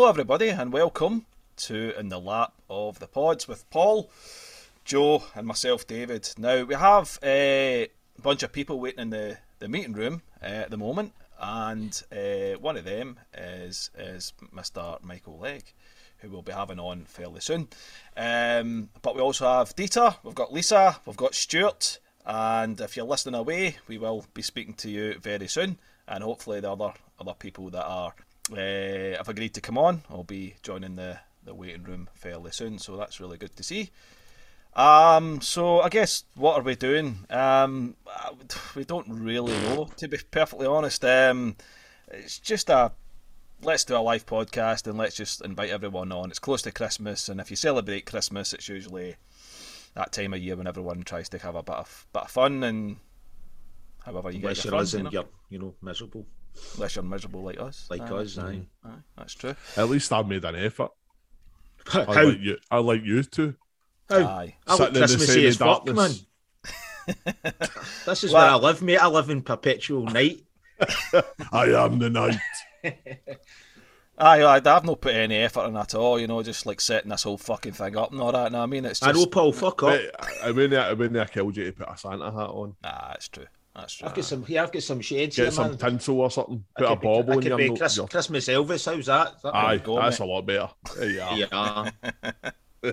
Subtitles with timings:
[0.00, 1.26] hello, everybody, and welcome
[1.58, 4.10] to In the Lap of the Pods with Paul,
[4.82, 6.26] Joe, and myself, David.
[6.38, 7.88] Now, we have a
[8.22, 12.58] bunch of people waiting in the, the meeting room uh, at the moment, and uh,
[12.58, 15.02] one of them is, is Mr.
[15.02, 15.74] Michael Legge,
[16.20, 17.68] who we'll be having on fairly soon.
[18.16, 23.04] Um, but we also have Dieter, we've got Lisa, we've got Stuart, and if you're
[23.04, 27.34] listening away, we will be speaking to you very soon, and hopefully the other other
[27.34, 28.14] people that are
[28.52, 30.02] uh, have agreed to come on.
[30.10, 33.90] I'll be joining the, the waiting room fairly soon, so that's really good to see.
[34.74, 37.26] Um, so I guess what are we doing?
[37.28, 37.96] Um,
[38.76, 41.04] we don't really know, to be perfectly honest.
[41.04, 41.56] Um,
[42.08, 42.92] it's just a
[43.62, 46.30] let's do a live podcast and let's just invite everyone on.
[46.30, 49.16] It's close to Christmas, and if you celebrate Christmas, it's usually
[49.94, 52.62] that time of year when everyone tries to have a bit of bit of fun
[52.62, 52.96] and
[54.04, 55.10] however you Unless get your fun, you know?
[55.10, 56.26] you're, you know, miserable.
[56.74, 57.86] Unless you're miserable like us.
[57.90, 58.14] Like Aye.
[58.16, 58.62] us, aye.
[58.84, 59.54] Aye, that's true.
[59.76, 60.90] At least I made an effort.
[61.94, 62.24] I How?
[62.24, 62.56] like you.
[62.70, 63.54] I like you to.
[64.08, 64.16] How?
[64.18, 64.56] Aye.
[64.66, 66.10] I look Sitting in the Christmassy same as fuck, man.
[68.06, 68.98] This is Well- where I live, mate.
[68.98, 70.42] I live in perpetual night.
[71.52, 72.36] I am the night.
[74.22, 77.10] Aye, aye, I've not put any effort in at all, you know, just like setting
[77.10, 78.52] this whole fucking thing up and all that.
[78.52, 79.08] No, I mean, it's just.
[79.08, 79.52] I know, Paul.
[79.52, 79.98] Fuck up.
[80.18, 82.76] But I mean, I mean, I killed you to put a Santa hat on.
[82.82, 83.46] Nah, it's true.
[83.74, 84.08] That's true.
[84.08, 84.62] I've got some here.
[84.62, 85.78] I've got some shades Get here, some man.
[85.78, 86.64] tinsel or something.
[86.76, 88.92] I Put a could be- bauble I in could your, be Chris- your- Christmas Elvis.
[88.94, 89.34] How's that?
[89.36, 90.26] Is that Aye, go, that's mate.
[90.26, 90.68] a lot better.
[91.00, 91.34] Yeah.
[91.34, 91.46] you.
[92.82, 92.90] Yeah.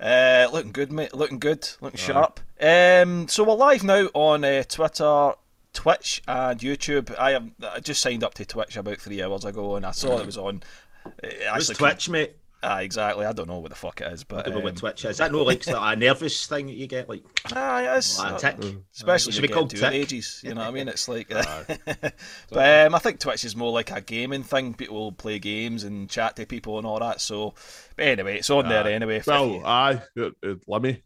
[0.00, 1.12] Uh, looking good, mate.
[1.14, 1.68] Looking good.
[1.82, 2.40] Looking sharp.
[2.60, 5.32] Um, so we're live now on uh, Twitter,
[5.74, 7.14] Twitch, and YouTube.
[7.18, 10.18] I have I just signed up to Twitch about three hours ago, and I saw
[10.18, 10.62] it was on.
[11.04, 12.36] Uh, it What's actually Twitch, mate?
[12.62, 13.24] Aye, exactly.
[13.24, 15.16] I don't know what the fuck it is, but I what um, Twitch is.
[15.16, 17.08] That no like a nervous thing that you get?
[17.08, 18.18] Like, it is.
[18.18, 18.76] like a Uh, tick?
[18.94, 19.82] Especially Should be called tick.
[19.92, 20.88] ages, you know what I mean?
[20.88, 21.28] It's like,
[22.50, 24.74] but um, I think Twitch is more like a gaming thing.
[24.74, 27.22] People play games and chat to people and all that.
[27.22, 27.54] So,
[27.96, 29.22] but anyway, it's on there anyway.
[29.26, 31.02] Well, aye, it, it, Lemmy.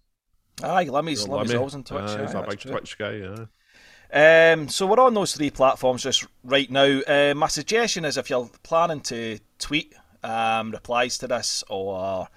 [0.62, 1.54] aye, Lemmy's, Lemmy's Lemmy.
[1.59, 2.00] always on Twitch.
[2.03, 2.70] Aye, aye, he's a big true.
[2.72, 3.12] Twitch guy.
[3.12, 4.53] Yeah.
[4.53, 7.00] Um, so we're on those three platforms just right now.
[7.06, 9.93] Uh, my suggestion is if you're planning to tweet
[10.24, 12.28] um, replies to this or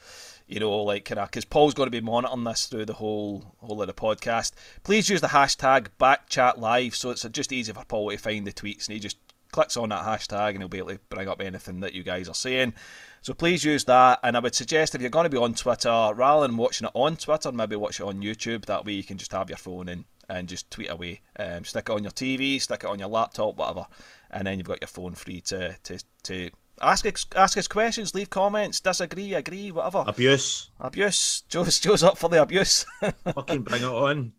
[0.48, 3.56] you know like kind of because Paul's going to be monitoring this through the whole
[3.60, 4.52] whole of the podcast.
[4.84, 8.88] Please use the hashtag backchatlive so it's just easy for Paul to find the tweets
[8.88, 9.18] and he just
[9.52, 12.28] clicks on that hashtag and he'll be able to bring up anything that you guys
[12.28, 12.74] are saying.
[13.22, 15.90] So please use that, and I would suggest if you're going to be on Twitter,
[15.90, 18.66] rather than watching it on Twitter, maybe watch it on YouTube.
[18.66, 21.22] That way you can just have your phone in and just tweet away.
[21.38, 23.88] Um, stick it on your TV, stick it on your laptop, whatever,
[24.32, 26.52] and then you've got your phone free to to, to
[26.82, 30.04] ask us, ask us questions, leave comments, disagree, agree, whatever.
[30.08, 30.70] Abuse.
[30.80, 31.44] Abuse.
[31.50, 32.86] Joe's, Joe's up for the abuse.
[33.24, 34.34] Fucking bring it on.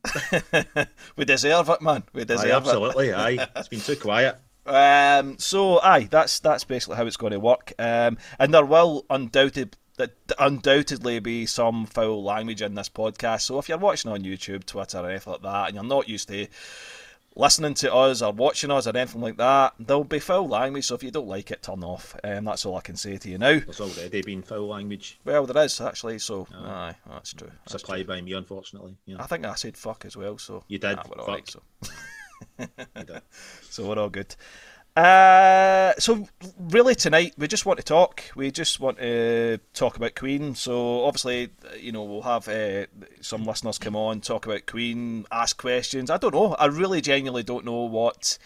[1.17, 2.05] we deserve it, man.
[2.13, 2.53] We Aye, deserve it.
[2.53, 3.15] absolutely.
[3.15, 3.49] Aye.
[3.57, 4.37] It's been too quiet.
[4.67, 7.73] Um, so, aye, that's that's basically how it's going to work.
[7.79, 13.43] Um, and there will undoubted that undoubtedly be some foul language in this podcast.
[13.43, 16.29] So, if you're watching on YouTube, Twitter, or anything like that, and you're not used
[16.29, 16.47] to
[17.37, 20.87] listening to us or watching us or anything like that, there'll be foul language.
[20.87, 22.17] So, if you don't like it, turn off.
[22.25, 23.59] Um, that's all I can say to you now.
[23.61, 26.19] There's already been foul language Well, there is actually.
[26.19, 27.51] So, aye, that's true.
[27.67, 28.97] That's supplied by me, unfortunately.
[29.07, 29.17] Yeah.
[29.23, 30.39] I think I said fuck as well.
[30.39, 31.35] So You did, Nah, we're all fuck.
[31.35, 31.63] right, so.
[33.71, 34.35] so we're all good.
[34.99, 36.27] Uh, so
[36.59, 38.25] really tonight we just want to talk.
[38.35, 40.57] We just want to talk about Queen.
[40.57, 42.87] So obviously, you know, we'll have uh,
[43.21, 46.11] some listeners come on, talk about Queen, ask questions.
[46.11, 46.55] I don't know.
[46.55, 48.39] I really genuinely don't know what,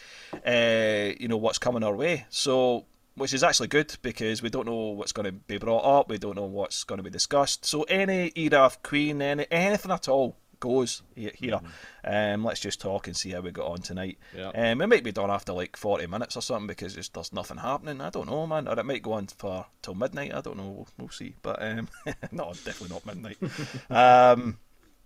[0.47, 2.27] uh, you know, what's coming our way.
[2.29, 2.85] So.
[3.15, 6.17] Which is actually good because we don't know what's going to be brought up, we
[6.17, 7.67] don't know what's going to be discussed.
[7.67, 11.61] So any era of Queen, any anything at all goes he- here.
[12.05, 14.19] Um, let's just talk and see how we got on tonight.
[14.35, 14.49] Yeah.
[14.55, 17.59] Um, it might be done after like 40 minutes or something because just, there's nothing
[17.59, 18.01] happening.
[18.01, 18.69] I don't know, man.
[18.69, 20.33] Or it might go on for till midnight.
[20.33, 20.69] I don't know.
[20.71, 21.35] We'll, we'll see.
[21.43, 21.89] But um,
[22.33, 23.39] no, definitely not midnight.
[23.91, 24.59] um,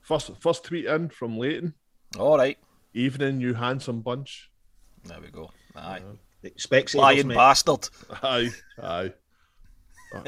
[0.02, 1.74] First, first tweet in from Leighton.
[2.16, 2.58] all right.
[2.94, 4.50] Evening, you handsome bunch.
[5.04, 5.50] There we go.
[5.74, 6.02] Aye.
[6.44, 7.34] Specsavers, Lying mate.
[7.34, 7.88] bastard.
[8.22, 8.50] Aye,
[8.80, 9.12] aye.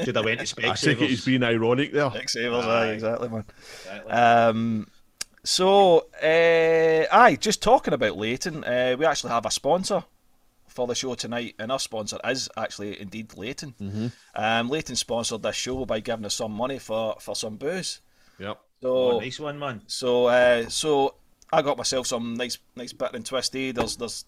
[0.03, 1.25] Should have went to I think he's Specsavers.
[1.25, 2.11] being ironic there.
[2.27, 3.45] Savers, aye, exactly, man.
[3.85, 4.11] Exactly.
[4.11, 4.87] Um,
[5.49, 10.03] so, uh, aye, just talking about Leighton, uh, we actually have a sponsor
[10.67, 13.73] for the show tonight, and our sponsor is actually indeed Leighton.
[13.81, 14.07] Mm-hmm.
[14.35, 17.99] Um, Leighton sponsored this show by giving us some money for, for some booze.
[18.37, 18.61] Yep.
[18.83, 19.81] So, Oh, nice one, man.
[19.87, 21.15] so, uh, so
[21.51, 23.71] I got myself some nice, nice bitter and twisty.
[23.71, 24.25] There's, there's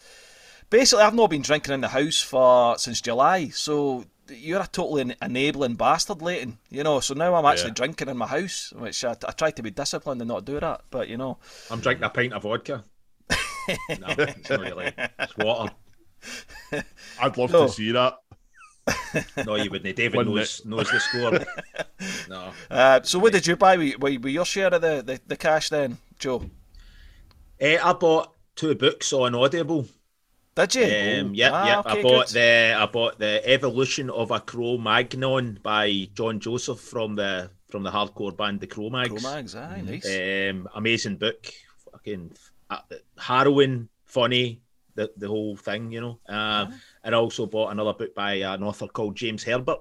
[0.71, 3.49] basically I've not been drinking in the house for since July.
[3.49, 6.57] So you're a totally enabling bastard, Leighton.
[6.69, 6.99] You know.
[6.99, 7.75] So now I'm actually Yeah.
[7.75, 10.81] drinking in my house, which I, I try to be disciplined and not do that.
[10.89, 11.37] But you know,
[11.69, 12.83] I'm drinking a pint of vodka.
[13.29, 13.35] no,
[14.17, 14.91] it's not really.
[14.97, 15.73] It's water.
[17.19, 17.67] I'd love No.
[17.67, 18.17] to see that.
[19.45, 19.95] no, you wouldn't.
[19.95, 21.39] David Wouldn't knows knows the score.
[22.29, 22.51] no.
[22.69, 23.77] Uh, so what did you buy?
[23.77, 26.49] Were, were, were your share of the, the, the cash then, Joe?
[27.59, 29.85] Eh, I bought two books on Audible.
[30.55, 30.83] Did you?
[30.83, 31.79] Um, yep, Ah, yep.
[31.85, 32.33] okay, I bought good.
[32.35, 37.91] the I bought the Evolution of a Cro-Magnon by John Joseph from the from the
[37.91, 39.09] hardcore band the Cro-Mags.
[39.21, 40.49] Cro-Mags, aye, nice.
[40.51, 41.47] Um, amazing book,
[41.91, 42.33] fucking
[42.69, 42.79] uh,
[43.17, 44.61] harrowing, funny,
[44.95, 46.19] the the whole thing, you know.
[46.27, 46.73] Um,
[47.03, 49.79] and I also bought another book by an author called James Herbert.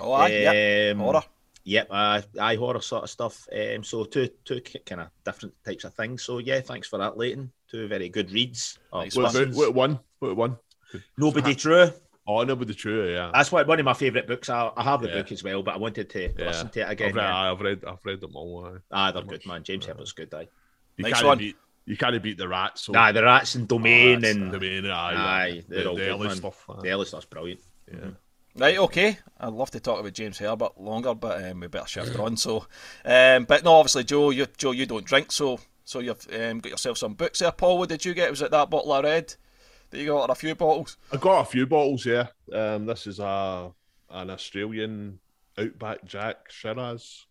[0.00, 0.90] oh, aye, yeah.
[0.92, 1.22] Um, Horror.
[1.64, 3.46] Yep, uh, eye horror sort of stuff.
[3.52, 6.22] Um, so two two kind of different types of things.
[6.22, 7.50] So yeah, thanks for that, Leighton.
[7.70, 8.78] Two very good reads.
[8.92, 9.52] or Nice What, one.
[9.52, 10.00] what, what one?
[10.20, 10.56] What one?
[11.16, 11.90] Nobody True.
[12.30, 13.30] Oh, no, but the true, yeah.
[13.32, 14.50] That's one one of my favourite books.
[14.50, 15.14] I, I have the Yeah.
[15.14, 16.46] book as well, but I wanted to yeah.
[16.46, 17.14] listen to it I've again.
[17.14, 17.52] read, yeah.
[17.52, 18.66] I've read, I've read them all.
[18.66, 18.78] aye.
[18.90, 19.46] Ah, they're How good, much?
[19.46, 19.62] man.
[19.64, 19.92] James Yeah.
[19.92, 20.34] Herbert's good.
[20.34, 20.46] Aye.
[20.98, 21.38] You Nice can't one.
[21.38, 21.56] beat,
[21.86, 22.82] you can't beat the rats.
[22.82, 25.96] So Nah, the rats and Domain that's and the main, aye, Aye, they're the, all
[25.96, 26.36] the good, early man.
[26.36, 26.64] stuff.
[26.68, 26.80] aye.
[26.82, 27.60] the early stuff's brilliant.
[27.90, 28.10] Yeah.
[28.56, 29.18] Right, okay.
[29.40, 32.36] I'd love to talk about James Herbert longer, but um, we better shift on.
[32.36, 32.66] So,
[33.06, 36.70] um, but no, obviously, Joe, you Joe, you don't drink, so so you've um, got
[36.70, 37.50] yourself some books there.
[37.50, 38.28] Paul, what did you get?
[38.28, 39.34] Was it that bottle of red
[39.88, 40.98] that you got, or a few bottles?
[41.10, 42.26] I got a few bottles, yeah.
[42.52, 43.72] Um, this is a
[44.10, 45.18] an Australian
[45.56, 47.24] Outback Jack Shiraz.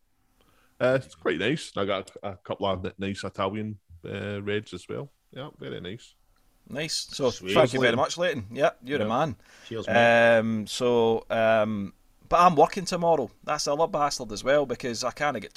[0.81, 1.71] Uh, it's quite nice.
[1.77, 5.11] I got a, a couple of nice Italian uh, reds as well.
[5.31, 6.15] Yeah, very nice.
[6.67, 7.07] Nice.
[7.11, 7.53] So, Sweet.
[7.53, 8.47] thank you very much, Leighton.
[8.51, 9.35] Yeah, you're a man.
[9.67, 10.39] Cheers, man.
[10.39, 11.93] Um, so, um,
[12.27, 13.29] but I'm working tomorrow.
[13.43, 15.53] That's the other bastard as well because I can't get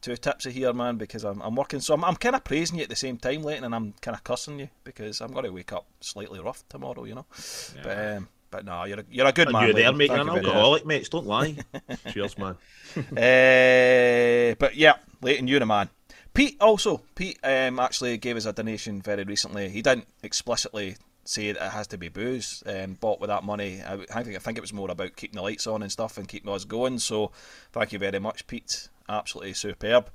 [0.00, 0.96] too too tipsy here, man.
[0.96, 3.42] Because I'm, I'm working, so I'm, I'm kind of praising you at the same time,
[3.42, 6.64] Leighton, and I'm kind of cussing you because I'm going to wake up slightly rough
[6.68, 7.26] tomorrow, you know.
[7.82, 9.64] But um, but no, you're a, you're a good And man.
[9.64, 11.08] you're there making Thank an alcoholic, mates.
[11.08, 11.56] Don't lie.
[12.12, 12.56] Cheers, man.
[12.96, 15.90] Uh, but yeah, Leighton, you're a man.
[16.34, 19.68] Pete also, Pete um, actually gave us a donation very recently.
[19.68, 20.96] He didn't explicitly
[21.28, 23.82] say that it has to be booze um, bought with that money.
[23.82, 26.16] I, I think I think it was more about keeping the lights on and stuff
[26.16, 26.98] and keeping us going.
[26.98, 27.32] So
[27.72, 28.88] thank you very much, Pete.
[29.08, 30.08] Absolutely superb.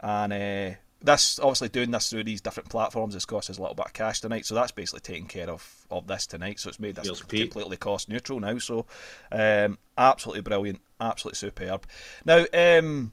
[0.00, 3.74] And uh, this obviously doing this through these different platforms has cost us a little
[3.74, 4.46] bit of cash tonight.
[4.46, 6.60] So that's basically taking care of, of this tonight.
[6.60, 7.50] So it's made this Pete.
[7.50, 8.58] completely cost neutral now.
[8.58, 8.86] So
[9.32, 11.86] um, absolutely brilliant, absolutely superb.
[12.24, 13.12] Now, um,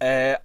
[0.00, 0.36] uh,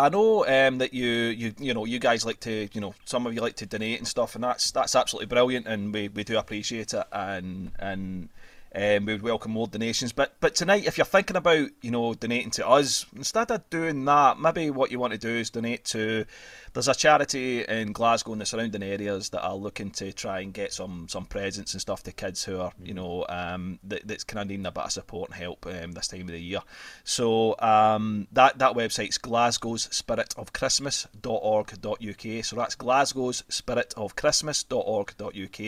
[0.00, 3.26] I know um, that you, you you know you guys like to you know some
[3.26, 6.24] of you like to donate and stuff, and that's that's absolutely brilliant, and we, we
[6.24, 8.30] do appreciate it, and and
[8.74, 10.12] um, we would welcome more donations.
[10.12, 14.06] But but tonight, if you're thinking about you know donating to us, instead of doing
[14.06, 16.24] that, maybe what you want to do is donate to.
[16.72, 20.52] There's a charity in Glasgow and the surrounding areas that are looking to try and
[20.52, 24.22] get some some presents and stuff to kids who are you know um, that, that's
[24.22, 26.60] kind of needing a bit of support and help um, this time of the year.
[27.02, 32.44] So um, that that website's Glasgow's Spirit of Christmas.org.uk.
[32.44, 35.60] So that's Glasgow's Spirit of Christmas.org.uk.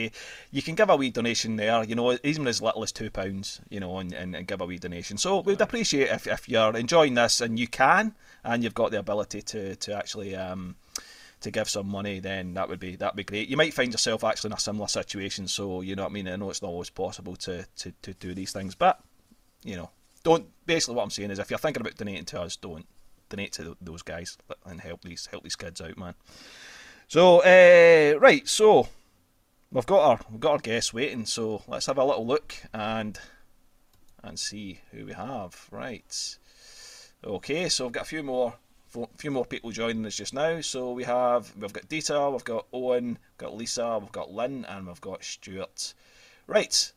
[0.50, 3.60] You can give a wee donation there, you know, even as little as two pounds,
[3.68, 5.18] you know, and, and, and give a wee donation.
[5.18, 8.98] So we'd appreciate if, if you're enjoying this and you can and you've got the
[8.98, 10.76] ability to to actually um,
[11.40, 13.48] to give some money, then that would be that'd be great.
[13.48, 16.28] You might find yourself actually in a similar situation, so you know what I mean.
[16.28, 19.00] I know it's not always possible to to, to do these things, but
[19.64, 19.90] you know,
[20.24, 20.46] don't.
[20.66, 22.86] Basically, what I'm saying is, if you're thinking about donating to us, don't
[23.28, 26.14] donate to those guys and help these help these kids out, man.
[27.08, 28.88] So, uh, right, so
[29.70, 31.26] we've got our we've got our guests waiting.
[31.26, 33.18] So let's have a little look and
[34.22, 35.68] and see who we have.
[35.70, 36.36] Right.
[37.24, 38.54] Okay, so we've got a few more
[39.16, 40.60] few more people joining us just now.
[40.60, 44.64] So we have we've got Dieter, we've got Owen, we've got Lisa, we've got Lynn,
[44.64, 45.94] and we've got Stuart.
[46.48, 46.92] Right,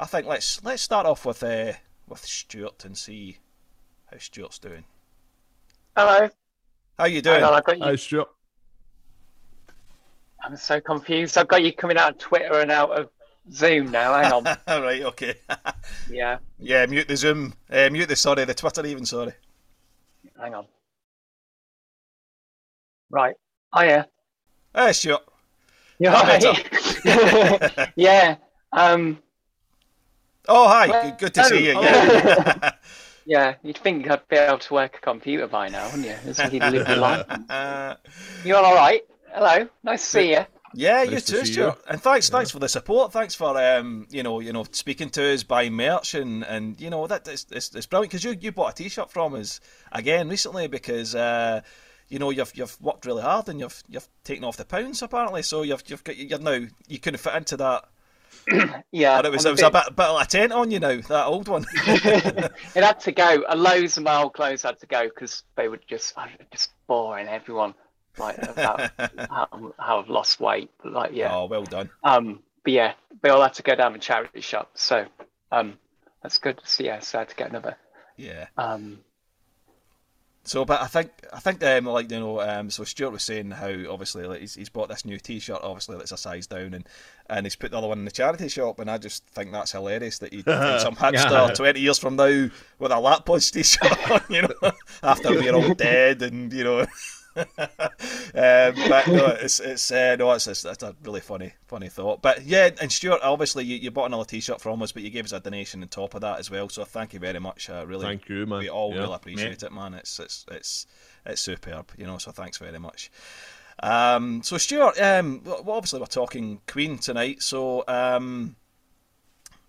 [0.00, 1.74] I think let's let's start off with uh,
[2.08, 3.38] with Stuart and see
[4.10, 4.84] how Stuart's doing.
[5.96, 6.28] Hello.
[6.98, 7.44] How you Hang doing?
[7.44, 7.84] on, I've you.
[7.84, 8.28] Hi, Stuart.
[10.42, 11.38] I'm so confused.
[11.38, 13.08] I've got you coming out of Twitter and out of
[13.52, 14.14] Zoom now.
[14.14, 14.44] Hang on.
[14.82, 15.34] right, okay.
[16.10, 19.06] yeah, yeah, mute the Zoom, uh, mute the sorry, the Twitter even.
[19.06, 19.32] Sorry.
[20.40, 20.66] Hang on.
[23.10, 23.34] Right.
[23.72, 24.04] Oh yeah.
[24.74, 25.22] Hey, Stuart.
[25.98, 27.90] You're right.
[27.96, 28.36] yeah.
[28.72, 29.18] Um.
[30.48, 30.86] Oh, hi.
[31.10, 31.74] Good, good to see you.
[31.76, 31.82] Oh.
[31.82, 32.72] Yeah.
[33.26, 33.54] Yeah.
[33.62, 36.16] You'd think I'd be able to work a computer by now, wouldn't you?
[36.50, 37.26] You'd live your life.
[37.48, 37.94] Uh,
[38.44, 39.02] You all right?
[39.32, 39.68] Hello.
[39.84, 40.46] Nice to see you.
[40.74, 41.82] Yeah, you Nice to too, see Stuart.
[41.88, 43.12] And thanks, thanks for the support.
[43.12, 46.90] Thanks for um, you know, you know, speaking to us, buying merch, and and you
[46.90, 49.60] know that it's it's, it's brilliant because you you bought a T-shirt from us
[49.92, 51.62] again recently because uh,
[52.08, 55.42] you know you've you've worked really hard and you've you've taken off the pounds apparently,
[55.42, 57.84] so you've you've got you're now you couldn't fit into that.
[58.92, 59.18] Yeah.
[59.18, 61.26] And it was it was a bit bit of a tent on you now that
[61.26, 61.66] old one.
[61.74, 63.44] it had to go.
[63.48, 66.70] A loads of my old clothes had to go because they were just uh, just
[66.86, 67.74] boring everyone.
[68.18, 70.70] Like about how, how I've lost weight.
[70.82, 71.34] But like yeah.
[71.34, 71.90] Oh, well done.
[72.04, 72.40] Um.
[72.64, 74.70] but yeah, they all had to go down the charity shop.
[74.74, 75.06] So
[75.52, 75.78] um,
[76.22, 76.60] that's good.
[76.64, 77.76] So yeah, so I had to get another.
[78.16, 78.46] Yeah.
[78.58, 78.98] Um,
[80.44, 83.50] So, but I think I think um, like you know, um, so Stuart was saying
[83.50, 86.88] how obviously like, he's, he's bought this new T-shirt, obviously that's a size down, and
[87.28, 89.72] and he's put the other one in the charity shop, and I just think that's
[89.72, 90.42] hilarious that he
[90.78, 92.48] some hipster twenty years from now
[92.78, 96.86] with a lap pods T-shirt on, you know, after we're all dead, and you know.
[97.36, 102.22] um, but no, it's it's uh, no, it's, it's it's a really funny funny thought.
[102.22, 105.24] But yeah, and Stuart, obviously you, you bought another T-shirt from us, but you gave
[105.24, 106.68] us a donation on top of that as well.
[106.68, 107.70] So thank you very much.
[107.70, 108.58] Uh, really, Thank you, man.
[108.60, 109.02] we all Yeah.
[109.02, 109.94] really appreciate it, man.
[109.94, 110.86] It's it's it's
[111.24, 112.18] it's superb, you know.
[112.18, 113.10] So thanks very much.
[113.82, 117.42] Um, so Stuart, um, well, obviously we're talking Queen tonight.
[117.42, 118.56] So um,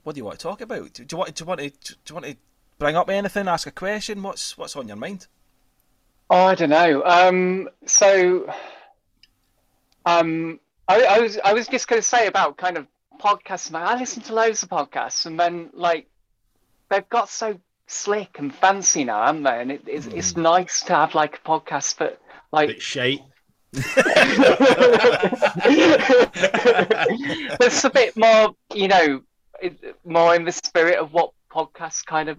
[0.04, 0.94] what do you want to talk about?
[0.94, 2.36] Do you want do you want to do you want to
[2.80, 3.48] bring up anything?
[3.48, 4.22] Ask a question?
[4.24, 5.28] What's what's on your mind?
[6.32, 7.04] Oh, I don't know.
[7.04, 8.50] Um, so,
[10.06, 12.88] um, I, I was I was just going to say about kind of
[13.20, 13.76] podcasts.
[13.76, 16.08] I listen to loads of podcasts, and then like
[16.90, 19.60] they've got so slick and fancy now, haven't they?
[19.60, 22.18] And it, it's it's nice to have like a podcast that
[22.54, 23.20] like Bit shite.
[27.60, 29.22] that's a bit more, you know,
[30.06, 32.38] more in the spirit of what podcasts kind of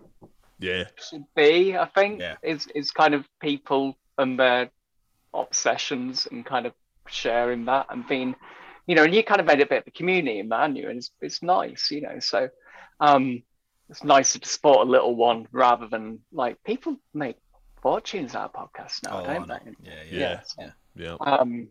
[0.62, 0.84] Yeah.
[1.08, 1.76] should be.
[1.76, 2.36] I think Yeah.
[2.42, 4.70] is is kind of people and their
[5.34, 6.74] obsessions and kind of
[7.08, 8.34] sharing that and being,
[8.86, 10.88] you know, and you kind of made a bit of a community in that, you?
[10.88, 12.18] And it's it's nice, you know.
[12.20, 12.48] So,
[13.00, 13.42] um,
[13.90, 17.36] it's nicer to support a little one rather than like people make
[17.82, 19.58] fortunes out of podcasts now, Oh, don't they?
[19.82, 20.18] Yeah, Yeah.
[20.18, 21.16] yeah, so, yeah.
[21.20, 21.68] Um,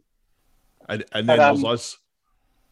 [0.89, 1.97] And, and then But, um, there's us.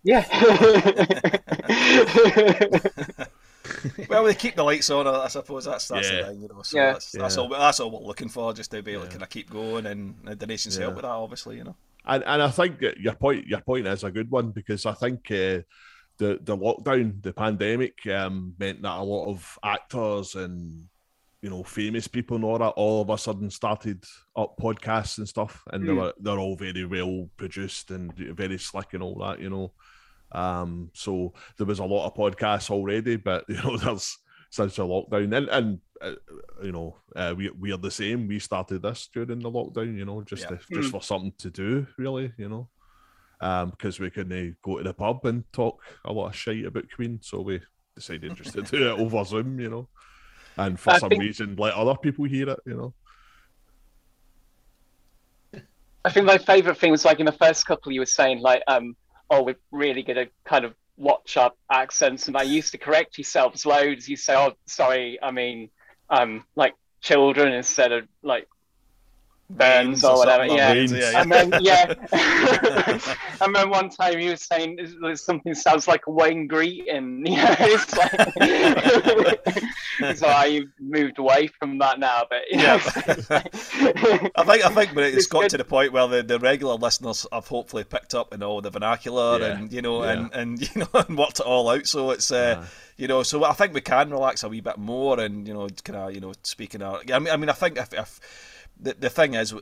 [0.03, 0.25] yeah.
[4.09, 5.07] Well, they keep the lights on.
[5.07, 6.21] I suppose that's that's Yeah.
[6.21, 6.61] the thing, you know.
[6.63, 6.93] So Yeah.
[6.93, 7.41] that's, that's Yeah.
[7.43, 7.49] all.
[7.49, 9.11] That's all we're looking for, just to be able to Yeah.
[9.11, 10.83] kind of keep going, and the donations Yeah.
[10.83, 11.75] help with that, obviously, you know.
[12.05, 15.29] And and I think your point your point is a good one because I think
[15.31, 15.61] uh,
[16.17, 20.87] the the lockdown, the pandemic, um, meant that a lot of actors and
[21.41, 24.03] you know famous people and all that all of a sudden started
[24.35, 25.97] up podcasts and stuff, and they Mm.
[25.97, 29.71] were they're all very well produced and very slick and all that, you know.
[30.31, 34.17] Um, so there was a lot of podcasts already, but you know there's
[34.51, 36.11] since the lockdown and and uh,
[36.63, 38.27] you know uh, we we are the same.
[38.27, 40.57] We started this during the lockdown, you know, just Yeah.
[40.57, 42.69] to, just for something to do, really, you know,
[43.41, 46.85] um, because we couldn't go to the pub and talk a lot of shit about
[46.95, 47.61] Queen, so we
[47.95, 49.89] decided just to do it over Zoom, you know,
[50.57, 52.93] and for I some think- reason let other people hear it, you know.
[56.05, 58.63] I think my favorite thing was like in the first couple you were saying like
[58.67, 58.95] um
[59.29, 63.65] oh we're really gonna kind of watch our accents and I used to correct yourselves
[63.65, 64.09] loads.
[64.09, 65.69] You say oh sorry I mean
[66.09, 68.47] um like children instead of like
[69.49, 70.75] Burns Waynes or whatever, something, yeah.
[70.75, 71.93] Waynes, yeah, and then yeah
[73.41, 77.23] and then one time he was saying is- is something sounds like a Wayne greeting
[77.25, 78.11] you know it's like
[80.17, 85.03] so I moved away from that now but you know, I think I think, but
[85.03, 85.49] it's It's got good.
[85.51, 88.69] to the point where the, the regular listeners have hopefully picked up in all the
[88.69, 89.57] vernacular Yeah.
[89.57, 90.11] and you know Yeah.
[90.11, 91.87] and, and you know and worked it all out.
[91.87, 92.65] So it's uh, Aye.
[92.97, 95.67] you know, so I think we can relax a wee bit more and you know,
[95.83, 97.09] kind of you know, speaking out.
[97.11, 97.93] I mean, I mean, I think if.
[97.93, 98.19] if
[98.79, 99.53] the, the thing is,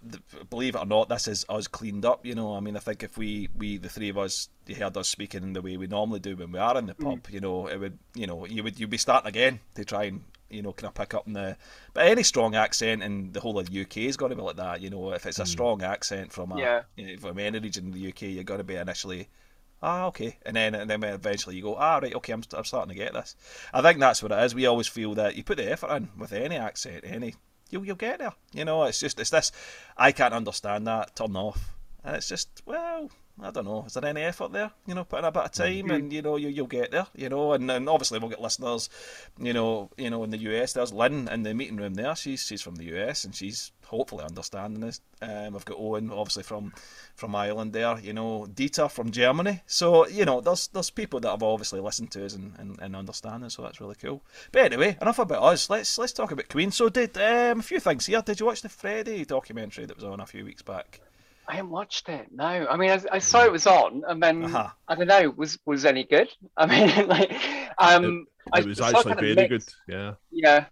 [0.49, 2.25] believe it or not, this is us cleaned up.
[2.25, 4.95] You know, I mean, I think if we, we the three of us, you heard
[4.97, 7.67] us speaking the way we normally do when we are in the pub, you know,
[7.67, 10.71] it would, you know, you would you'd be starting again to try and you know
[10.71, 11.57] kind of pick up in the,
[11.93, 14.55] but any strong accent in the whole of the UK is going to be like
[14.57, 14.81] that.
[14.81, 16.81] You know, if it's a strong accent from a Yeah.
[16.95, 19.29] you know, from any region in the UK, you're going to be initially.
[19.81, 22.89] Ah, okay, and then and then eventually you go, ah, right, okay, I'm, I'm starting
[22.89, 23.35] to get this.
[23.73, 24.55] I think that's what it is.
[24.55, 27.35] We always feel that you put the effort in with any accent, any
[27.69, 28.33] you'll you'll get there.
[28.53, 29.51] You know, it's just it's this.
[29.97, 31.15] I can't understand that.
[31.15, 33.09] Turn off, and it's just well.
[33.41, 33.83] I don't know.
[33.85, 34.71] Is there any effort there?
[34.87, 37.05] You know, putting a bit of time, and you know, you you'll get there.
[37.15, 38.89] You know, and then obviously we'll get listeners.
[39.39, 42.15] You know, you know, in the US, there's Lynn in the meeting room there.
[42.15, 45.01] She's she's from the US, and she's hopefully understanding this.
[45.21, 46.73] Um, I've got Owen, obviously from
[47.15, 47.99] from Ireland there.
[47.99, 49.61] You know, Dieter from Germany.
[49.67, 52.95] So you know, there's there's people that have obviously listened to us and, and, and
[52.95, 53.51] understanding.
[53.51, 54.23] So that's really cool.
[54.51, 55.69] But anyway, enough about us.
[55.69, 56.71] Let's let's talk about Queen.
[56.71, 58.23] So did um, a few things here.
[58.23, 61.01] Did you watch the Freddie documentary that was on a few weeks back?
[61.47, 62.27] I haven't watched it.
[62.31, 64.69] No, I mean, I, I saw it was on, and then Uh-huh.
[64.87, 66.29] I don't know, was was any good?
[66.57, 67.31] I mean, like,
[67.77, 69.63] um, I It was saw actually very good.
[69.87, 70.65] Yeah, Yeah,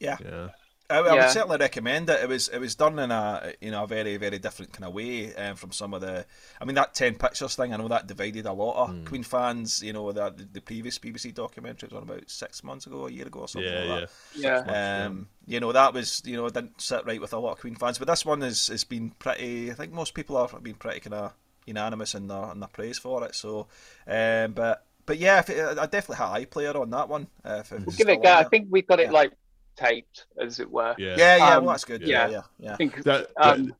[0.00, 0.18] Yeah.
[0.24, 0.48] yeah.
[0.88, 2.22] I, I would certainly recommend it.
[2.22, 4.94] It was it was done in a you know a very very different kind of
[4.94, 6.24] way um, from some of the.
[6.60, 7.72] I mean that ten pictures thing.
[7.74, 9.82] I know that divided a lot of Queen fans.
[9.82, 13.10] You know that the, the previous BBC documentary was on about six months ago, a
[13.10, 14.60] year ago or something Yeah, like yeah.
[14.62, 14.66] that.
[14.68, 15.04] yeah.
[15.06, 17.74] Um, you know that was you know didn't sit right with a lot of Queen
[17.76, 19.70] fans, but this one has has been pretty.
[19.70, 21.32] I think most people have been pretty kind of
[21.66, 23.34] unanimous in their in their praise for it.
[23.34, 23.66] So,
[24.06, 27.28] um, but but yeah, if it, I definitely had iPlayer on that one.
[27.44, 28.32] Uh, if, if We'll give it a go.
[28.34, 29.12] I think we've got it Yeah.
[29.12, 29.32] like
[29.76, 30.94] taped, as it were.
[30.98, 31.16] Yeah.
[31.16, 32.02] Yeah, yeah, Um, well, that's good.
[32.02, 32.30] Yeah, yeah.
[32.30, 32.72] yeah, yeah.
[32.72, 33.02] I think.
[33.04, 33.74] That- Um,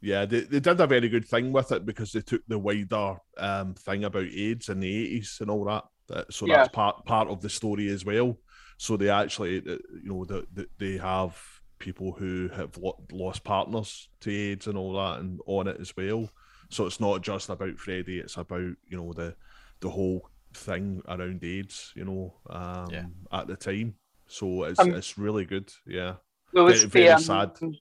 [0.00, 3.16] Yeah, they, they did a very good thing with it because they took the wider
[3.36, 5.84] um, thing about AIDS in the eighties and all that.
[6.06, 6.58] That- So Yeah.
[6.58, 8.38] that's part part of the story as well.
[8.76, 11.36] So they actually, uh, you know, the, the, they have
[11.80, 12.78] people who have
[13.10, 16.30] lost partners to AIDS and all that, and on it as well.
[16.70, 19.34] So it's not just about Freddie; it's about you know the
[19.80, 21.92] the whole thing around AIDS.
[21.96, 23.06] You know, um, Yeah.
[23.32, 23.94] at the time.
[24.28, 25.72] So it's Um, it's really good.
[25.86, 26.14] Yeah.
[26.52, 27.78] There was Very- very the um, sad.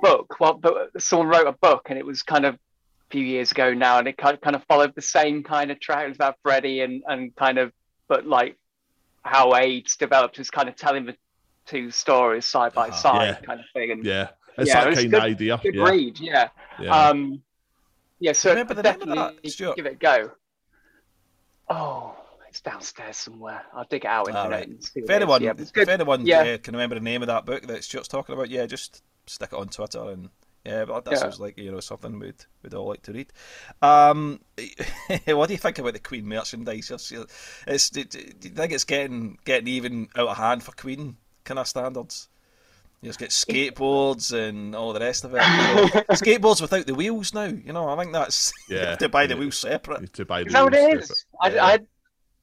[0.00, 0.36] book.
[0.40, 2.58] Well, but someone wrote a book, and it was kind of a
[3.10, 6.12] few years ago now, and it kind kind of followed the same kind of track.
[6.14, 7.72] About Freddie and and kind of,
[8.08, 8.56] but like
[9.22, 11.16] how AIDS developed was kind of telling the
[11.66, 12.96] two stories side by Uh-huh.
[12.96, 13.46] side, Yeah.
[13.46, 13.90] kind of thing.
[13.90, 14.30] And Yeah.
[14.56, 15.60] It's Yeah, that it's kind good- of idea.
[15.62, 15.84] good yeah.
[15.84, 16.48] read, yeah.
[16.80, 16.90] yeah.
[17.08, 17.42] Um,
[18.18, 18.32] yeah.
[18.32, 19.76] So Remember the name of definitely that, Stuart?
[19.76, 20.32] give it a go.
[21.70, 22.16] Oh,
[22.48, 23.62] it's downstairs somewhere.
[23.72, 24.50] I'll dig it out in a minute.
[24.56, 24.68] right.
[24.68, 25.40] and see If what it is.
[25.40, 26.40] anyone, yeah, if anyone Yeah.
[26.42, 29.50] uh, can remember the name of that book that Stuart's talking about, yeah, just stick
[29.52, 30.30] it on Twitter and
[30.64, 31.18] yeah, but that Yeah.
[31.18, 33.32] sounds like you know something we'd we'd all like to read.
[33.80, 34.40] Um,
[35.26, 36.90] what do you think about the Queen merchandise?
[36.90, 37.12] It's,
[37.66, 41.68] it's, do you think it's getting getting even out of hand for Queen kind of
[41.68, 42.28] standards?
[43.00, 45.38] You just get skateboards and all the rest of it.
[46.10, 47.44] Skateboards without the wheels now.
[47.44, 49.40] You know, I think that's you Yeah, have to buy the yeah.
[49.40, 50.12] wheels separate.
[50.14, 51.26] to buy Is that what the it wheels is?
[51.42, 51.58] separate.
[51.60, 51.78] I, I,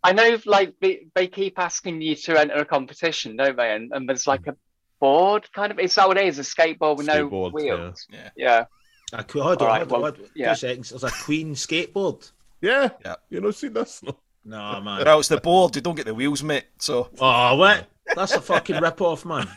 [0.09, 3.73] I know, like they, they keep asking you to enter a competition, don't they?
[3.75, 4.55] And, and there's like a
[4.99, 5.79] board, kind of.
[5.79, 6.39] Is that what it is?
[6.39, 8.07] A skateboard with no wheels.
[8.11, 8.29] Yeah.
[8.35, 8.65] Yeah.
[9.13, 10.31] A, que- hold on, All right, hold on, well, hold on.
[10.35, 10.49] yeah.
[10.53, 10.89] Two seconds.
[10.89, 12.31] There's a Queen skateboard.
[12.61, 12.89] Yeah.
[13.03, 13.15] Yeah.
[13.29, 14.01] You know, see this?
[14.03, 14.15] No.
[14.47, 15.03] No, man.
[15.03, 15.75] Well, it's the board.
[15.75, 16.65] You don't get the wheels, mate.
[16.77, 17.87] So Oh, what?
[18.15, 19.47] That's a fucking rip off, man.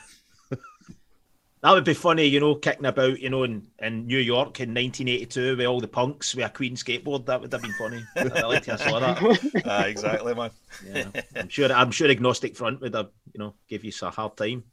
[1.61, 4.68] That would be funny, you know, kicking about, you know, in, in New York in
[4.71, 7.27] 1982 with all the punks with a Queen skateboard.
[7.27, 8.05] That would have been funny.
[8.16, 9.62] I like to saw that.
[9.64, 10.51] Ah, exactly, man.
[10.87, 11.07] Yeah.
[11.35, 11.73] I'm sure.
[11.73, 14.64] I'm sure Agnostic Front would have, you know, give you a hard time.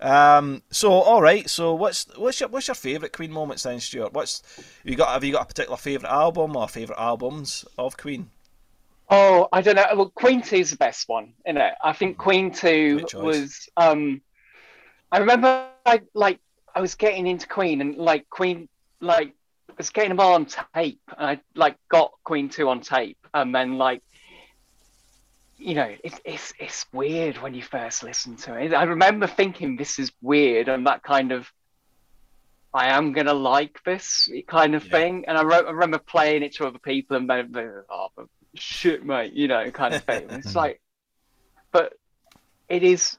[0.00, 1.48] Um, so all right.
[1.48, 4.12] So what's what's your what's your favourite Queen moments then, Stuart?
[4.12, 4.42] What's
[4.84, 5.08] you got?
[5.08, 8.30] Have you got a particular favourite album or favourite albums of Queen?
[9.10, 9.86] Oh, I don't know.
[9.94, 11.74] Well, Queen Two is the best one, isn't it?
[11.82, 13.68] I think Queen Two was.
[13.76, 14.20] Um,
[15.10, 16.40] I remember, I like,
[16.74, 18.68] I was getting into Queen, and like Queen,
[19.00, 19.34] like,
[19.70, 23.18] I was getting them all on tape, and I like got Queen Two on tape,
[23.32, 24.02] and then like,
[25.56, 28.72] you know, it's it's it's weird when you first listen to it.
[28.72, 31.50] I remember thinking this is weird, and that kind of.
[32.76, 34.90] I am gonna like this kind of Yeah.
[34.90, 37.44] thing, and I, wrote, I remember playing it to other people, and they
[37.88, 38.08] oh,
[38.54, 40.26] shit, mate, you know, kind of thing.
[40.30, 40.58] It's hmm.
[40.58, 40.80] like,
[41.70, 41.94] but
[42.68, 43.16] it is,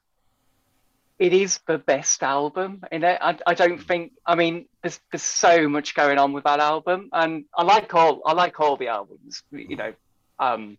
[1.18, 4.12] it is the best album, and I, I, I don't think.
[4.26, 8.22] I mean, there's there's so much going on with that album, and I like all
[8.26, 9.44] I like all the albums.
[9.52, 9.94] You know,
[10.40, 10.78] um,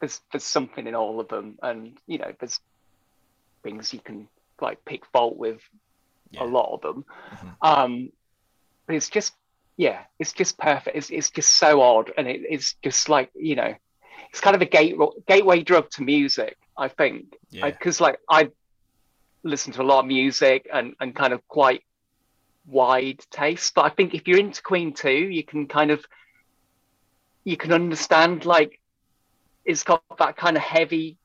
[0.00, 2.60] there's there's something in all of them, and you know, there's
[3.62, 4.28] things you can
[4.60, 5.60] like pick fault with
[6.30, 6.44] Yeah.
[6.44, 7.04] a lot of them.
[7.30, 7.56] Mhm.
[7.60, 8.12] Um,
[8.86, 9.34] but it's just,
[9.76, 10.96] yeah, it's just perfect.
[10.96, 13.74] It's, it's just so odd, and it, it's just like you know,
[14.30, 16.56] it's kind of a gate gateway drug to music.
[16.76, 18.50] I think Yeah, because like I
[19.44, 21.82] listen to a lot of music and and kind of quite
[22.66, 26.04] wide taste, but I think if you're into Queen too, you can kind of
[27.44, 28.80] you can understand like
[29.64, 31.16] it's got that kind of heavy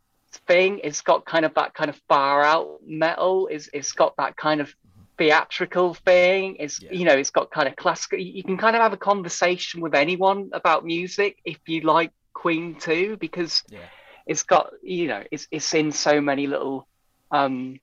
[0.48, 0.82] thing.
[0.84, 3.48] It's got kind of that kind of far out metal.
[3.52, 4.74] It's it's got that kind of
[5.18, 6.58] theatrical thing.
[6.60, 6.92] It's Yeah.
[6.92, 8.20] you know it's got kind of classical.
[8.20, 12.76] You can kind of have a conversation with anyone about music if you like Queen
[12.76, 13.80] too, because yeah,
[14.26, 16.88] it's got you know it's it's in so many little
[17.32, 17.80] um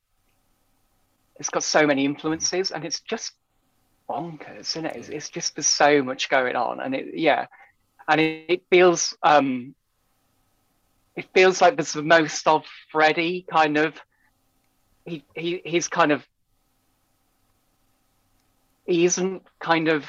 [1.39, 3.33] it's got so many influences and it's just
[4.09, 4.97] bonkers isn't it?
[4.97, 7.47] It's, it's just there's so much going on and it yeah.
[8.07, 9.75] And it, it feels um
[11.17, 13.95] it feels like there's the most of Freddie kind of.
[15.07, 16.27] He he he's kind of
[18.87, 20.05] he isn't kind of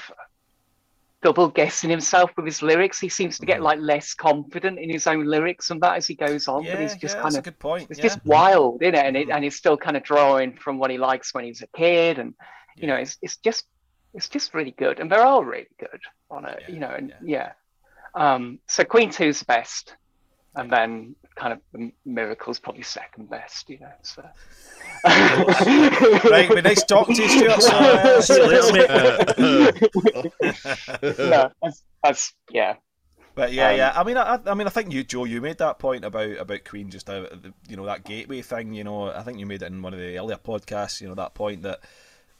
[1.25, 2.99] double guessing himself with his lyrics.
[2.99, 3.63] He seems to get Mhm.
[3.69, 6.63] like less confident in his own lyrics and that as he goes on.
[6.63, 6.73] yeah.
[6.73, 7.87] but he's just yeah, kind that's of a good point.
[7.89, 8.03] it's yeah.
[8.09, 9.05] just wild, isn't it?
[9.07, 9.33] And it Mhm.
[9.35, 12.35] and he's still kind of drawing from what he likes when he's a kid, and
[12.75, 13.65] you know, it's it's just
[14.13, 17.51] it's just really good, and they're all really good on it, you know, and yeah.
[18.13, 19.95] Um, so Queen Two's the best,
[20.55, 21.59] and then kind of
[22.05, 23.91] Miracle's probably second best, you know.
[24.01, 24.23] So.
[25.05, 27.61] right, be nice talking to you, Stuart.
[27.61, 29.71] So, uh, See you later,
[30.41, 31.19] mate.
[31.19, 32.75] no, that's, that's yeah.
[33.35, 33.93] But yeah, Um, yeah.
[33.95, 36.63] I mean, I, I mean, I think you, Joe, you made that point about about
[36.63, 38.73] Queen, just uh, the, you know that gateway thing.
[38.73, 41.01] You know, I think you made it in one of the earlier podcasts.
[41.01, 41.81] You know that point that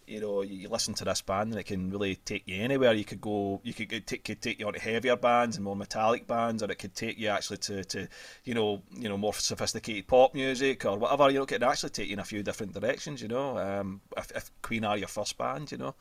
[0.07, 2.93] you know, you listen to this band and it can really take you anywhere.
[2.93, 6.27] You could go, you could take, could take you onto heavier bands and more metallic
[6.27, 8.07] bands, or it could take you actually to, to
[8.43, 11.29] you know, you know, more sophisticated pop music or whatever.
[11.29, 13.21] You know, it can actually take you in a few different directions.
[13.21, 15.95] You know, um, if, if Queen are your first band, you know,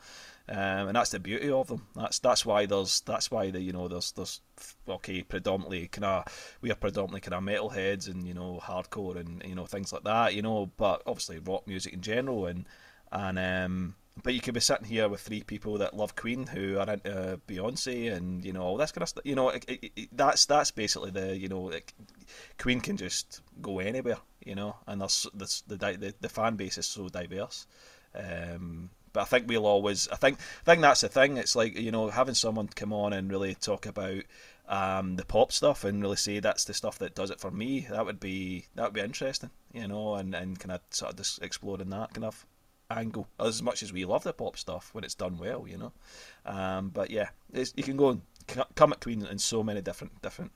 [0.47, 1.87] um, and that's the beauty of them.
[1.95, 4.41] That's that's why there's that's why the you know there's there's
[4.87, 9.41] okay predominantly kind of we are predominantly kind of metalheads and you know hardcore and
[9.43, 10.35] you know things like that.
[10.35, 12.65] You know, but obviously rock music in general and
[13.15, 16.77] and um, but you could be sitting here with three people that love Queen who
[16.77, 19.25] are into Beyonce and you know all this kind of stuff.
[19.25, 21.71] You know, it, it, it, that's that's basically the you know
[22.57, 24.17] Queen can just go anywhere.
[24.45, 27.67] You know, and there's, there's the, the the fan base is so diverse.
[28.13, 30.09] Um, but I think we'll always.
[30.09, 31.37] I think I think that's the thing.
[31.37, 34.23] It's like you know having someone come on and really talk about
[34.67, 37.87] um, the pop stuff and really say that's the stuff that does it for me.
[37.89, 39.51] That would be that would be interesting.
[39.73, 42.45] You know, and and kind of sort of just exploring that kind of
[42.91, 45.91] angle as much as we love the pop stuff when it's done well, you know.
[46.45, 48.21] Um, but yeah, you can go and
[48.75, 50.51] come at Queen in so many different different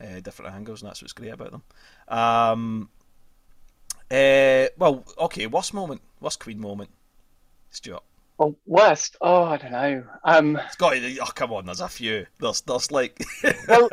[0.00, 1.62] uh, different angles, and that's what's great about them.
[2.08, 2.88] Um,
[4.10, 6.90] uh, well, okay, worst moment, worst Queen moment,
[7.70, 8.02] Stuart.
[8.38, 9.16] Well, worst.
[9.22, 10.04] Oh, I don't know.
[10.24, 10.92] Um, it's got.
[10.92, 11.64] To, oh, come on.
[11.66, 12.26] There's a few.
[12.38, 13.18] There's, there's like.
[13.68, 13.88] well,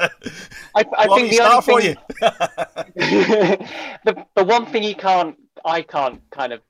[0.75, 1.97] I, I think the only thing.
[4.03, 6.61] the the one thing you can't, I can't kind of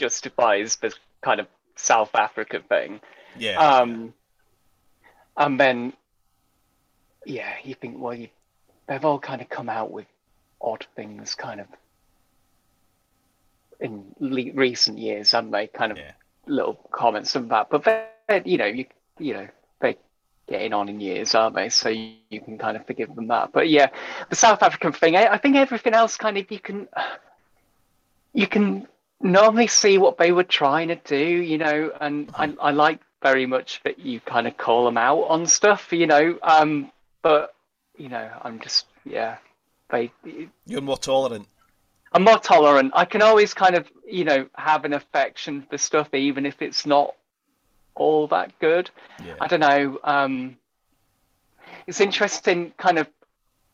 [0.00, 3.00] justifies the kind of South Africa thing.
[3.38, 3.58] Yeah.
[3.58, 4.14] Um,
[5.36, 5.92] and then,
[7.24, 8.28] yeah, you think, well, you,
[8.88, 10.06] they've all kind of come out with
[10.60, 11.66] odd things, kind of
[13.78, 15.66] in le- recent years, haven't they?
[15.66, 16.12] Kind of yeah.
[16.46, 18.86] little comments and that, but they, you know, you
[19.18, 19.48] you know,
[19.80, 19.96] they
[20.48, 21.68] getting on in years, aren't they?
[21.68, 23.52] So you, you, can kind of forgive them that.
[23.52, 23.90] But yeah,
[24.30, 26.88] the South African thing, I, I think everything else kind of you can
[28.32, 28.86] you can
[29.20, 33.46] normally see what they were trying to do, you know, and I, I like very
[33.46, 36.38] much that you kind of call them out on stuff, you know.
[36.42, 36.90] Um,
[37.22, 37.54] but
[37.96, 39.36] you know, I'm just yeah,
[39.90, 40.10] they.
[40.66, 41.46] You're more tolerant.
[42.12, 42.92] I'm more tolerant.
[42.94, 46.86] I can always kind of you know have an affection for stuff, even if it's
[46.86, 47.14] not
[47.94, 48.90] all that good.
[49.24, 49.34] Yeah.
[49.40, 50.00] I don't know.
[50.02, 50.56] Um,
[51.86, 53.08] it's interesting, kind of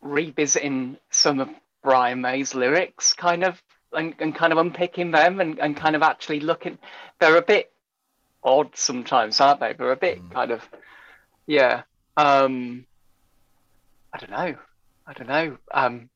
[0.01, 1.49] revisiting some of
[1.83, 3.63] Brian May's lyrics, kind of
[3.97, 6.79] and, and kind of unpicking them and, and kind of actually looking.
[7.19, 7.73] They're a bit
[8.43, 9.73] odd sometimes, aren't they?
[9.73, 10.31] They're a bit mm.
[10.31, 10.63] kind of,
[11.47, 11.83] yeah.
[12.17, 12.87] Um,
[14.13, 14.57] I don't know.
[15.07, 15.59] I don't know.
[15.73, 16.09] Um,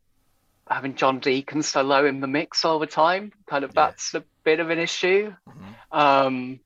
[0.69, 3.87] having John Deacon so low in the mix all the time, kind of yeah.
[3.87, 5.35] that's a bit of an issue.
[5.49, 5.99] Mm-hmm.
[5.99, 6.61] Um,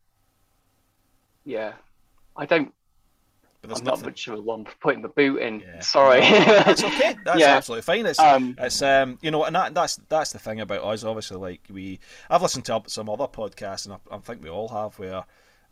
[1.44, 1.72] yeah,
[2.36, 2.72] I don't
[3.64, 4.02] but there's I'm nothing...
[4.02, 5.60] not much of a one for putting the boot in.
[5.60, 5.80] Yeah.
[5.80, 6.20] Sorry.
[6.20, 7.16] that's okay.
[7.24, 7.56] That's yeah.
[7.56, 8.04] absolutely fine.
[8.04, 11.02] It's, um, it's um, you know, and that, that's that's the thing about us.
[11.02, 11.98] Obviously, like we,
[12.28, 15.24] I've listened to some other podcasts, and I, I think we all have, where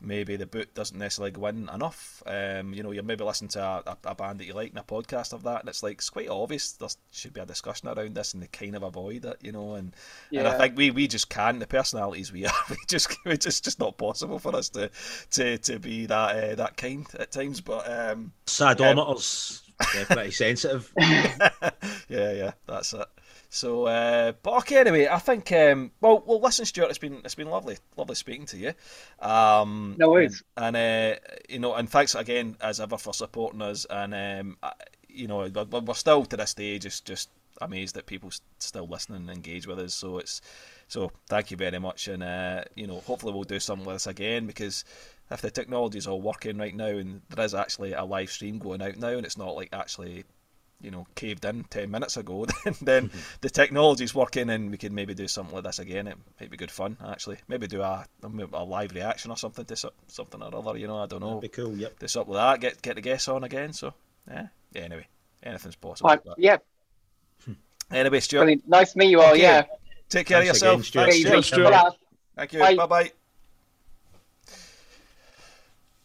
[0.03, 2.23] maybe the boot doesn't necessarily go in enough.
[2.27, 4.83] Um, you know, you're maybe listening to a, a, band that you like in a
[4.83, 8.15] podcast of that, and it's like it's quite obvious there should be a discussion around
[8.15, 9.75] this, and they kind of avoid it, you know.
[9.75, 9.95] And
[10.31, 10.41] yeah.
[10.41, 11.61] and I think we, we just can't.
[11.61, 14.91] The personalities we are, we just it's just just not possible for us to
[15.33, 17.61] to, to be that uh, that kind at times.
[17.61, 20.93] But um, sadometers, um, they're pretty sensitive.
[20.99, 21.73] yeah,
[22.09, 23.07] yeah, that's it.
[23.55, 24.79] So, uh, but okay.
[24.79, 25.53] Anyway, I think.
[25.53, 26.41] Um, well, well.
[26.41, 26.89] Listen, Stuart.
[26.89, 28.73] It's been it's been lovely, lovely speaking to you.
[29.21, 30.43] Um, no worries.
[30.57, 31.19] And, and uh,
[31.51, 33.85] you know, and thanks again as ever for supporting us.
[33.91, 34.57] And um,
[35.07, 37.29] you know, we're still to this day just just
[37.61, 39.93] amazed that people still listen and engage with us.
[39.93, 40.41] So it's
[40.89, 42.09] so thank you very much.
[42.09, 44.87] And uh, you know, hopefully we'll do something with this again because
[45.31, 48.59] if the technology is all working right now and there is actually a live stream
[48.59, 50.25] going out now and it's not like actually
[50.83, 53.19] you know caved in 10 minutes ago then, then mm-hmm.
[53.41, 56.09] the technology's working and we could maybe do something like this again.
[56.09, 57.39] It might be good fun actually.
[57.49, 59.77] Maybe do a, a live reaction or something to
[60.09, 61.41] something or other you know I don't know.
[61.41, 61.99] That'd be cool yep.
[61.99, 63.95] Do something like that get get the guests on again so
[64.29, 65.07] yeah, yeah anyway
[65.43, 66.59] anything's possible right, yeah.
[67.91, 68.41] Anyway Stuart.
[68.41, 68.69] Brilliant.
[68.69, 69.43] nice to meet you all okay.
[69.43, 69.65] yeah.
[70.09, 70.75] Take care Thanks of yourself.
[70.75, 71.33] again, Stuart.
[71.33, 71.95] Thanks, Stuart.
[72.37, 72.59] thank you.
[72.59, 72.87] Bye.
[72.87, 73.13] Bye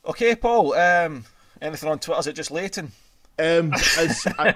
[0.06, 1.26] okay Paul um
[1.62, 2.20] anything on Twitter?
[2.20, 2.92] Is it just Leighton
[3.40, 4.54] um, as, I,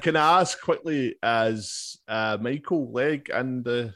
[0.00, 3.94] can I ask quickly, as uh, Michael Legge and the?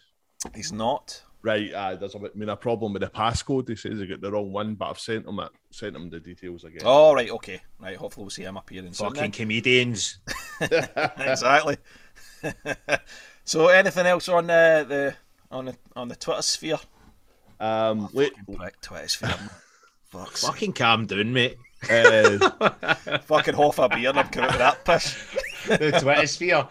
[0.55, 1.23] He's not.
[1.45, 3.68] Right, uh, there's a bit, I mean, a problem with the passcode.
[3.68, 6.21] He says he got the wrong one, but I've sent him it, sent him the
[6.21, 6.83] details again.
[6.85, 7.97] Oh, right, okay, right.
[7.97, 9.12] Hopefully, we'll see him appearing soon.
[9.12, 10.18] Fucking comedians.
[10.61, 11.79] exactly.
[13.45, 15.16] so, anything else on uh, the
[15.51, 16.79] on the on the Twitter sphere?
[17.59, 18.33] Um, oh, wait,
[18.81, 19.35] Twitter sphere.
[20.12, 21.57] Fucking calm down, mate.
[21.90, 25.16] Uh, fucking half a beer and I'm coming with that piss.
[25.66, 26.68] the Twitter sphere.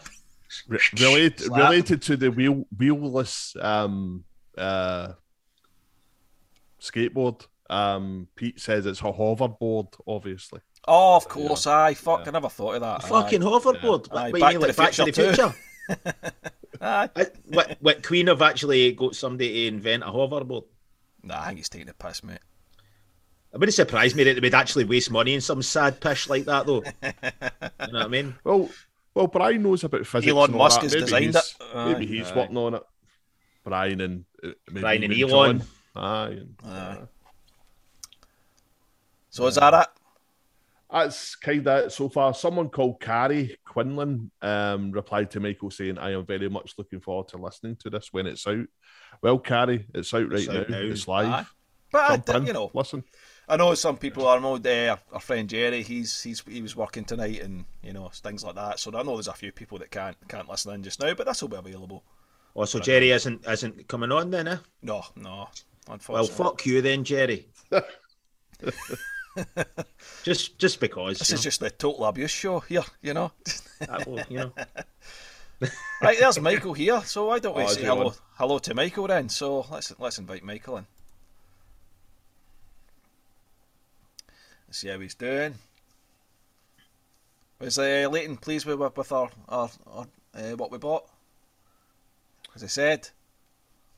[1.00, 4.24] related, related to the wheel wheelless um,
[4.58, 5.14] uh,
[6.80, 7.46] skateboard.
[7.70, 10.60] Um, Pete says it's a hoverboard, obviously.
[10.88, 11.94] Oh, of course, aye.
[11.94, 13.04] Fuck, I never thought of that.
[13.04, 13.46] Fucking aye.
[13.46, 14.08] hoverboard.
[14.12, 15.54] Aye, What, Back you to like the Back to the Future Future.
[16.82, 17.10] Aye.
[17.16, 20.64] I- what, what Queen have actually got somebody to invent a hoverboard?
[21.24, 22.40] Nah, I think he's taking the piss, mate.
[23.54, 26.46] It wouldn't surprise me that they would actually waste money in some sad pish like
[26.46, 26.84] that, though.
[27.04, 27.12] you
[27.42, 28.36] know what I mean?
[28.44, 28.70] Well,
[29.14, 30.32] well, Brian knows about physics.
[30.32, 30.84] Elon and all Musk that.
[30.86, 31.76] has Maybe designed he's- it.
[31.76, 32.36] Aye, Maybe he's aye.
[32.38, 32.84] working on it.
[33.66, 35.60] Brian and uh, maybe Brian and Elon.
[35.60, 35.68] John.
[36.04, 36.28] Aye.
[36.30, 36.98] and- Aye.
[39.30, 39.88] So is that it?
[40.92, 42.34] That's kind of it so far.
[42.34, 47.30] Someone called Carrie Quinlan um, replied to Michael saying, I am very much looking forward
[47.30, 48.66] to listening to this when it's out.
[49.22, 50.78] Well, Carrie, it's out right It's out now.
[50.80, 50.84] now.
[50.86, 51.28] It's live.
[51.28, 51.46] Aye.
[51.94, 53.04] But I, Jump d- you know, listen.
[53.52, 54.30] I know some people.
[54.30, 55.84] I know uh, our friend Jerry.
[55.84, 58.80] He's he's he was working tonight, and you know things like that.
[58.80, 61.28] So I know there's a few people that can't can't listen in just now, but
[61.28, 62.02] this will be available.
[62.56, 64.58] Oh, so Jerry isn't isn't coming on then, eh?
[64.82, 65.50] No, no.
[66.08, 67.50] Well, fuck you then, Jerry.
[70.24, 71.20] just just because.
[71.20, 72.84] This is just the total abuse show here.
[73.02, 73.32] You know.
[73.82, 74.54] know, that will, you know.
[76.02, 77.02] right, there's Michael here.
[77.02, 78.14] So why don't we Oh, say hello on?
[78.36, 79.28] hello to Michael then?
[79.28, 80.88] So let's let's invite Michael in.
[84.74, 85.56] See how he's doing.
[87.60, 91.08] Was uh, Leighton pleased with with our, our, our uh, what we bought?
[92.56, 93.10] As I said,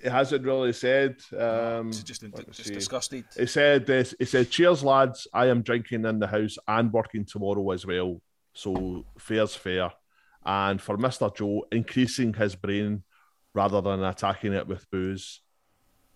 [0.04, 1.16] He hasn't really said.
[1.38, 2.08] Um, just
[2.52, 3.24] just disgusted.
[3.38, 4.14] It said this.
[4.20, 5.28] It said, "Cheers, lads!
[5.34, 8.22] I am drinking in the house and working tomorrow as well.
[8.54, 9.92] So fair's fair."
[10.46, 13.04] And for Mister Joe, increasing his brain
[13.54, 15.40] rather than attacking it with booze.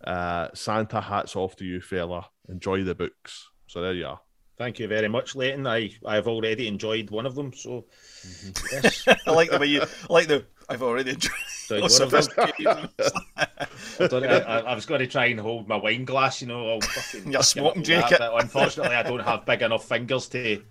[0.04, 2.28] Uh, Santa hats off to you, fella.
[2.50, 3.48] Enjoy the books.
[3.68, 4.20] So there you are.
[4.58, 5.68] Thank you very much, Leighton.
[5.68, 7.86] I I've already enjoyed one of them, so
[8.26, 8.86] Mm-hmm.
[8.86, 9.04] yes.
[9.28, 10.46] I like the way you I like the.
[10.68, 11.32] I've already enjoyed.
[11.70, 12.90] Enjoyed Oh, one of them.
[14.00, 16.60] I, I, I- I was going to try and hold my wine glass, you know,
[16.66, 17.32] all fucking.
[17.32, 20.64] Your fucking smoking up that, but unfortunately, I don't have big enough fingers to,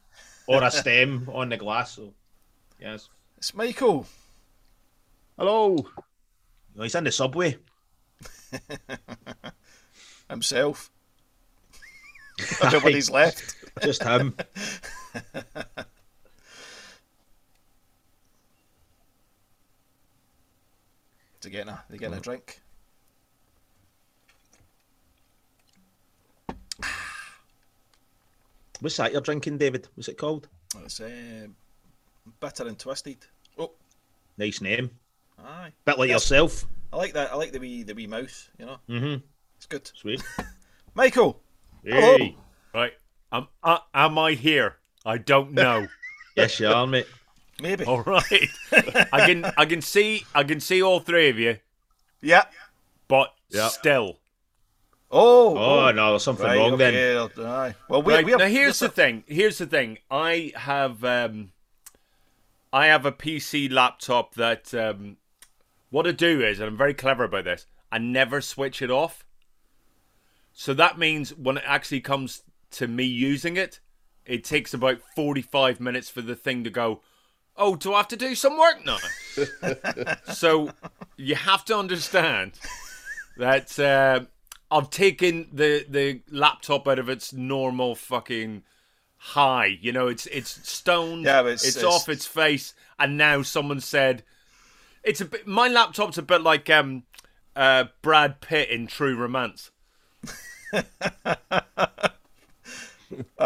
[0.48, 1.92] or a stem on the glass.
[1.92, 2.12] So,
[2.80, 4.06] yes, it's Michael.
[5.38, 5.76] Hello.
[6.74, 7.56] No, he's in the subway.
[10.28, 10.90] himself.
[12.70, 13.55] Nobody's left.
[13.82, 14.34] Just him.
[21.40, 22.60] To get a, they getting a drink.
[28.80, 29.88] What's that you're drinking, David?
[29.94, 30.48] What's it called?
[30.84, 31.46] It's uh,
[32.40, 33.18] bitter and twisted.
[33.58, 33.72] Oh,
[34.38, 34.90] Nice name.
[35.38, 35.72] aye.
[35.84, 36.22] Bit like Yes.
[36.30, 36.66] yourself.
[36.92, 37.32] I like that.
[37.32, 38.48] I like the wee the wee mouse.
[38.58, 39.24] You know, Mm-hmm.
[39.56, 39.90] it's good.
[39.94, 40.22] Sweet.
[40.94, 41.40] Michael.
[41.84, 42.16] Hello.
[42.74, 42.92] Right.
[43.32, 44.76] Um, uh, am I here?
[45.04, 45.86] I don't know.
[46.36, 47.06] Yes, you are, mate.
[47.62, 47.86] Maybe.
[47.86, 48.48] all right.
[49.10, 51.56] I can I can see I can see all three of you,
[52.20, 52.44] Yeah.
[53.08, 53.68] but Yeah.
[53.68, 54.18] still.
[55.10, 55.56] Oh.
[55.56, 56.94] Oh, no, there's something Right, wrong then.
[56.94, 57.74] okay, Aye.
[57.88, 59.24] Well, we, Right, we're, now here's we're- the thing.
[59.26, 59.96] Here's the thing.
[60.10, 61.52] I have um,
[62.70, 65.16] I have a PC laptop that um,
[65.88, 67.64] what I do is, and I'm very clever about this.
[67.90, 69.24] I never switch it off.
[70.52, 73.80] So that means when it actually comes to me using it,
[74.24, 77.00] it takes about 45 minutes for the thing to go.
[77.56, 78.98] Oh, do I have to do some work now?
[80.34, 80.70] so
[81.16, 82.52] you have to understand
[83.38, 84.20] that uh,
[84.70, 88.62] I've taken the the laptop out of its normal fucking
[89.16, 89.78] high.
[89.80, 91.24] You know, it's it's stoned.
[91.24, 94.22] Yeah, it's- it's, it's- off its face, and now someone said
[95.02, 95.46] it's a bit.
[95.46, 97.04] My laptop's a bit like um
[97.54, 99.70] uh Brad Pitt in True Romance.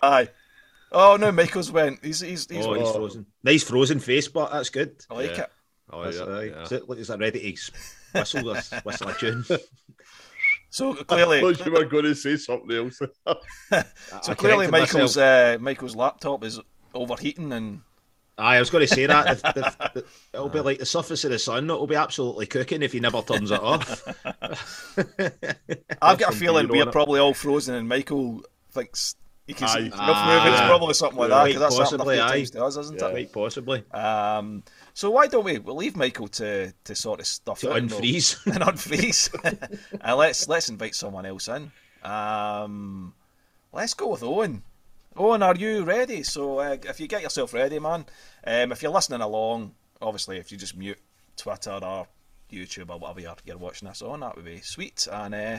[0.03, 0.29] Aye.
[0.93, 2.05] Oh no, Michael's went.
[2.05, 2.67] He's he's he's.
[2.67, 3.27] Oh, he's frozen.
[3.45, 4.97] Nice frozen face, but that's good.
[5.11, 5.43] I like Yeah.
[5.43, 5.51] it.
[5.93, 6.43] Oh, That's yeah, aye.
[6.45, 6.63] yeah.
[6.63, 7.71] Is, it, is that ready to s-
[8.15, 9.45] whistle this whistle a tune?
[10.71, 12.99] So I clearly, thought you were going to say something else.
[13.29, 16.61] so I clearly, Michael's uh, Michael's laptop is
[16.95, 17.81] overheating, and
[18.39, 19.43] Aye, I was going to say that.
[19.43, 21.65] The- the- the- it'll be like the surface of the sun.
[21.65, 24.03] It'll be absolutely cooking if he never turns it off.
[26.01, 29.17] I've got a feeling we're probably all frozen, and Michael thinks
[29.51, 29.87] he can see Aye.
[29.87, 30.53] enough moving.
[30.53, 31.41] It's probably something like that.
[31.41, 32.29] Quite 'cause that's happened a possibly, few aye.
[32.37, 33.11] times to us, isn't it?
[33.11, 33.85] Quite possibly.
[33.91, 34.63] Um,
[34.95, 37.91] so why don't we we'll leave Michael to to sort of stuff To out and
[37.91, 38.47] we'll- unfreeze.
[38.47, 41.73] and unfreeze, and let's let's invite someone else in.
[42.03, 43.15] Um,
[43.73, 44.63] let's go with Owen.
[45.17, 46.23] Owen, are you ready?
[46.23, 48.07] So uh, if you get yourself ready, man.
[48.47, 50.99] Um, if you're listening along, obviously, if you just mute
[51.37, 52.07] Twitter or
[52.51, 55.09] YouTube or whatever you're, you're watching this on, that would be sweet.
[55.11, 55.59] And uh,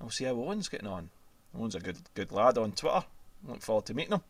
[0.00, 1.10] we'll see how Owen's getting on.
[1.58, 3.04] Owen's a good good lad on Twitter.
[3.46, 4.22] Look forward to meeting him.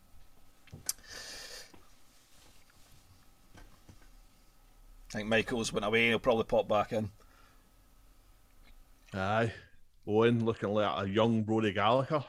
[5.09, 6.09] I think Michael's went away.
[6.09, 7.09] He'll probably pop back in.
[9.13, 9.53] Aye.
[10.05, 12.23] Owen looking like a young Rory Gallagher.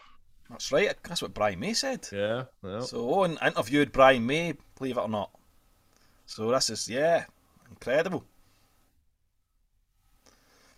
[0.48, 0.94] That's right.
[1.03, 2.09] That's what Brian May said.
[2.11, 2.81] Yeah, yeah.
[2.81, 5.31] So Owen interviewed Brian May, believe it or not.
[6.27, 7.24] So this is yeah,
[7.70, 8.24] incredible.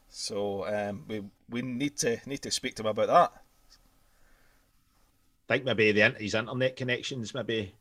[0.09, 3.40] So um, we we need to need to speak to him about that.
[5.51, 7.75] Think maybe the, his internet connections maybe.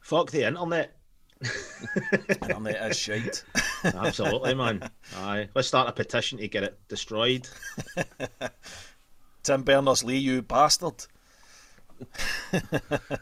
[0.00, 0.96] Fuck the internet.
[2.28, 3.44] Internet is shite.
[3.84, 4.90] Absolutely, man.
[5.16, 5.48] Aye.
[5.54, 7.48] Let's start a petition to get it destroyed.
[9.42, 11.06] Tim Berners Lee, you bastard.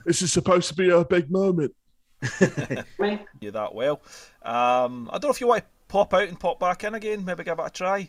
[0.04, 1.74] This is supposed to be a big moment.
[3.40, 4.02] You that well.
[4.42, 7.24] Um, I don't know if you want to pop out and pop back in again.
[7.24, 7.98] Maybe give it a try.
[7.98, 8.08] You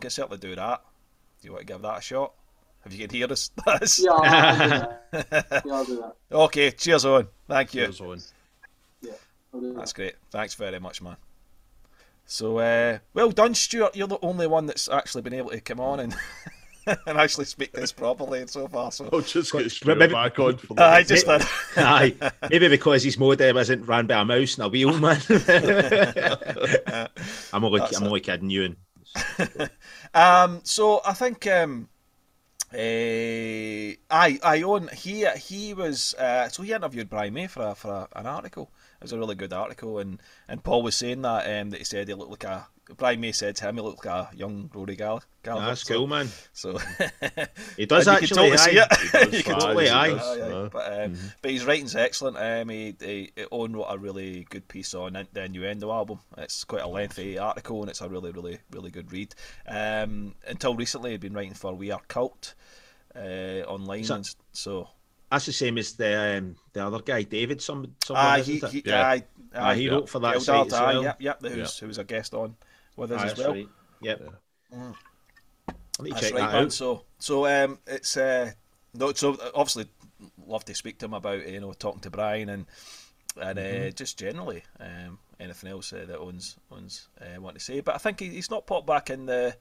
[0.00, 0.82] can certainly do that.
[1.40, 2.32] Do you want to give that a shot?
[2.86, 3.50] If you can hear us,
[3.98, 4.68] Yeah, I'll do
[5.10, 5.62] that.
[5.66, 6.14] Yeah, I'll do that.
[6.36, 6.70] okay.
[6.70, 7.26] Cheers, Owen.
[7.48, 7.82] Thank you.
[7.82, 8.20] Here's Owen.
[9.52, 9.74] I'll that.
[9.76, 10.14] That's great.
[10.30, 11.16] Thanks very much, man.
[12.26, 13.96] So, uh, well done, Stuart.
[13.96, 16.14] You're the only one that's actually been able to come on and
[16.86, 18.92] and actually speak this properly so far.
[18.92, 21.42] So, I'll just get straight maybe- back on for I just did.
[21.76, 22.14] Aye.
[22.50, 25.20] Maybe because his modem isn't ran by a mouse and a wheel, man.
[27.52, 28.06] I'm only, That's I'm it.
[28.06, 28.76] only kidding you.
[30.14, 31.88] Um, so I think um,
[32.76, 37.74] uh, I I own he he was uh, so he interviewed Brian May for a,
[37.74, 38.70] for a, an article.
[39.00, 41.84] It was a really good article, and, and Paul was saying that um, that he
[41.84, 44.70] said he looked like a Brian May said to him he looked like a young
[44.72, 45.66] Rory Gall- Gallagher.
[45.66, 46.28] That's so, cool, man.
[46.52, 46.78] So
[47.76, 48.50] He does and you can actually.
[48.50, 49.30] totally see it.
[49.30, 50.42] He you can does, totally he see does, it.
[50.42, 50.46] aye.
[50.46, 50.52] Aye, aye.
[50.52, 52.36] Uh, But um, but his writing's excellent.
[52.36, 56.20] Um, he, he, he owned what a really good piece on the Innuendo album.
[56.38, 59.34] It's quite a lengthy article and it's a really really really good read.
[59.66, 62.54] Um, until recently, he'd been writing for We Are Cult
[63.16, 64.88] uh, online, Is that- and so
[65.30, 67.60] That's the same as the um, the other guy, David.
[67.60, 68.84] Some, someone, aye, isn't he, it?
[68.84, 69.06] he, Yeah.
[69.08, 69.92] aye, Aye, he yeah.
[69.92, 71.02] wrote for that Eldard, site as aye, well.
[71.02, 71.42] Yep, yep.
[71.42, 72.56] Who's, who was a guest on
[72.96, 73.50] with us Aye, as well.
[73.52, 73.68] right.
[74.00, 74.22] Yep.
[74.74, 74.94] Mm.
[75.98, 76.70] That's right, that man.
[76.70, 78.52] So, so um, it's uh,
[78.94, 79.86] no, so uh, obviously
[80.46, 82.66] love to speak to him about you know talking to Brian and
[83.40, 83.94] and uh, Mm-hmm.
[83.94, 87.80] just generally um, anything else uh, that owns owns uh, want to say.
[87.80, 89.56] But I think he, he's not popped back in the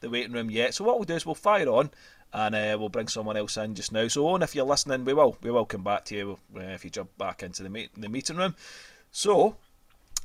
[0.00, 0.74] the waiting room yet.
[0.74, 1.90] So what we'll do is we'll fire on.
[2.32, 4.06] And uh, we'll bring someone else in just now.
[4.06, 6.84] So, Owen, if you're listening, we will we will come back to you uh, if
[6.84, 8.54] you jump back into the meet, the meeting room.
[9.10, 9.56] So,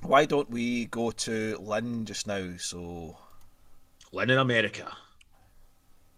[0.01, 2.51] why don't we go to Lynn just now?
[2.58, 3.17] So,
[4.12, 4.91] Lynn in America.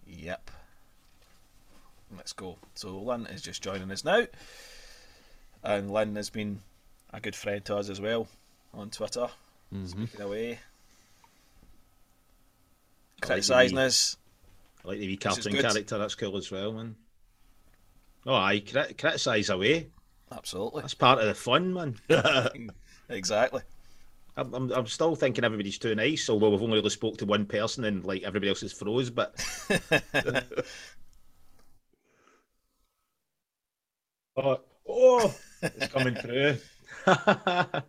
[0.05, 0.51] Yep.
[2.15, 2.57] Let's go.
[2.75, 4.25] So Lynn is just joining us now.
[5.63, 6.61] And Lynn has been
[7.11, 8.27] a good friend to us as well
[8.73, 9.27] on Twitter.
[9.73, 10.05] Mm-hmm.
[10.05, 10.47] Speaking away.
[10.47, 10.59] I like
[13.21, 14.17] the Criticising us.
[14.85, 15.97] I like the wee cartoon character.
[15.97, 16.95] That's cool as well, man.
[18.25, 19.87] Oh, I crit- criticise away.
[20.31, 20.81] Absolutely.
[20.81, 21.99] That's part of the fun, man.
[23.09, 23.61] Exactly.
[24.35, 27.45] I'm, I'm, I'm still thinking everybody's too nice, although we've only really spoke to one
[27.45, 29.09] person and like everybody else is froze.
[29.09, 29.33] But
[34.37, 36.57] oh, oh, it's coming through.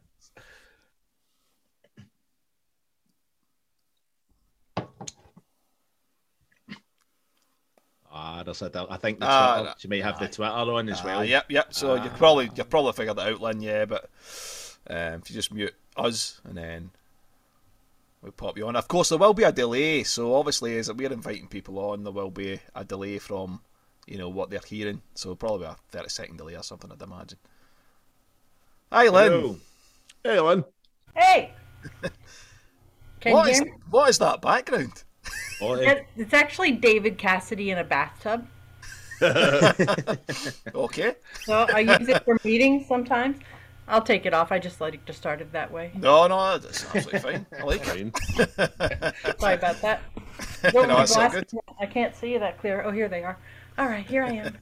[8.10, 11.00] Ah, there's a, I think the Twitter, Ah, you may have the Twitter on as
[11.02, 11.24] Ah, well.
[11.24, 11.74] yep, yep.
[11.74, 14.08] So you probably you probably figured it out, Lynn, yeah, but
[14.88, 16.90] um, if you just mute us and then
[18.22, 18.76] we pop you on.
[18.76, 22.12] Of course there will be a delay, so obviously as we're inviting people on there
[22.12, 23.60] will be a delay from
[24.06, 25.02] you know what they're hearing.
[25.14, 27.38] So probably a thirty second delay or something I'd imagine.
[28.90, 29.32] Hi Lynn.
[29.32, 29.56] Hello.
[30.24, 30.64] Hey, Lynn.
[31.14, 31.52] Hey!
[33.20, 35.04] Can what, you is, what is that background?
[35.60, 35.74] Oh,
[36.16, 38.46] It's actually David Cassidy in a bathtub.
[40.74, 41.14] Okay.
[41.42, 43.38] So I use it for meetings sometimes.
[43.88, 44.52] I'll take it off.
[44.52, 45.90] I just like to start it that way.
[45.94, 47.46] No, no, that's absolutely fine.
[47.58, 48.16] I like it.
[48.16, 49.12] Fine.
[49.38, 50.00] Sorry about that.
[50.74, 51.54] No, it's all glasses.
[51.80, 52.82] I can't see you that clear.
[52.82, 53.38] Oh, here they are.
[53.76, 54.58] All right, here I am.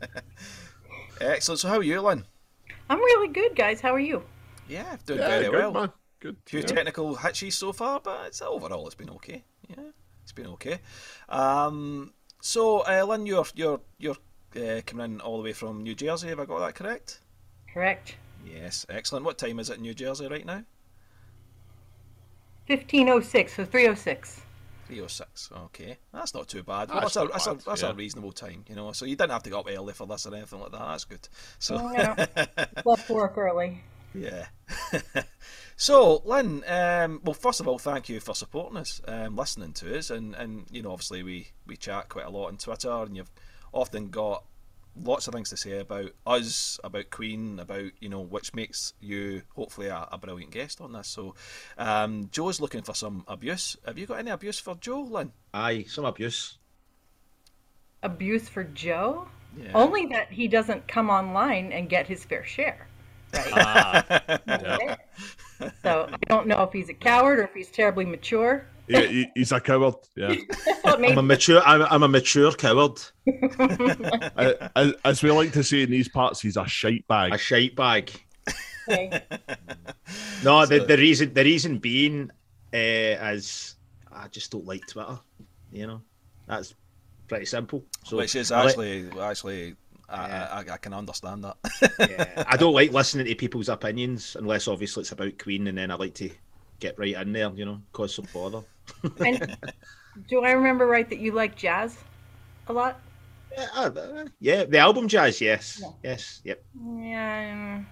[1.20, 1.60] Excellent.
[1.60, 2.24] So how are you, Lynn?
[2.88, 3.80] I'm really good, guys.
[3.80, 4.22] How are you?
[4.68, 5.72] Yeah, doing Yeah, very good, well.
[5.72, 5.92] man.
[6.20, 6.36] Good.
[6.46, 6.66] few yeah.
[6.66, 9.44] technical hitches so far, but it's overall it's been okay.
[9.68, 9.84] Yeah,
[10.22, 10.78] it's been okay.
[11.28, 14.16] Um, so, uh, Lynn, you're you're you're
[14.56, 16.28] uh, coming in all the way from New Jersey.
[16.28, 17.20] Have I got that correct?
[17.72, 18.16] Correct.
[18.47, 19.24] Yes, excellent.
[19.24, 20.62] What time is it in New Jersey right now?
[22.66, 24.42] 1506, so 306.
[24.86, 25.51] Three oh six.
[25.53, 26.88] Okay, that's not too bad.
[26.88, 28.92] That's That's, a not that's, a, bad, that's a reasonable time, you know.
[28.92, 30.78] So you didn't have to go up early for this or anything like that.
[30.78, 31.28] That's good.
[31.59, 32.26] So Oh, yeah.
[32.84, 33.82] Left work early.
[34.14, 34.47] Yeah.
[35.76, 39.99] so, Lynn, um, well, first of all, thank you for supporting us, um, listening to
[39.99, 43.16] us, and, and you know, obviously we, we chat quite a lot on Twitter, and
[43.16, 43.30] you've
[43.72, 44.44] often got
[45.03, 49.42] lots of things to say about us, about Queen, about you know, which makes you
[49.55, 51.09] hopefully a, a brilliant guest on this.
[51.09, 51.34] So,
[51.78, 53.76] um, Joe's looking for some abuse.
[53.86, 55.32] Have you got any abuse for Joe, Lynn?
[55.55, 56.59] aye, some abuse.
[58.03, 59.28] abuse for Joe.
[59.57, 59.70] Yeah.
[59.74, 62.88] Only that he doesn't come online and get his fair share.
[63.32, 63.53] Right.
[63.53, 64.97] Ah,
[65.82, 68.66] So I don't know if he's a coward or if he's terribly mature.
[68.89, 69.95] Yeah, he, he's a coward.
[70.16, 70.34] Yeah.
[70.84, 71.61] I'm a mature.
[71.64, 73.01] I'm, I'm a mature coward.
[74.39, 77.32] Uh, as, as we like to say in these parts, he's a shite bag.
[77.34, 78.11] A shite bag.
[80.45, 82.30] No, the, the reason the reason being
[82.72, 83.74] uh, is
[84.12, 85.18] I just don't like Twitter.
[85.72, 86.03] You know,
[86.47, 86.74] that's
[87.26, 87.84] pretty simple.
[88.05, 89.76] So Which is I like- actually actually
[90.09, 91.57] I, I, I can understand that.
[91.99, 95.91] yeah, I don't like listening to people's opinions unless obviously it's about Queen, and then
[95.91, 96.30] I like to
[96.80, 97.50] get right in there.
[97.54, 98.62] You know, cause some bother.
[99.24, 99.56] And
[100.28, 101.98] do I remember right that you like jazz
[102.68, 103.00] a lot?
[103.52, 106.62] Yeah, uh, yeah, the album Jazz, yes, yes, yep.
[106.98, 107.82] Yeah.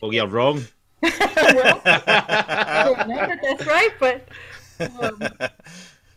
[0.00, 0.62] Well, you're wrong.
[1.02, 4.28] well, I don't know that's right, but
[5.00, 5.22] um,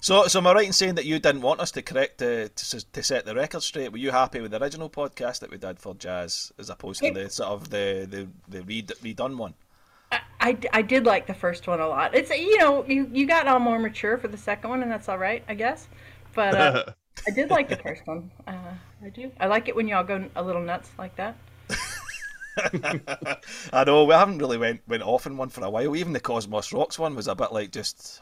[0.01, 2.49] So, so am I right in saying that you didn't want us to correct the,
[2.55, 3.91] to, to set the record straight?
[3.91, 7.11] Were you happy with the original podcast that we did for jazz, as opposed to
[7.11, 9.55] the sort of the the, the read, redone one?
[10.11, 12.15] I, I did like the first one a lot.
[12.15, 15.09] It's you know you you got all more mature for the second one, and that's
[15.09, 15.87] all right, I guess.
[16.33, 16.85] But uh,
[17.27, 18.31] I did like the first one.
[18.47, 19.31] Uh, I do.
[19.39, 21.35] I like it when y'all go a little nuts like that.
[23.73, 25.95] I know we haven't really went went off in one for a while.
[25.95, 28.21] Even the Cosmos Rocks one was a bit like just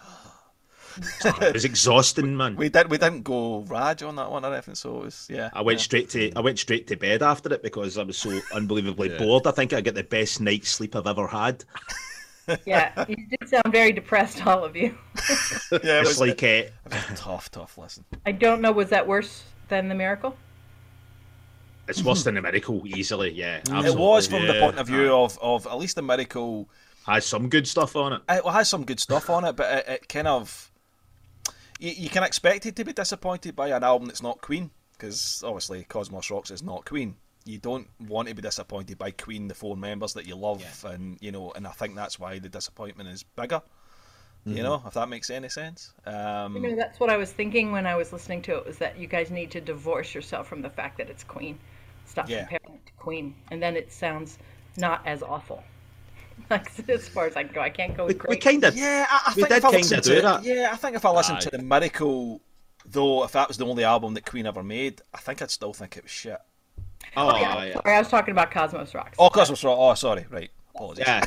[1.26, 2.56] It was exhausting, man.
[2.56, 4.76] we did we didn't go Raj on that one or anything.
[4.76, 5.50] So it was yeah.
[5.54, 5.84] I went yeah.
[5.84, 9.18] straight to I went straight to bed after it because I was so unbelievably Yeah.
[9.20, 9.48] bored.
[9.48, 11.64] I think I get the best night's sleep I've ever had.
[12.66, 14.98] Yeah, you did sound very depressed, all of you.
[15.72, 16.64] Yeah, it It's was like uh,
[17.14, 17.78] tough, tough.
[17.78, 18.06] lesson.
[18.26, 18.72] I don't know.
[18.72, 20.38] Was that worse than the miracle?
[21.90, 23.32] it's worse than the miracle, easily.
[23.32, 26.70] Yeah, it was from the point of view of of at least the miracle.
[27.06, 28.22] has some good stuff on it.
[28.30, 30.72] It has some good stuff on it, but it, it kind of
[31.80, 35.44] you, you can expect it to be disappointed by an album that's not Queen, because
[35.46, 37.16] obviously Cosmos Rocks is not Queen.
[37.46, 41.18] You don't want to be disappointed by Queen, the four members that you love, and
[41.22, 43.62] you know, and I think that's why the disappointment is bigger.
[44.46, 45.92] You know, if that makes any sense.
[46.06, 48.66] Um, You know, that's what I was thinking when I was listening to it.
[48.66, 51.60] Was that you guys need to divorce yourself from the fact that it's Queen.
[52.06, 52.46] Stop Yeah.
[52.46, 54.38] comparing it to Queen, and then it sounds
[54.78, 55.66] not as awful.
[56.50, 58.42] Like as far as I can go, I can't go We, with we great.
[58.42, 60.44] kind of Yeah, I, I We think did if I kinda listen do to that.
[60.44, 61.58] yeah, I think if I listened to Aye.
[61.58, 62.42] the Miracle,
[62.86, 65.74] though, if that was the only album that Queen ever made, I think I'd still
[65.74, 66.38] think it was shit.
[67.16, 69.16] oh yeah, yeah, Sorry, I was talking about Cosmos Rocks.
[69.20, 69.78] Oh, Cosmos Rock.
[69.80, 70.50] Oh, sorry, right.
[70.76, 71.06] Apologies.
[71.08, 71.24] yeah.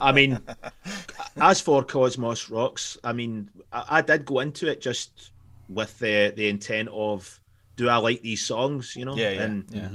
[0.00, 0.40] I mean,
[1.40, 5.30] as for Cosmos Rocks, I mean, I, I did go into it just
[5.68, 7.40] with the the intent of,
[7.76, 8.94] do I like these songs?
[8.96, 9.42] You know, yeah, yeah.
[9.42, 9.88] and yeah.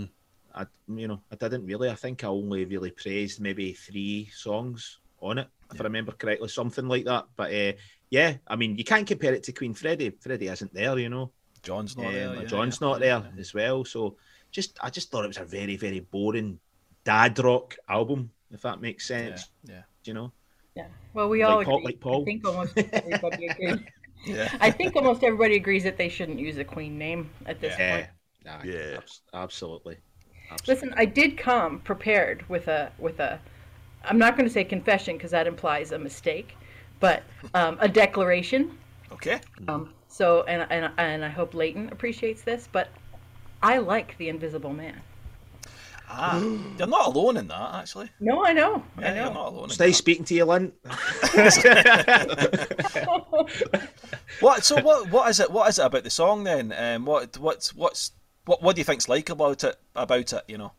[0.53, 1.89] I, you know, I didn't really.
[1.89, 6.47] I think I only really praised maybe three songs on it, if I remember correctly,
[6.47, 7.25] something like that.
[7.35, 7.73] But uh,
[8.09, 10.11] yeah, I mean, you can't compare it to Queen Freddie.
[10.19, 11.31] Freddie isn't there, you know.
[11.61, 12.35] John's not Um, there.
[12.35, 12.87] yeah, John's yeah.
[12.87, 13.83] not there as well.
[13.85, 14.15] So
[14.51, 16.57] just, I just thought it was a very, very boring
[17.03, 19.49] dad rock album, if that makes sense.
[19.65, 19.81] yeah.
[20.05, 20.31] You know,
[20.75, 20.87] Yeah.
[21.13, 22.21] Well, we all Like Paul- like Paul.
[22.21, 23.79] I think almost everybody agrees.
[24.25, 24.49] Yeah.
[24.61, 27.95] I think almost everybody agrees that they shouldn't use a Queen name at this yeah,
[27.97, 28.07] point.
[28.45, 28.97] Nah, Yeah.
[28.97, 29.97] abs- absolutely.
[30.51, 30.73] Absolutely.
[30.87, 33.39] Listen, I did come prepared with a with a.
[34.05, 36.55] I'm not going to say confession because that implies a mistake,
[36.99, 37.23] but
[37.53, 38.77] um, a declaration.
[39.11, 39.41] Okay.
[39.67, 42.89] Um, so, and, and and I hope Leighton appreciates this, but
[43.61, 45.01] I like the Invisible Man.
[46.11, 48.09] Ah, you're not alone in that, actually.
[48.19, 49.33] No, I know, Yeah, I you're know.
[49.33, 49.65] not alone.
[49.65, 49.93] It's in that.
[49.93, 50.71] speaking to you, Lynn.
[54.39, 54.63] What?
[54.63, 55.09] So what?
[55.11, 55.51] What is it?
[55.51, 56.73] What is it about the song then?
[56.75, 57.37] Um, what?
[57.37, 58.11] What's what's
[58.49, 58.63] what?
[58.63, 59.77] What do you think's like about it?
[59.95, 60.71] About it, you know?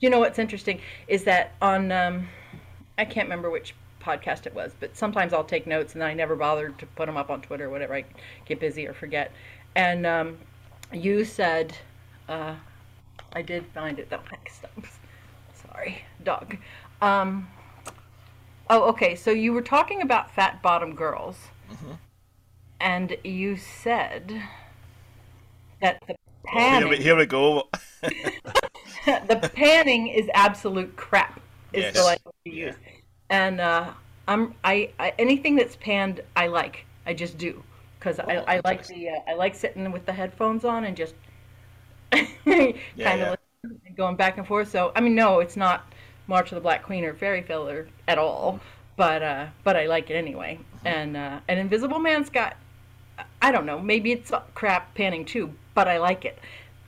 [0.00, 2.28] You know what's interesting is that on um,
[2.96, 6.34] I can't remember which podcast it was, but sometimes I'll take notes and I never
[6.34, 7.94] bother to put them up on Twitter or whatever.
[7.94, 8.06] I
[8.46, 9.32] get busy or forget.
[9.76, 10.38] And um,
[10.94, 11.76] you said,
[12.26, 12.54] uh,
[13.34, 14.20] I did find it though.
[15.52, 16.56] Sorry, dog.
[17.02, 17.48] Um,
[18.70, 19.14] oh, okay.
[19.14, 21.36] So you were talking about fat bottom girls,
[22.80, 24.42] and you said
[25.82, 26.14] that the
[26.48, 27.68] Here we, here we go.
[28.02, 31.40] the panning is absolute crap.
[31.72, 31.94] Is Yes.
[31.94, 32.74] the language you use.
[33.28, 33.92] And uh,
[34.26, 36.84] I'm I, I anything that's panned I like.
[37.06, 37.62] I just do
[37.98, 40.96] because I, Oh, I like the uh, I like sitting with the headphones on and
[40.96, 41.14] just
[42.10, 43.32] kind yeah.
[43.32, 43.38] of
[43.96, 44.70] going back and forth.
[44.70, 45.92] So I mean, no, it's not
[46.26, 48.60] March of the Black Queen or Fairy Feller at all.
[48.96, 50.58] But uh, but I like it anyway.
[50.84, 52.56] And uh, and Invisible Man's got
[53.42, 56.38] I don't know, maybe it's crap panning too, but I like it.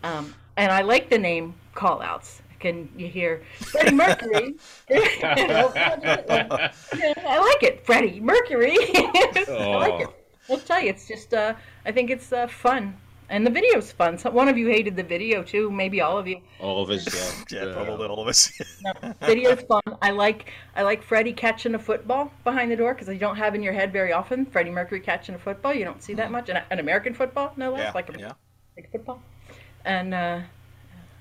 [0.02, 2.42] Um, and I like the name callouts.
[2.60, 4.54] Can you hear Freddie Mercury?
[4.90, 6.70] I
[7.40, 8.76] like it, Freddie Mercury.
[8.94, 10.08] I like it.
[10.50, 11.54] I'll tell you, it's just, uh,
[11.86, 12.94] I think it's uh, fun.
[13.30, 14.18] And the video's fun.
[14.18, 16.42] So one of you hated the video too, maybe all of you.
[16.60, 17.06] All of us,
[17.50, 17.64] yeah.
[17.64, 18.52] Yeah, probably all of us.
[18.84, 19.80] No, video's fun.
[20.02, 23.54] I like I like Freddie catching a football behind the door because you don't have
[23.54, 24.44] in your head very often.
[24.44, 26.50] Freddie Mercury catching a football, you don't see that much.
[26.50, 28.32] An, an American football, no less, yeah, like a yeah.
[28.76, 29.22] Like football.
[29.84, 30.40] And uh,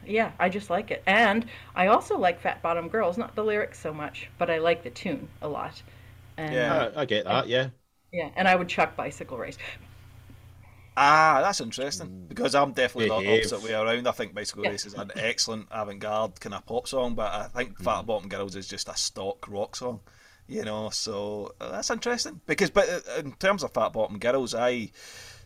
[0.06, 1.04] yeah, I just like it.
[1.08, 1.46] And
[1.76, 4.90] I also like Fat Bottom Girls, not the lyrics so much, but I like the
[4.92, 5.82] tune a lot.
[6.38, 6.74] And, Yeah.
[6.74, 7.70] uh, I, I get that, yeah.
[8.12, 9.58] yeah, and I would chuck Bicycle Race.
[10.98, 13.22] Ah, that's interesting because I'm definitely the Behave.
[13.22, 14.08] opposite way around.
[14.08, 14.72] I think Bicycle Yeah.
[14.72, 18.56] Race is an excellent avant-garde kind of pop song, but I think Fat Bottom Girls
[18.58, 20.02] is just a stock rock song,
[20.48, 20.90] you know.
[20.90, 24.92] So uh, that's interesting because, but uh, in terms of Fat Bottom Girls, I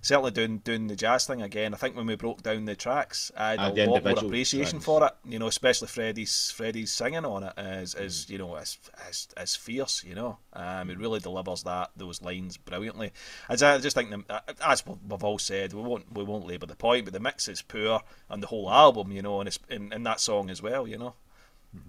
[0.05, 1.73] certainly doing doing the jazz thing again.
[1.73, 4.79] I think when we broke down the tracks, I had Ah, a lot more appreciation
[4.79, 4.85] tracks.
[4.85, 5.13] for it.
[5.25, 8.77] You know, especially Freddie's Freddie's singing on it is is you know as
[9.07, 10.03] as as fierce.
[10.03, 13.11] You know, um, it really delivers that those lines brilliantly.
[13.49, 14.25] As I just think, them,
[14.65, 17.47] as we've we've all said, we won't we won't labour the point, but the mix
[17.47, 20.61] is poor and the whole album, you know, and it's in, in that song as
[20.61, 20.87] well.
[20.87, 21.15] You know,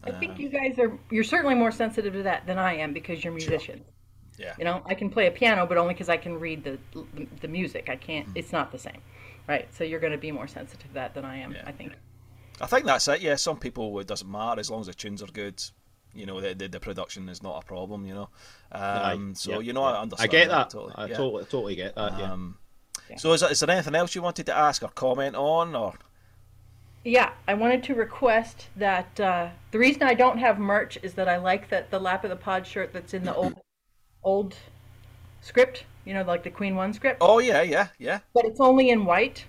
[0.05, 3.23] I think you guys are you're certainly more sensitive to that than I am because
[3.23, 3.85] you're musicians.
[4.39, 4.55] Yeah.
[4.59, 6.79] You know, I can play a piano, but only because I can read the
[7.41, 7.89] the music.
[7.89, 8.29] I can't.
[8.35, 9.01] It's not the same,
[9.49, 9.69] right?
[9.75, 11.53] So you're going to be more sensitive to that than I am.
[11.53, 11.63] Yeah.
[11.67, 11.93] I think.
[12.61, 13.21] I think that's it.
[13.21, 15.63] Yeah, some people it doesn't matter as long as the tunes are good.
[16.15, 18.07] You know, the the, the production is not a problem.
[18.07, 18.29] You know,
[18.73, 20.01] um, Aye, so yeah, you know, I yeah.
[20.01, 20.31] understand.
[20.31, 20.71] I get that.
[20.71, 20.93] totally.
[20.97, 21.17] I yeah.
[21.17, 22.33] totally, totally get that, yeah.
[22.33, 22.59] Um,
[23.19, 25.95] So is, there- is there anything else you wanted to ask or comment on, or
[27.05, 31.29] Yeah, I wanted to request that uh, the reason I don't have merch is that
[31.29, 33.55] I like that the lap of the pod shirt that's in the old
[34.27, 34.55] old
[35.41, 35.85] script.
[36.05, 37.19] You know, like the Queen One script.
[37.21, 38.21] oh yeah, yeah, yeah.
[38.35, 39.45] but it's only in white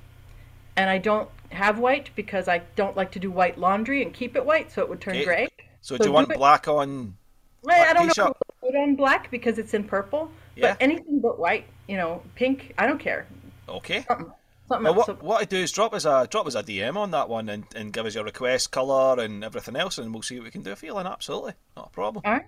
[0.76, 4.36] and i don't have white because i don't like to do white laundry and keep
[4.36, 5.26] it white so it would turn Okay.
[5.26, 5.48] gray
[5.82, 7.16] So, So do you want do it- black on?
[7.64, 8.30] well, i don't know t-shirt.
[8.30, 10.74] if I would put on black because it's in purple Yeah.
[10.74, 13.26] but anything but white you know pink i don't care
[13.70, 14.04] Okay.
[14.08, 14.32] something,
[14.68, 17.10] something what So- what I do is drop us a drop us a DM on
[17.12, 20.38] that one and, and give us your request colour and everything else, and we'll see
[20.40, 20.94] what we can do for you.
[20.94, 22.22] Then absolutely, not a problem.
[22.26, 22.46] all right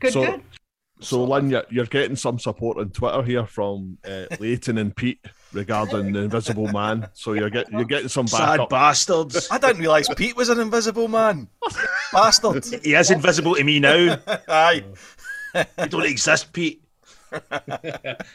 [0.00, 0.42] good So- good
[1.00, 5.24] So, Lynn, you're, you're getting some support on Twitter here from uh, Leighton and Pete
[5.52, 7.08] regarding the Invisible Man.
[7.14, 8.70] So you're getting you're getting some Sad backup.
[8.70, 9.48] bastards.
[9.50, 11.48] I didn't realise Pete was an invisible man.
[12.12, 12.64] Bastard.
[12.82, 14.18] he is invisible to me now.
[14.48, 14.84] Aye.
[15.54, 16.82] You don't exist, Pete.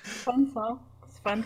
[0.03, 1.43] fun song it's fun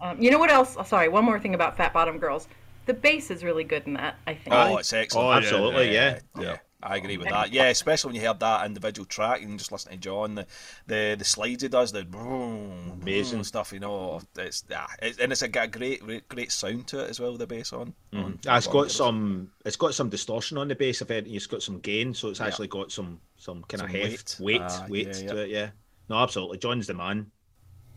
[0.00, 2.48] um, you know what else oh, sorry one more thing about fat bottom girls
[2.86, 5.26] the bass is really good in that i think Oh, it's excellent.
[5.28, 6.18] Oh, absolutely, yeah.
[6.40, 6.56] yeah.
[6.82, 7.52] I agree with that.
[7.52, 10.46] Yeah, especially when you heard that individual track and just listening to John, the
[10.86, 13.38] the, the slides he does, the boom, Amazing.
[13.38, 13.72] boom stuff.
[13.72, 17.00] You know, it's, ah, it's and it's a got a great great- great sound to
[17.04, 17.36] it as well.
[17.36, 17.94] The bass on.
[18.14, 18.90] on Ah, it's on got it.
[18.90, 19.50] some.
[19.64, 21.02] It's got some distortion on the bass.
[21.02, 24.38] I've heard it's got some gain, so it's actually got some some kind of heft,
[24.40, 24.60] weight.
[24.60, 25.42] weight, Ah, weight yeah, to yeah.
[25.42, 25.50] it.
[25.50, 25.70] Yeah.
[26.08, 26.58] No, absolutely.
[26.58, 27.30] John's the man.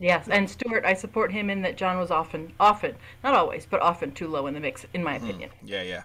[0.00, 3.80] Yes, and Stuart, I support him in that John was often, often, not always, but
[3.80, 5.50] often too low in the mix, in my opinion.
[5.64, 6.02] Yeah, yeah.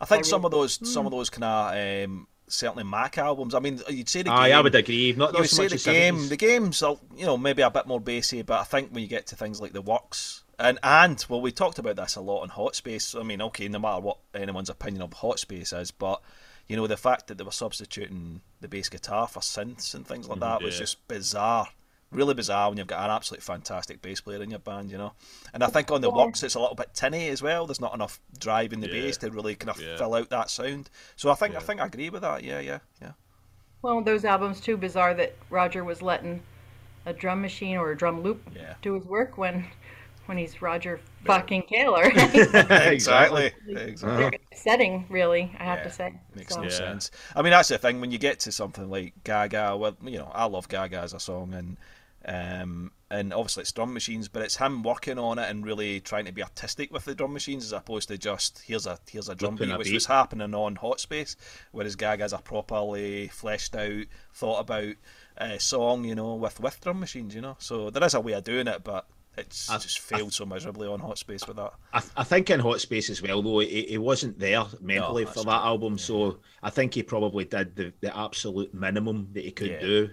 [0.00, 3.18] I think I some of really- those some of those kind of um, certainly Mac
[3.18, 3.54] albums.
[3.54, 4.58] I mean, you'd say the Aye, game.
[4.58, 5.12] I would agree.
[5.12, 6.28] Not, you not would so say much the as game.
[6.28, 9.08] The games are you know maybe a bit more bassy, but I think when you
[9.08, 12.42] get to things like the works and and well, we talked about this a lot
[12.42, 13.14] on Hot Space.
[13.14, 16.22] I mean, okay, no matter what anyone's opinion of Hot Space is, but
[16.68, 20.28] you know the fact that they were substituting the bass guitar for synths and things
[20.28, 20.80] like that was yeah.
[20.80, 21.68] just bizarre.
[22.12, 25.14] Really bizarre when you've got an absolutely fantastic bass player in your band, you know.
[25.54, 27.66] And I think on the works it's a little bit tinny as well.
[27.66, 28.92] There's not enough drive in the Yeah.
[29.02, 29.96] bass to really kind of Yeah.
[29.96, 30.90] fill out that sound.
[31.16, 32.44] So I think I think I agree with that.
[32.44, 33.12] Yeah, yeah, yeah.
[33.80, 36.42] Well, those albums too bizarre that Roger was letting
[37.06, 38.74] a drum machine or a drum loop Yeah.
[38.82, 39.66] do his work when,
[40.26, 42.04] when he's Roger fucking Taylor.
[42.70, 43.52] exactly.
[43.68, 44.38] Exactly.
[44.54, 46.14] Setting, really, I have Yeah, to say.
[46.34, 46.76] Makes So- no Yeah.
[46.76, 47.10] sense.
[47.34, 49.76] I mean, that's the thing when you get to something like Gaga.
[49.76, 51.76] Well, you know, I love Gaga as a song, and
[52.24, 56.24] um, and obviously it's drum machines, but it's him working on it and really trying
[56.24, 59.34] to be artistic with the drum machines as opposed to just here's a here's a
[59.34, 59.94] drum beat, a which beat.
[59.94, 61.36] was happening on Hot Space,
[61.72, 64.04] whereas Gaga's a properly fleshed out,
[64.34, 64.94] thought about
[65.38, 67.56] uh, song, you know, with with drum machines, you know.
[67.58, 69.06] So there is a way of doing it, but
[69.36, 71.72] it's I- just failed so miserably on Hot Space with that.
[71.92, 75.36] I, I think in Hot Space as well, though, he, he wasn't there mentally that's
[75.38, 79.50] for that album, so I think he probably did the, the absolute minimum that he
[79.50, 79.80] could Yeah.
[79.80, 80.10] do.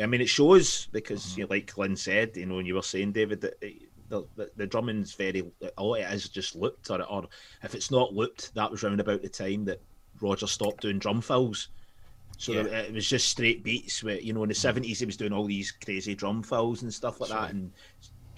[0.00, 1.40] I mean, it shows because, mm-hmm.
[1.40, 4.22] you know, like Lynn said, you know, and you were saying, David, that it- the,
[4.36, 7.24] the, the drumming's very, all it is just looped, or, or
[7.62, 9.80] if it's not looped, that was round about the time that
[10.20, 11.68] Roger stopped doing drum fills.
[12.36, 12.64] So Yeah.
[12.64, 14.04] it was just straight beats.
[14.04, 14.82] Where, you know, in the mm-hmm.
[14.82, 17.50] 70s, he was doing all these crazy drum fills and stuff like that.
[17.52, 17.72] And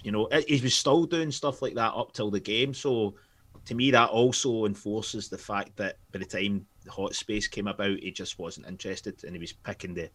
[0.05, 2.73] you know, it- he was still doing stuff like that up till the game.
[2.73, 3.17] So
[3.65, 7.67] to me, that also enforces the fact that by the time the hot space came
[7.67, 10.11] about, he just wasn't interested and he was picking the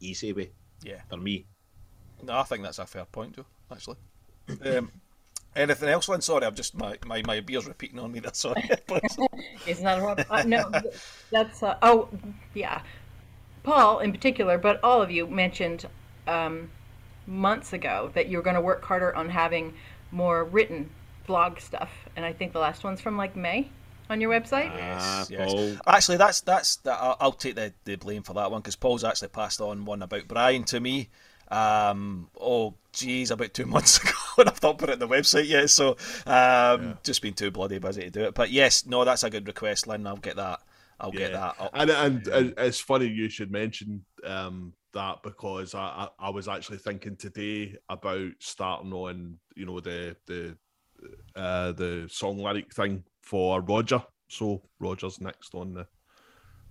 [0.00, 0.50] easy way
[0.86, 1.00] Yeah.
[1.08, 1.44] for me.
[2.22, 3.44] No, I think that's a fair point, Joe.
[3.70, 3.96] Actually,
[4.64, 4.90] um,
[5.56, 6.20] Anything else, Lynn?
[6.20, 8.20] Sorry, I'm just my, my, my beer's repeating on me.
[8.20, 8.68] That's sorry.
[9.66, 10.26] It's not a problem.
[10.30, 10.70] Uh, no,
[11.32, 12.08] that's uh, oh
[12.54, 12.82] yeah,
[13.62, 15.86] Paul in particular, but all of you mentioned
[16.28, 16.70] um,
[17.26, 19.74] months ago that you were going to work harder on having
[20.12, 20.90] more written
[21.26, 23.70] blog stuff, and I think the last one's from like May
[24.08, 24.70] on your website.
[24.80, 25.52] Ah, yes.
[25.52, 25.76] Paul.
[25.86, 26.98] Actually, that's that's that.
[27.00, 30.02] I'll, I'll take the, the blame for that one because Paul's actually passed on one
[30.02, 31.08] about Brian to me.
[31.48, 35.48] Um, oh, geez, about two months ago, and I've not put it on the website
[35.48, 35.70] yet.
[35.70, 35.96] So,
[36.26, 38.34] um, just been too bloody busy to do it.
[38.34, 40.06] But yes, no, that's a good request, Lynn.
[40.06, 40.60] I'll get that.
[40.98, 41.60] I'll get that.
[41.60, 41.70] Up.
[41.74, 46.48] And, and and it's funny you should mention um, that because I, I I was
[46.48, 50.56] actually thinking today about starting on you know the the
[51.34, 54.02] uh, the song lyric thing for Roger.
[54.28, 55.86] So Roger's next on the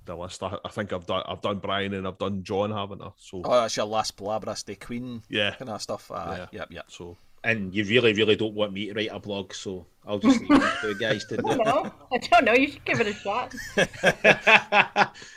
[0.06, 0.44] the list.
[0.44, 3.10] I, I think I've done I've done Brian and I've done John, haven't I?
[3.18, 4.16] So Oh, that's your last
[4.66, 6.12] de Queen yeah, kind of stuff.
[6.12, 6.48] Uh, Yeah.
[6.52, 6.86] Yep, yep.
[6.88, 10.40] so And you really, really don't want me to write a blog, so I'll just
[10.42, 11.58] leave you two guys to do it.
[11.64, 12.54] No, I don't know.
[12.54, 13.54] You should give it a shot.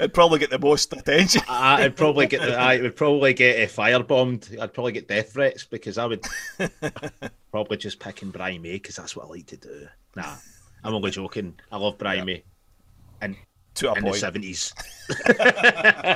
[0.00, 1.42] It'd probably get the most attention.
[1.48, 4.58] I- I'd probably get the, I would probably get uh, firebombed.
[4.58, 6.26] I'd probably get death threats because I would
[7.50, 9.86] probably just pick and Brian May because that's what I like to do.
[10.16, 10.36] Nah,
[10.82, 11.54] I'm only joking.
[11.70, 12.42] I love Brian May
[13.20, 13.36] and
[13.78, 14.74] To a in the seventies.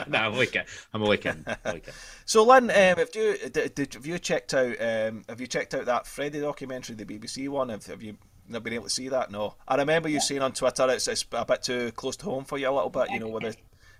[0.08, 0.66] no, I'm only kidding.
[0.92, 1.44] I'm only kidding.
[1.46, 1.94] I'm only kidding.
[2.24, 5.74] So, Lynn, um, have you did, did, have you checked out um, have you checked
[5.74, 7.68] out that Freddie documentary, the BBC one?
[7.68, 8.16] Have, have you
[8.48, 9.30] not been able to see that?
[9.30, 12.44] No, I remember you saying on Twitter it's, it's a bit too close to home
[12.44, 13.10] for you a little bit.
[13.10, 13.56] You know, with it.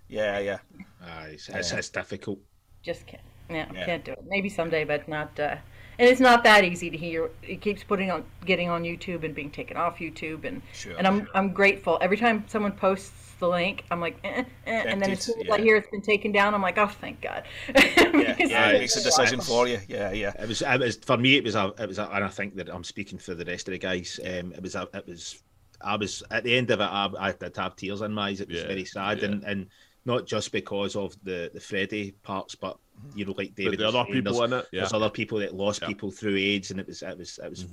[0.09, 0.59] Yeah, yeah.
[1.01, 2.39] Aye, it's, it's, it's difficult.
[2.83, 3.23] Just can't.
[3.49, 3.87] Yeah, Yeah.
[3.87, 4.25] can't do it.
[4.27, 5.39] Maybe someday, but not.
[5.39, 5.57] Uh,
[5.99, 7.31] and it's not that easy to hear.
[7.43, 11.07] It keeps putting on, getting on YouTube and being taken off YouTube, and Sure, and
[11.07, 13.85] I'm I'm grateful every time someone posts the link.
[13.91, 16.55] I'm like, eh, eh, and then as soon as I hear it's been taken down,
[16.55, 17.43] I'm like, oh, thank God.
[17.77, 19.81] Yeah, yeah, it makes a it's- decision for you.
[19.89, 20.33] Yeah, yeah.
[20.41, 21.37] It was, it was for me.
[21.37, 23.69] It was a, it was, a, and I think that I'm speaking for the rest
[23.69, 24.19] of the guys.
[24.25, 25.43] Um, it was, a, it was,
[25.83, 26.85] I was at the end of it.
[26.85, 28.41] I, I did have tears in my eyes.
[28.41, 29.25] It was Yeah, very sad, yeah.
[29.27, 29.67] and and
[30.05, 32.77] not just because of the the Freddie parts, but
[33.17, 33.79] you know, like but David.
[33.81, 35.89] the other saying, people there's, in it, yeah, there's other people that lost Yeah.
[35.89, 37.67] people through AIDS, and it was, it was, it was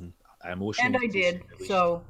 [0.49, 0.87] emotional.
[0.87, 1.35] and I did.
[1.35, 2.01] It was- So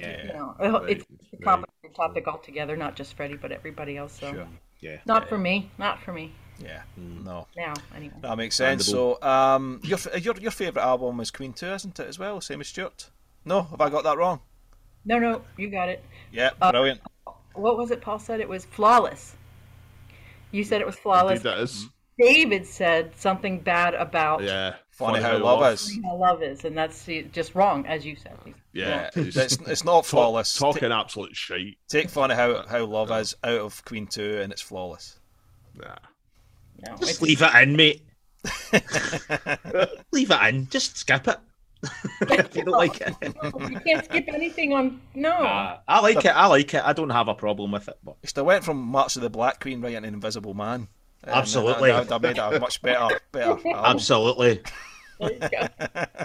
[0.00, 1.44] yeah, you know, Right, it's a right.
[1.44, 2.76] complicated topic altogether.
[2.76, 4.18] Not just Freddie, but everybody else.
[4.18, 4.48] So Sure.
[4.80, 4.98] yeah.
[5.06, 5.70] not for me.
[5.78, 6.82] Not for me Yeah.
[6.96, 7.46] No.
[7.56, 7.74] now.
[7.94, 8.14] Anyway.
[8.20, 8.86] That makes sense.
[8.86, 12.06] So, um, your your your favorite album is Queen Two, isn't it?
[12.08, 13.10] As well, same as Stuart.
[13.44, 14.40] No, have I got that wrong?
[15.04, 16.04] No, no, you got it.
[16.32, 17.00] Yeah, Uh, brilliant.
[17.54, 18.00] What was it?
[18.00, 19.36] Paul said it was flawless.
[20.50, 21.38] You said it was flawless.
[21.40, 21.88] Indeed that is.
[22.18, 25.96] David said something bad about Yeah, Funny how love is.
[26.02, 28.36] how love is, and that's just wrong, as you said.
[28.72, 30.52] Yeah, Yeah, it's, it's not flawless.
[30.58, 31.78] Talk, talking absolute shite.
[31.88, 35.20] Take funny how how love is out of Queen Two, and it's flawless.
[35.76, 35.94] Nah.
[36.84, 38.02] No, Just it's, leave it in, mate.
[40.12, 40.68] leave it in.
[40.68, 41.38] Just skip it.
[42.22, 43.14] if you don't like it.
[43.70, 45.00] you can't skip anything on.
[45.14, 46.26] No, Uh, I like it.
[46.36, 46.82] I like it.
[46.84, 47.98] I don't have a problem with it.
[48.02, 50.88] But He still went from March of the Black Queen right into Invisible Man.
[51.22, 51.90] And Absolutely.
[51.90, 53.72] I, that made it a much better, better album.
[53.76, 54.62] absolutely.
[55.20, 56.24] There you go.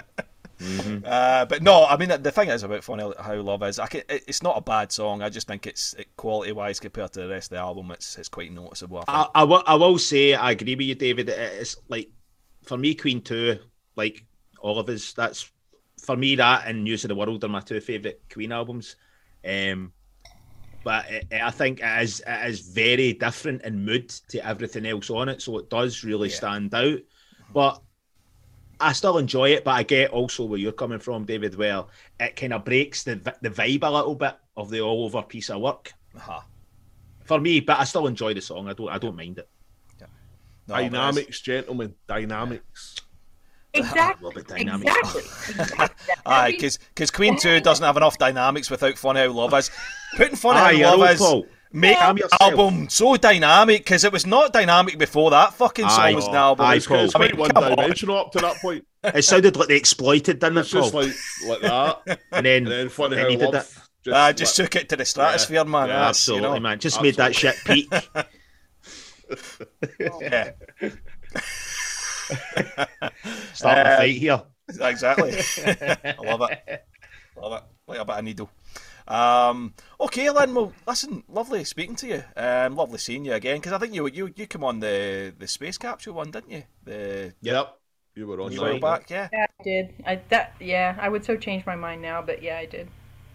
[1.04, 3.78] Uh, but no, I mean the thing is about Funny How Love Is.
[3.78, 5.20] I can, it, it's not a bad song.
[5.20, 8.16] I just think it's it, quality wise compared to the rest of the album, it's
[8.16, 9.04] it's quite noticeable.
[9.08, 9.40] I I.
[9.40, 11.28] I, will, I will say I agree with you, David.
[11.28, 12.08] It's like
[12.62, 13.58] for me, Queen Two,
[13.96, 14.24] like
[14.60, 15.12] all of us.
[15.12, 15.50] That's
[16.00, 18.96] for me that and News of the World are my two favorite Queen albums.
[19.44, 19.92] Um,
[20.84, 25.10] but it, I think it is it is very different in mood to everything else
[25.10, 26.36] on it, so it does really Yeah.
[26.36, 27.00] stand out.
[27.52, 27.82] But
[28.80, 31.54] I still enjoy it, but I get also where you're coming from, David.
[31.56, 31.84] Where
[32.20, 35.50] it kind of breaks the the vibe a little bit of the all over piece
[35.50, 36.40] of work Uh-huh.
[37.24, 37.60] for me.
[37.60, 38.68] But I still enjoy the song.
[38.68, 39.48] I don't I don't mind it.
[40.66, 41.94] No, Dynamics, gentlemen.
[42.08, 42.96] Dynamics.
[43.74, 44.24] Exactly.
[44.24, 44.88] Love it, dynamic.
[44.88, 45.22] Exactly.
[45.48, 46.14] exactly.
[46.24, 49.70] Aye, because Queen Two doesn't have enough dynamics without Funny How Love Is.
[50.16, 51.46] Putting Funny Aye, How you're Love Is Paul.
[51.74, 52.40] Make Calm the yourself.
[52.42, 56.14] album so dynamic because it was not dynamic before that fucking song Aye.
[56.14, 56.64] was an album.
[56.64, 57.00] Aye, It's, Paul.
[57.04, 57.70] it's I mean, quite one come on.
[57.76, 58.86] dimensional up to that point.
[59.04, 61.02] It sounded like they exploited, didn't it, It's just Paul?
[61.02, 61.14] like
[61.46, 62.20] like that.
[62.32, 63.86] and then, And then funny then how he did love.
[64.06, 64.12] it.
[64.12, 65.88] I just like- took it to the stratosphere, man.
[65.88, 66.78] Yeah, That's, you absolutely, know, man.
[66.78, 67.92] Just made that shit peak.
[70.20, 70.52] Yeah,
[73.52, 74.42] Starting a Uh, fight here.
[74.80, 75.32] exactly.
[75.66, 76.84] I love it.
[77.36, 77.62] Love it.
[77.86, 78.50] Like a bit of needle.
[79.06, 80.54] Um, okay, Lynn.
[80.54, 82.24] Well, listen, lovely speaking to you.
[82.36, 85.46] Um, lovely seeing you again because I think you you you come on the the
[85.46, 86.64] space capsule one, didn't you?
[86.84, 87.78] The Yep.
[88.14, 88.62] You were on you that.
[88.62, 89.94] were back, yeah, Yeah, I did.
[90.06, 90.96] I that yeah.
[91.00, 92.88] I would so change my mind now, but yeah, I did.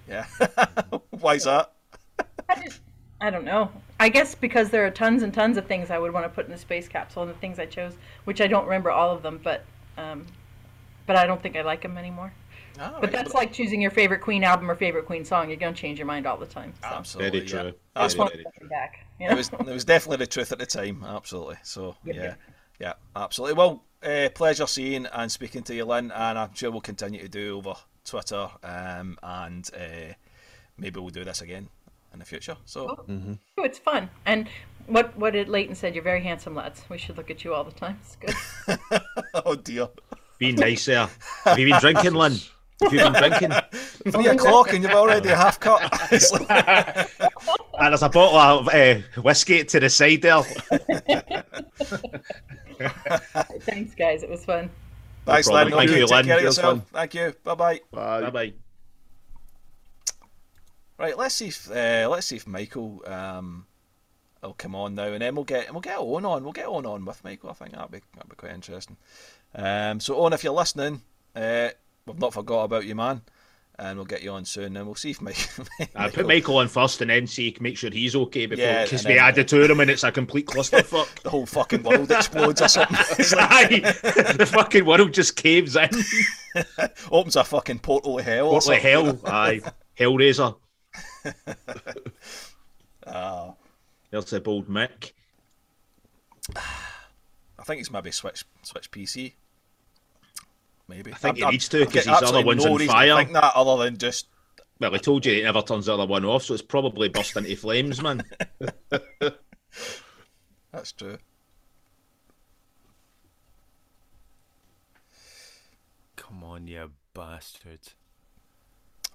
[0.08, 0.26] yeah.
[1.12, 1.72] Why's that?
[2.48, 2.82] I just
[3.22, 3.72] I don't know.
[4.00, 6.46] I guess because there are tons and tons of things I would want to put
[6.46, 9.24] in the space capsule and the things I chose, which I don't remember all of
[9.24, 9.66] them, but
[9.98, 10.26] um,
[11.06, 12.34] but I don't think I like them anymore.
[12.80, 13.12] Ah, But right.
[13.12, 15.50] that's like choosing your favorite Queen album or favorite Queen song.
[15.50, 16.74] You're gonna change your mind all the time.
[16.82, 16.88] So.
[16.88, 17.62] absolutely Very yeah.
[17.72, 17.80] true.
[17.96, 18.70] That's Very, what very true.
[18.70, 19.06] Back.
[19.20, 19.36] you it know?
[19.36, 19.50] was.
[19.50, 21.04] It was definitely the truth at the time.
[21.08, 21.58] Absolutely.
[21.64, 22.40] So Yep, yeah, yep.
[22.80, 23.56] yeah, absolutely.
[23.56, 27.28] Well, uh, pleasure seeing and speaking to you, Lynn, and I'm sure we'll continue to
[27.30, 27.74] do over
[28.06, 30.14] Twitter, um, and uh,
[30.78, 31.68] maybe we'll do this again
[32.14, 32.56] in the future.
[32.66, 33.06] So
[33.58, 34.10] Oh, it's fun.
[34.26, 34.48] And
[34.88, 35.94] what what did Leighton said?
[35.96, 36.84] You're very handsome, lads.
[36.90, 38.00] We should look at you all the time.
[38.02, 39.02] It's good.
[39.46, 39.90] oh dear,
[40.38, 41.10] Be nice there.
[41.44, 42.38] Have you been drinking, Lynn?
[42.82, 43.52] Have you been drinking?
[44.12, 45.82] three o'clock and you've already half cut.
[46.50, 47.10] Like-
[47.80, 50.42] And there's a bottle of uh, whiskey to the side there.
[53.62, 54.24] Thanks, guys.
[54.24, 54.70] It was fun.
[55.26, 55.70] Thanks, problem.
[55.70, 55.78] Lynn.
[55.78, 56.26] Thank Okay, you, take Lynn.
[56.26, 56.78] care of It was yourself.
[56.80, 56.86] fun.
[56.92, 57.34] Thank you.
[57.44, 57.80] Bye bye.
[57.92, 58.22] Bye.
[58.22, 58.54] Bye bye.
[60.98, 63.66] Right, let's see if uh, let's see if Michael um,
[64.44, 66.44] will come on now, and then we'll get we'll get Owen on.
[66.44, 67.50] We'll get Owen on with Michael.
[67.50, 68.98] I think that'd be that'd be quite interesting.
[69.56, 71.02] Um, so Owen, if you're listening,
[71.36, 71.70] uh,
[72.10, 73.22] we've not forgot about you, man,
[73.78, 74.76] and we'll get you on soon.
[74.76, 75.66] And we'll see if Michael.
[75.96, 79.06] I put Michael on first and then see make sure he's okay before Yeah, because
[79.06, 81.22] and we add the two of them and it's a complete clusterfuck.
[81.24, 82.98] the whole fucking world explodes or something.
[83.20, 85.90] It's like, the fucking world just caves in.
[87.12, 88.48] opens a fucking portal of hell.
[88.48, 89.20] or What the hell?
[89.26, 89.62] Aye,
[89.98, 90.56] Hellraiser.
[93.06, 93.54] Ah,
[94.12, 95.12] There's a bold Mick.
[96.56, 99.34] I think he's maybe switch switch PC.
[100.90, 101.14] Maybe.
[101.14, 102.88] I think he I'm- needs to, I'm 'cause his other absolutely one's no on reason
[102.88, 103.16] to fire.
[103.18, 104.28] think that other than just
[104.80, 107.38] Well, I told you it never turns the other one off, so it's probably burst
[107.38, 108.24] into flames, man.
[110.72, 111.18] that's true.
[116.16, 117.80] Come on, you bastard.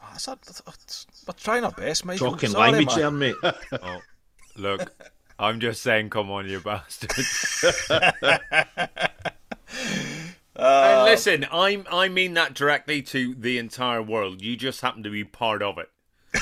[0.01, 2.19] Oh, ah, that's a, that's- we're trying our best, mate.
[2.19, 2.99] Talking Sorry, language man.
[2.99, 3.35] there, mate.
[3.83, 4.01] Oh,
[4.57, 4.93] look,
[5.39, 7.11] I'm just saying, come on, you bastard.
[10.57, 14.43] and listen, I'm I mean that directly to the entire world.
[14.43, 15.91] You just happen to be part of it.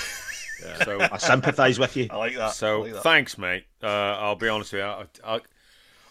[0.85, 2.07] So, I sympathise with you.
[2.09, 2.53] I like that.
[2.53, 3.03] So like that.
[3.03, 3.65] thanks, mate.
[3.83, 4.87] Uh, I'll be honest with you.
[4.87, 5.41] I, I,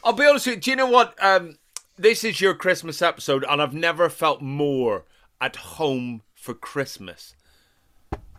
[0.03, 0.61] I'll be honest with you.
[0.61, 1.15] Do you know what?
[1.23, 1.57] Um,
[1.97, 5.05] this is your Christmas episode, and I've never felt more
[5.39, 7.35] at home for Christmas.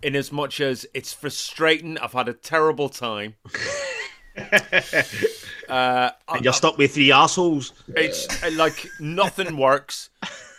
[0.02, 3.36] In as much as it's frustrating, I've had a terrible time.
[5.68, 7.72] uh, And you're stuck with three assholes.
[7.88, 10.10] it's uh, like nothing works.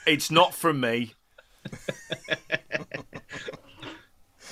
[0.06, 1.14] It's not for me.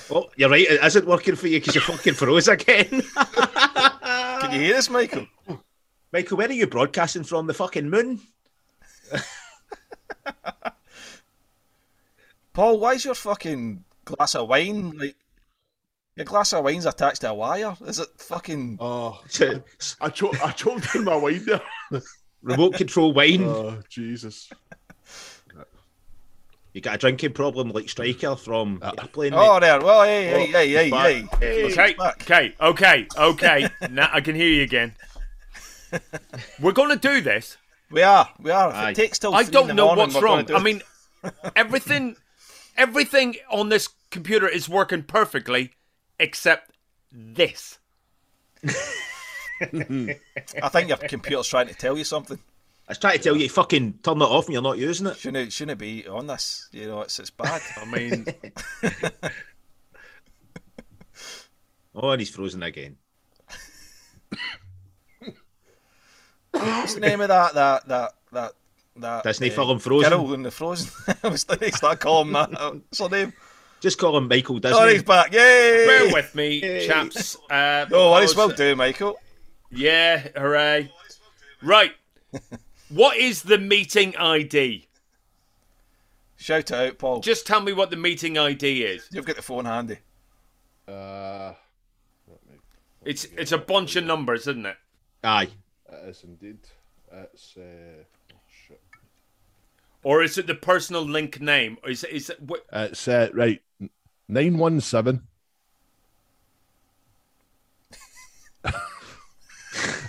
[0.09, 0.65] Oh, you're right.
[0.69, 3.01] It isn't working for you because you're fucking froze again.
[3.01, 5.27] Can you hear us, Michael?
[6.11, 7.47] Michael, where are you broadcasting from?
[7.47, 8.19] The fucking moon?
[12.53, 15.15] Paul, why's your fucking glass of wine like
[16.15, 17.75] your glass of wine's attached to a wire?
[17.85, 19.63] Is it fucking Oh, To
[19.99, 21.61] I choked, I choked in my wine there.
[22.41, 23.43] remote control wine.
[23.43, 24.49] Oh, Jesus.
[26.73, 28.93] You got a drinking problem like Striker from ah.
[28.97, 29.33] Airplane.
[29.33, 29.59] Oh mate.
[29.61, 31.39] there, well hey hey oh, hey hey back.
[31.39, 31.65] hey.
[31.65, 31.65] Hey.
[31.65, 33.69] Okay, okay, okay, okay.
[33.91, 34.95] now I can hear you again.
[36.61, 37.57] We're going to do this.
[37.89, 38.69] We are, we are.
[38.69, 38.89] If Aye.
[38.91, 40.45] it takes till I three don't the know morning, what's wrong.
[40.45, 40.81] do I mean,
[41.57, 42.15] everything,
[42.77, 45.73] everything on this computer is working perfectly,
[46.21, 46.71] except
[47.11, 47.79] this.
[49.61, 52.39] I think your computer's trying to tell you something.
[52.87, 55.17] I was trying to tell you, fucking turn it off and you're not using it.
[55.17, 56.67] Shouldn't shouldn't be on this.
[56.71, 57.61] You know, it's it's bad.
[57.77, 58.25] I mean,
[61.93, 62.97] Oh, and he's frozen again.
[66.51, 68.51] What's the name of that that that that
[68.97, 70.09] that Disney uh, film Frozen?
[70.09, 71.15] Girl in the Frozen.
[71.23, 72.51] I was like, start calling that.
[72.51, 73.33] What's her name?
[73.81, 74.77] Just call him Michael Disney.
[74.79, 75.33] Oh, he's back!
[75.33, 75.85] Yay!
[75.87, 77.35] bear with me, chaps.
[77.49, 79.19] Uh, No worries, will because- do, Michael.
[79.71, 80.91] Yeah, hooray!
[81.63, 81.91] Right,
[82.89, 84.87] what is the meeting ID?
[86.37, 87.19] Shout out, Paul.
[87.21, 89.07] Just tell me what the meeting ID is.
[89.11, 89.97] You've got the phone handy.
[90.87, 91.53] Uh,
[93.05, 94.77] It's it's a bunch of numbers, isn't it?
[95.23, 95.49] Aye.
[95.91, 96.57] it is indeed.
[97.11, 97.61] It's uh,
[98.33, 98.81] oh, shit.
[100.03, 101.77] Or is it the personal link name?
[101.83, 103.61] Or is it, is it what, It's uh, right.
[104.31, 105.27] Nine one seven.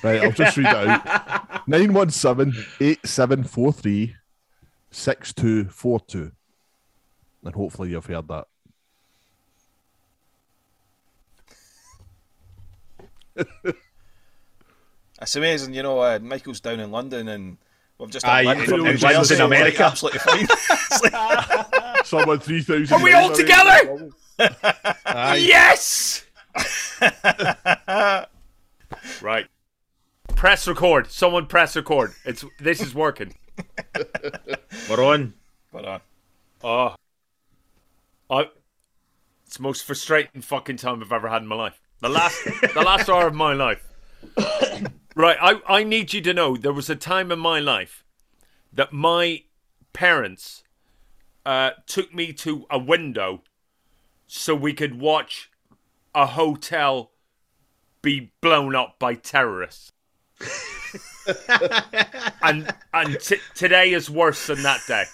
[0.04, 1.68] Right, I'll just read it out.
[1.68, 4.16] 917 8743
[4.90, 6.32] 6242.
[7.44, 8.46] And hopefully you've heard that.
[15.20, 16.00] It's amazing, you know.
[16.00, 17.56] Uh, Michael's down in London, and
[18.02, 19.84] we've just Aye, had Lynn from and New in America.
[19.84, 20.46] absolutely fine.
[21.02, 22.92] Like- Someone 3000.
[22.92, 24.10] Are we all together?
[25.38, 26.24] Yes!
[29.22, 29.46] right.
[30.34, 31.10] Press record.
[31.10, 32.12] Someone press record.
[32.24, 33.34] It's this is working.
[34.90, 35.34] We're on.
[35.72, 36.00] But on.
[36.64, 36.94] Oh,
[38.30, 38.48] I.
[39.46, 41.78] It's the most frustrating fucking time I've ever had in my life.
[42.00, 42.42] The last,
[42.74, 43.86] the last hour of my life.
[45.14, 48.04] Right, I, I need you to know there was a time in my life
[48.72, 49.42] that my
[49.92, 50.64] parents
[51.44, 53.42] uh, took me to a window
[54.26, 55.50] so we could watch
[56.14, 57.10] a hotel
[58.00, 59.92] be blown up by terrorists.
[62.42, 65.04] and and t- today is worse than that day.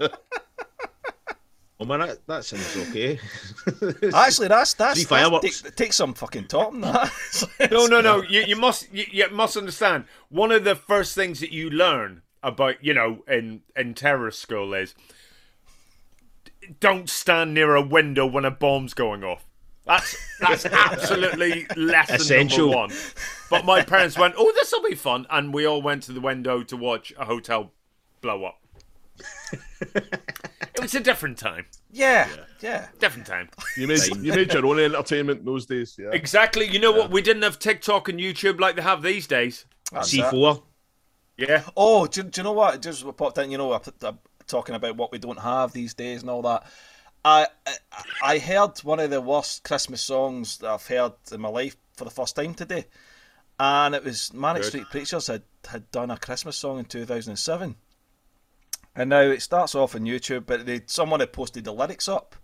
[1.82, 3.18] Oh man, that, that sounds okay.
[4.14, 5.62] Actually, that's that's, Three that's fireworks.
[5.62, 7.10] take, take some fucking top on that.
[7.72, 8.22] No, no, no.
[8.22, 10.04] You, you must you, you must understand.
[10.28, 14.74] One of the first things that you learn about you know in in terrorist school
[14.74, 14.94] is
[16.80, 19.44] don't stand near a window when a bomb's going off.
[19.84, 22.66] That's that's absolutely lesson Essential.
[22.66, 22.92] number one.
[23.50, 26.20] But my parents went, "Oh, this will be fun," and we all went to the
[26.20, 27.72] window to watch a hotel
[28.20, 28.58] blow up.
[30.74, 31.66] It was a different time.
[31.90, 32.28] Yeah,
[32.60, 32.88] yeah.
[32.98, 33.48] Different time.
[33.76, 35.96] You made you made your own entertainment those days.
[35.98, 36.10] Yeah.
[36.12, 36.66] Exactly.
[36.66, 37.10] You know what?
[37.10, 39.66] We didn't have TikTok and YouTube like they have these days.
[39.92, 40.24] That's it.
[40.24, 40.62] C4.
[41.36, 41.64] Yeah.
[41.76, 42.80] Oh, do, do you know what?
[42.80, 43.50] Just popped in.
[43.50, 46.42] You know, I put- I'm talking about what we don't have these days and all
[46.42, 46.64] that.
[47.24, 47.72] I, I
[48.22, 52.04] I heard one of the worst Christmas songs that I've heard in my life for
[52.04, 52.86] the first time today,
[53.60, 54.68] and it was Manic Good.
[54.68, 57.76] Street Preachers had had done a Christmas song in 2007,
[58.94, 62.36] and now it starts off on YouTube, but they someone had posted the lyrics up.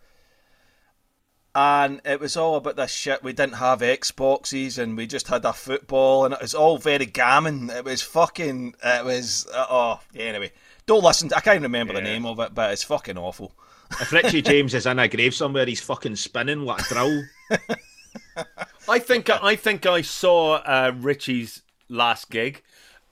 [1.54, 3.22] And it was all about this shit.
[3.22, 7.06] We didn't have Xboxes, and we just had a football, and it was all very
[7.06, 7.68] gammon.
[7.70, 8.74] It was fucking.
[8.84, 9.46] It was.
[9.52, 10.52] Uh, oh, yeah, anyway.
[10.86, 11.30] Don't listen.
[11.30, 13.52] To, I can't remember the name of it, but it's fucking awful.
[14.00, 17.24] If Richey James is in a grave somewhere, he's fucking spinning like a drill.
[18.88, 22.62] I think I think I saw uh, Richey's last gig,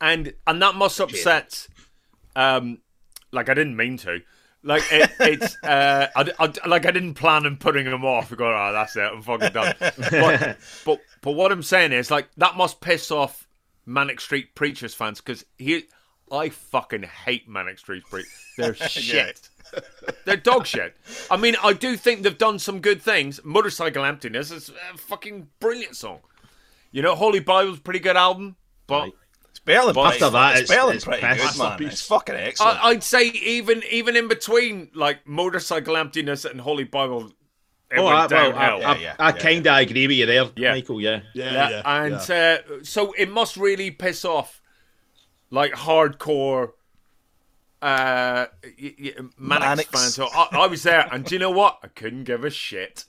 [0.01, 1.67] and and that must upset.
[2.35, 2.79] Um,
[3.33, 4.21] like I didn't mean to.
[4.63, 8.33] Like it, it's uh, I, I- like I didn't plan on putting them off.
[8.33, 9.01] I go, oh, that's it.
[9.13, 9.75] I'm fucking done.
[9.81, 13.47] But but but what I'm saying is like that must piss off
[13.85, 15.85] Manic Street Preachers fans because he.
[16.33, 18.33] I fucking hate Manic Street Preachers.
[18.57, 19.49] They're shit.
[20.25, 20.97] They're dog shit.
[21.31, 23.39] I mean, I do think they've done some good things.
[23.45, 26.19] Motorcycle Emptiness is a fucking brilliant song.
[26.91, 28.57] You know, Holy Bible's a pretty good album,
[28.89, 29.13] but Right.
[29.67, 31.57] It's better than After pretty, that, it's, it's- it's pretty piss.
[31.57, 31.83] good, man.
[31.91, 32.85] It's fucking excellent.
[32.85, 37.33] I, I'd say even even in between like Motorcycle Emptiness and Holy Bible,
[37.91, 38.57] it Oh, went I, well.
[38.57, 40.73] I, I, yeah, I yeah, kind of agree with you there, Yeah.
[40.73, 41.01] Michael.
[41.01, 41.21] Yeah.
[41.35, 42.59] Yeah, yeah, yeah, and yeah.
[42.61, 44.61] Uh, so it must really piss off
[45.51, 46.73] like hardcore
[47.83, 48.47] uh
[48.81, 49.91] y- y- Manics Manics.
[49.91, 50.15] fans.
[50.15, 51.79] So I, I was there, and do you know what?
[51.83, 53.05] I couldn't give a shit.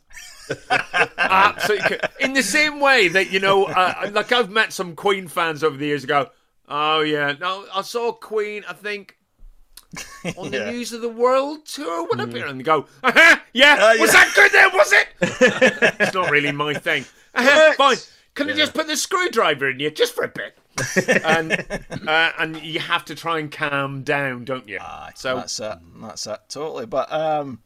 [1.18, 5.64] Absolutely, in the same way that you know, uh, like I've met some Queen fans
[5.64, 6.30] over the years ago.
[6.68, 8.63] Oh yeah, no, I saw Queen.
[8.68, 9.18] I think
[10.38, 10.72] on the Yeah.
[10.72, 14.11] News of the World tour when I appeared, and they go, uh-huh, yeah, Uh, was
[14.11, 14.51] that good?
[14.51, 15.07] Then was it?
[15.99, 17.05] it's not really my thing.
[17.34, 17.97] Uh-huh, fine.
[18.36, 20.57] Can I just put the screwdriver in you just for a bit?
[21.26, 21.53] and
[22.07, 24.78] uh, and you have to try and calm down, don't you?
[24.80, 25.78] Aye, so that's it.
[26.01, 26.39] That's it.
[26.49, 26.86] Totally.
[26.86, 27.61] But um,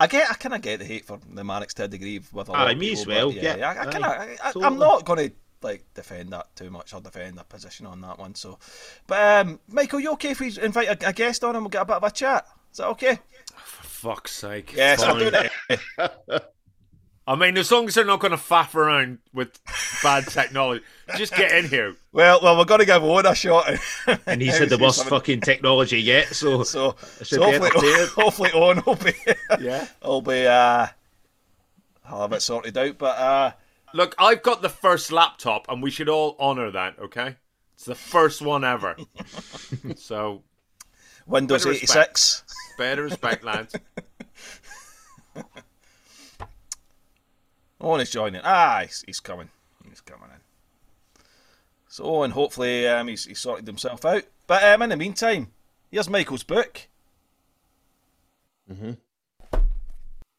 [0.00, 0.28] I get.
[0.28, 2.66] I kind of get the hate for the Manics to a degree with a lot
[2.66, 4.10] Aye, of me people, as well, but yeah, yeah, I, I kind of.
[4.10, 4.64] I, I, totally.
[4.64, 5.34] I'm not going to
[5.66, 8.34] like defend that too much or defend a position on that one.
[8.34, 8.58] So,
[9.06, 11.82] but um, Michael, you okay if we invite a, a guest on and we'll get
[11.82, 12.46] a bit of a chat?
[12.72, 13.18] Is that okay?
[13.56, 14.74] for fuck's sake.
[14.76, 15.30] Yes, I'm Fine.
[15.32, 15.50] doing
[15.98, 16.52] it.
[17.28, 19.58] I mean, as long as they're not going to faff around with
[20.00, 20.84] bad technology,
[21.16, 21.96] just get in here.
[22.12, 23.68] Well, well, we're going to give Owen a shot.
[24.26, 26.28] And he said the See worst something- fucking technology yet.
[26.36, 28.08] So, So, should so be hopefully, entertaining.
[28.14, 29.12] hopefully Owen will be,
[29.60, 29.88] Yeah.
[30.04, 30.86] will be, uh,
[32.04, 32.96] I'll have it sorted out.
[32.98, 33.52] But uh,
[33.94, 36.98] Look, I've got the first laptop, and we should all honour that.
[36.98, 37.36] Okay,
[37.74, 38.96] it's the first one ever.
[39.96, 40.42] so
[41.26, 42.10] Windows Better respect.
[42.10, 42.44] 86.
[42.78, 43.74] better respect, lads.
[47.80, 48.40] Owen is joining.
[48.44, 49.50] Ah, he's, he's coming.
[49.88, 50.40] He's coming in.
[51.88, 54.24] So Owen, hopefully, um, he's, he's sorted himself out.
[54.46, 55.52] But um, in the meantime,
[55.90, 56.88] here's Michael's book.
[58.70, 58.96] Mhm.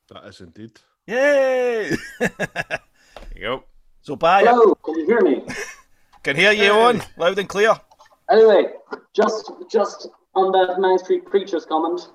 [0.09, 0.79] That is indeed.
[1.05, 1.95] Yay!
[3.37, 3.63] There you go.
[4.01, 4.43] so bye.
[4.43, 5.43] Hello, can you hear me?
[6.23, 7.73] Can hear you, Owen, loud and clear.
[8.29, 8.73] Anyway,
[9.13, 12.09] just just on that Main Street Preachers comment.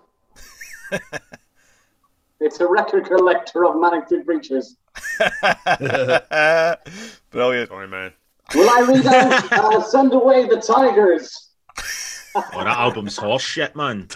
[2.40, 4.76] it's a record collector of Manic Street Preachers.
[7.30, 7.68] Brilliant.
[7.70, 8.12] Sorry, man.
[8.54, 11.52] Will I read out uh, Send Away the Tigers?
[12.34, 14.08] oh, that album's horse shit, man.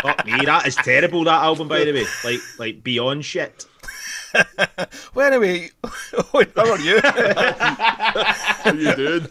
[0.00, 1.24] Fuck me, that is terrible.
[1.24, 3.66] That album, by the way, like like beyond shit.
[5.14, 5.70] Well, anyway,
[6.34, 7.00] Owen, how are you?
[7.02, 9.28] How you doing?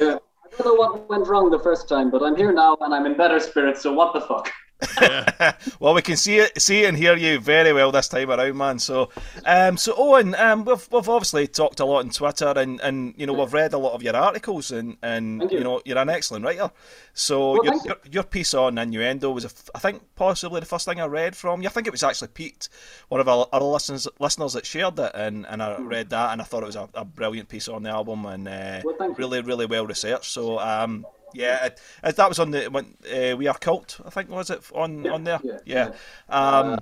[0.00, 0.18] Yeah.
[0.44, 3.06] I don't know what went wrong the first time, but I'm here now and I'm
[3.06, 3.82] in better spirits.
[3.82, 4.50] So what the fuck?
[5.80, 8.78] well, we can see it, see and hear you very well this time around, man.
[8.78, 9.10] So,
[9.44, 13.26] um, so Owen, um, we've we've obviously talked a lot on Twitter, and, and you
[13.26, 15.58] know we've read a lot of your articles, and and you.
[15.58, 15.64] you.
[15.64, 16.70] know you're an excellent writer.
[17.12, 17.80] So Well, your, you.
[17.86, 21.34] your your piece on innuendo was, a I think, possibly the first thing I read
[21.34, 21.68] from you.
[21.68, 22.68] I think it was actually Pete,
[23.08, 26.40] one of our other listeners listeners that shared it, and, and I read that, and
[26.40, 28.88] I thought it was a, a brilliant piece on the album, and uh, Hmm.
[28.98, 30.30] Well, really really well researched.
[30.30, 30.60] So.
[30.60, 31.04] Um,
[31.34, 31.80] yeah, it,
[32.16, 34.00] that was on the when uh, we are cult.
[34.04, 35.40] I think was it on Yeah, on there.
[35.44, 35.90] yeah, yeah.
[36.28, 36.34] yeah.
[36.34, 36.78] Um,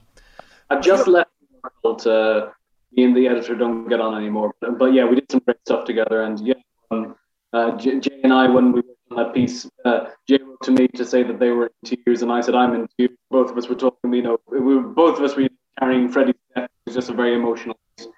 [0.70, 1.30] I've just left
[2.00, 2.52] to
[2.92, 4.54] me and the editor don't get on anymore.
[4.60, 6.22] But, but yeah, we did some great stuff together.
[6.22, 6.54] And yeah,
[6.90, 7.16] um,
[7.52, 10.70] uh, J- Jay and I, when we worked on that piece, uh, Jay wrote to
[10.70, 13.16] me to say that they were in tears, and I said I'm in tears.
[13.30, 14.12] Both of us were talking.
[14.12, 16.64] You know, we were, both of us were carrying Freddie's death.
[16.64, 17.78] It was just a very emotional.
[17.96, 18.08] piece.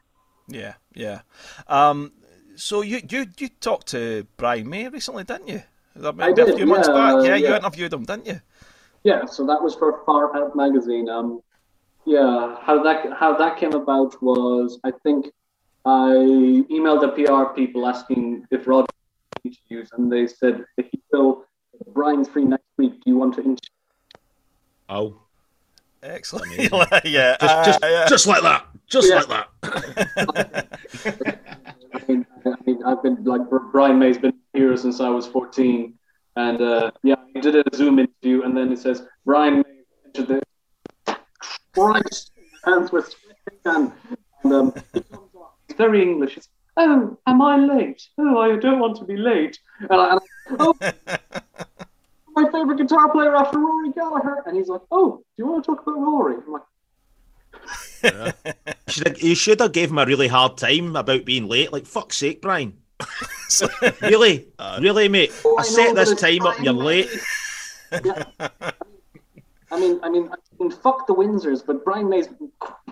[0.49, 1.21] Yeah, yeah.
[1.67, 2.13] Um,
[2.57, 5.63] so you you you talked to Brian May recently, didn't you?
[5.97, 7.15] That I maybe a did, few months yeah, back.
[7.15, 8.41] uh, Yeah, you interviewed him, didn't you?
[9.05, 11.09] Yeah, so that was for Far Out magazine.
[11.09, 11.41] Um,
[12.05, 15.27] yeah, how that how that came about was I think
[15.85, 16.11] I
[16.71, 18.87] emailed the PR people asking if Roger
[19.45, 21.45] interviews, and they said if you will,
[21.93, 22.95] Brian's free next week.
[23.05, 23.59] Do you want to interview?
[24.89, 25.17] Oh,
[26.03, 26.53] Excellent.
[27.05, 28.07] yeah, just uh, just, yeah.
[28.09, 29.17] just like that, just Yeah.
[29.17, 30.69] like that.
[31.95, 35.95] I mean, I mean, I've been like Brian May's been here since I was 14,
[36.37, 40.43] and uh, yeah, he did a Zoom interview, and then it says Brian May entered
[41.07, 41.17] the
[41.75, 42.33] Christ
[42.65, 43.93] hands were sweating, and,
[44.45, 45.47] and um, he comes on.
[45.69, 46.37] He's very English.
[46.37, 48.03] It's, oh, am I late?
[48.19, 49.59] Oh, I don't want to be late.
[49.81, 50.75] And I, and I oh,
[52.35, 55.71] my favorite guitar player after Rory Gallagher, and he's like, oh, do you want to
[55.71, 56.37] talk about Rory?
[56.45, 56.63] I'm like,
[58.03, 58.33] You
[58.89, 61.73] should have, you should have gave him a really hard time about being late.
[61.73, 62.79] Like fuck's sake, Brian.
[64.01, 64.49] really,
[64.81, 65.33] really, mate.
[65.45, 67.11] "Oh, I know, set this it's time up, and you're late.
[68.05, 68.25] Yeah.
[69.71, 72.29] I mean, I mean, I mean, fuck the Windsors, but Brian May's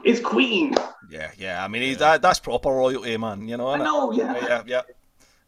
[0.04, 0.74] is Queen.
[1.11, 1.64] yeah, yeah.
[1.64, 3.48] I mean, he's, that, that's proper royalty, man.
[3.48, 3.84] You know, I innit?
[3.84, 4.46] know, yeah.
[4.46, 4.82] yeah, yeah.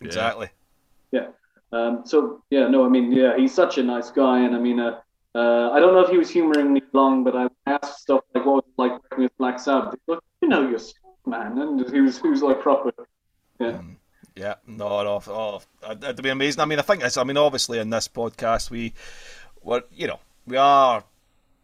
[0.01, 0.49] Exactly.
[1.13, 1.29] Yeah.
[1.73, 4.81] Um, so yeah, no, I mean, yeah, he's such a nice guy, and I mean,
[4.81, 5.01] uh,
[5.35, 8.45] uh, I don't know if he was humoring me long, but I asked stuff like,
[8.47, 11.59] "What was it like working with Black Sabbath?" He's like, "You know, you're stuff, man,"
[11.59, 12.93] and he was he was like proper.
[13.61, 13.81] Yeah.
[14.37, 15.61] Yeah, no, no, oh,
[15.91, 16.61] it'd be amazing.
[16.61, 17.17] I mean, I think it's.
[17.17, 18.95] I mean, obviously, in this podcast, we,
[19.63, 21.03] we you know, we are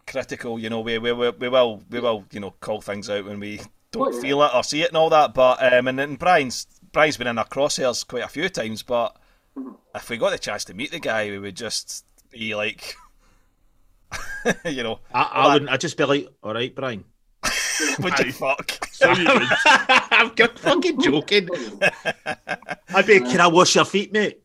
[0.08, 0.58] critical.
[0.58, 3.38] You know, we we, we, we will we will you know call things out when
[3.38, 3.60] we
[3.92, 4.20] don't Oh, yeah.
[4.20, 5.34] feel it or see it and all that.
[5.34, 8.82] But um, and, and Brian's Brian's been in our crosshairs quite a few times.
[8.82, 9.16] But
[9.56, 9.70] Mm-hmm.
[9.94, 12.96] if we got the chance to meet the guy, we would just be like,
[14.64, 15.70] you know, I, I wouldn't.
[15.70, 17.04] I'd just be like, all right, Brian.
[17.98, 18.78] what the fuck?
[20.12, 21.48] I'm good fucking joking.
[22.94, 24.40] I'd be, can I wash your feet, mate?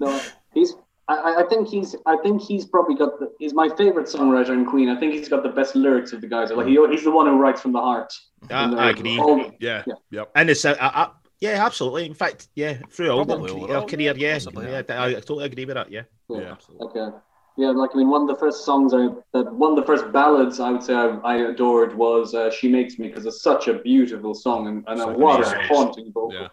[0.00, 0.20] no,
[0.54, 0.74] he's.
[1.08, 1.94] I, I think he's.
[2.04, 3.32] I think he's probably got the.
[3.38, 4.88] He's my favorite songwriter in Queen.
[4.88, 6.50] I think he's got the best lyrics of the guys.
[6.50, 8.12] Like he, he's the one who writes from the heart.
[8.50, 9.18] I, And, uh, I agree.
[9.18, 9.94] all- Yeah, Yeah.
[10.10, 10.30] yep.
[10.34, 11.10] And it's, uh, I, I,
[11.40, 12.06] yeah, absolutely.
[12.06, 15.44] In fact, yeah, through all Probably the overall, career, yeah, possibly, yeah, I, I totally
[15.46, 15.90] agree with that.
[15.90, 16.40] Yeah, Yeah.
[16.40, 16.56] Yeah.
[16.78, 17.10] Like, uh,
[17.58, 20.12] yeah, like I mean, one of the first songs I, that one of the first
[20.12, 23.68] ballads I would say I, I adored was uh, "She Makes Me" because it's such
[23.68, 26.32] a beautiful song and, and a, Such a what a haunting vocal.
[26.32, 26.48] Yeah.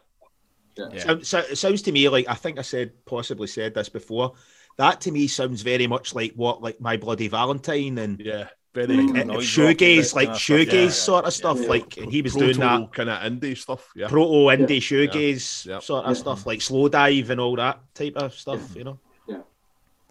[0.75, 0.99] Yeah.
[0.99, 4.33] So, so, it sounds to me like I think I said possibly said this before.
[4.77, 8.47] That to me sounds very much like what like My Bloody Valentine and Yeah.
[8.73, 9.19] Very Mm.
[9.21, 10.81] uh, noise shoegaze, like that shoegaze kind.
[10.81, 11.59] Yeah, sort of stuff.
[11.61, 11.67] yeah.
[11.69, 13.87] Like and he was doing that kind of indie stuff.
[13.95, 14.07] Yeah.
[14.07, 15.79] proto indie shoegaze Yeah.
[15.79, 16.21] sort of Yeah.
[16.23, 18.75] stuff, like Slowdive and all that type of stuff.
[18.75, 19.37] You know, yeah,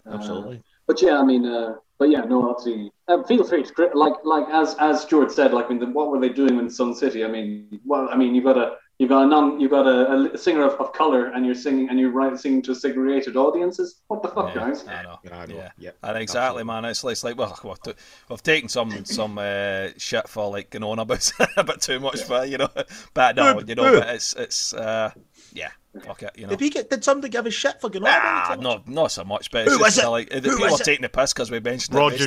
[0.07, 0.63] absolutely.
[0.87, 4.15] but yeah, I mean, uh, but yeah, no, obviously, uh, feel free to crit- like
[4.25, 6.95] like as as Stuart said, like I mean, the, what were they doing in Sun
[6.95, 7.25] City?
[7.25, 10.33] I mean, well, I mean, you've got a you've got a non you've got a,
[10.33, 14.01] a singer of, of color, and you're singing and you're right, singing to segregated audiences.
[14.07, 14.87] What the fuck, guys?
[14.87, 15.19] I know.
[15.31, 15.71] I know, Yeah.
[15.77, 15.91] yeah.
[16.03, 16.85] And exactly, man.
[16.85, 17.95] It's like, it's like well, we've,
[18.29, 22.27] we've taken some some uh, shit for like going on about a bit too much,
[22.29, 22.69] but you know,
[23.15, 25.11] but no, you know, but it's it's uh,
[25.53, 25.71] yeah,
[26.05, 26.51] fuck it, you know.
[26.51, 26.89] Did we get?
[26.89, 28.11] Did somebody give a shit for going on?
[28.13, 30.09] Ah, not not so much, but it's Who just was it?
[30.09, 30.87] like the Who people was are it?
[30.87, 32.27] taking the piss because we mentioned it, Roger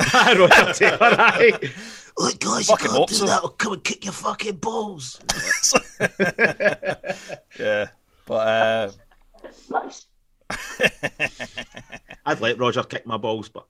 [0.00, 0.34] basically.
[0.34, 0.48] Taylor.
[0.48, 1.72] Roger Taylor, aye.
[2.18, 3.26] Look, guys, you Fucking can't do so.
[3.26, 3.40] that.
[3.42, 5.20] I'll come and kick your fucking balls.
[7.58, 7.88] yeah,
[8.26, 8.90] but uh,
[12.26, 13.66] I'd let Roger kick my balls, but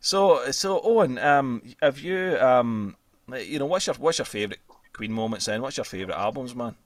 [0.00, 2.96] so so Owen, um, have you um,
[3.34, 4.60] you know, what's your what's your favourite
[4.92, 5.46] Queen moments?
[5.46, 6.76] Then what's your favourite albums, man?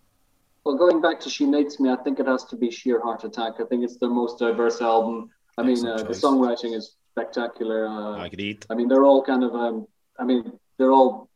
[0.64, 3.24] Well, going back to "She Makes Me," I think it has to be "Sheer Heart
[3.24, 5.30] Attack." I think it's their most diverse album.
[5.57, 7.86] I mean, uh, the songwriting is spectacular.
[7.86, 8.66] Uh, eat.
[8.70, 9.54] I mean, they're all kind of.
[9.54, 9.86] Um,
[10.18, 11.28] I mean, they're all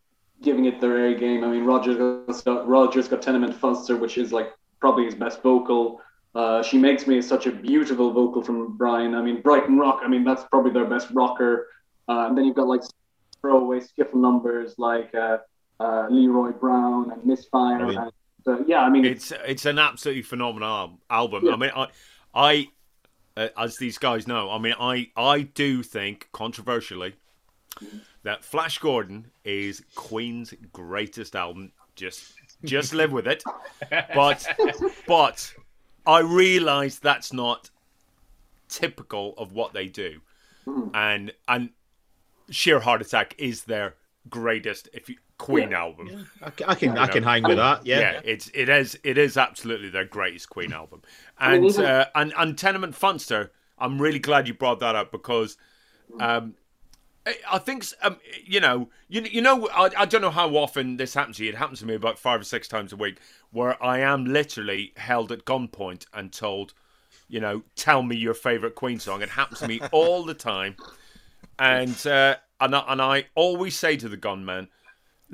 [0.42, 1.44] giving it their A game.
[1.44, 6.00] I mean, Roger's got, Roger's got Tenement Funster, which is like probably his best vocal.
[6.34, 9.14] Uh, she makes me such a beautiful vocal from Brian.
[9.14, 10.00] I mean, Brighton Rock.
[10.02, 11.68] I mean, that's probably their best rocker.
[12.08, 12.82] Uh, and then you've got like
[13.40, 15.38] throwaway skiffle numbers like uh,
[15.80, 17.80] uh, Leroy Brown and Misfire.
[17.80, 18.12] I mean- and,
[18.46, 21.46] uh, yeah, I mean, It's it's an absolutely phenomenal album.
[21.46, 21.52] Yeah.
[21.52, 21.86] I mean, I,
[22.34, 22.68] I
[23.36, 27.14] uh, as these guys know, I mean, I I do think controversially
[28.22, 31.72] that Flash Gordon is Queen's greatest album.
[31.96, 33.42] Just just live with it.
[34.14, 34.46] But
[35.06, 35.54] but
[36.06, 37.70] I realise that's not
[38.68, 40.20] typical of what they do,
[40.94, 41.70] and and
[42.50, 43.94] Sheer Heart Attack is their
[44.30, 46.26] greatest if you Queen album.
[46.42, 47.86] I, I can I can hang with that.
[47.86, 48.00] Yeah.
[48.00, 51.02] Yeah, it's it is it is absolutely their greatest Queen album,
[51.38, 53.50] and uh, and and Tenement Funster.
[53.78, 55.56] I'm really glad you brought that up because,
[56.20, 56.54] um,
[57.26, 60.96] I- I think um, you know you you know I, I don't know how often
[60.96, 61.50] this happens to you.
[61.50, 63.18] It happens to me about five or six times a week
[63.50, 66.74] where I am literally held at gunpoint and told,
[67.28, 69.22] you know, tell me your favorite Queen song.
[69.22, 70.76] It happens to me all the time,
[71.58, 74.68] and uh, and I, and I always say to the gunman,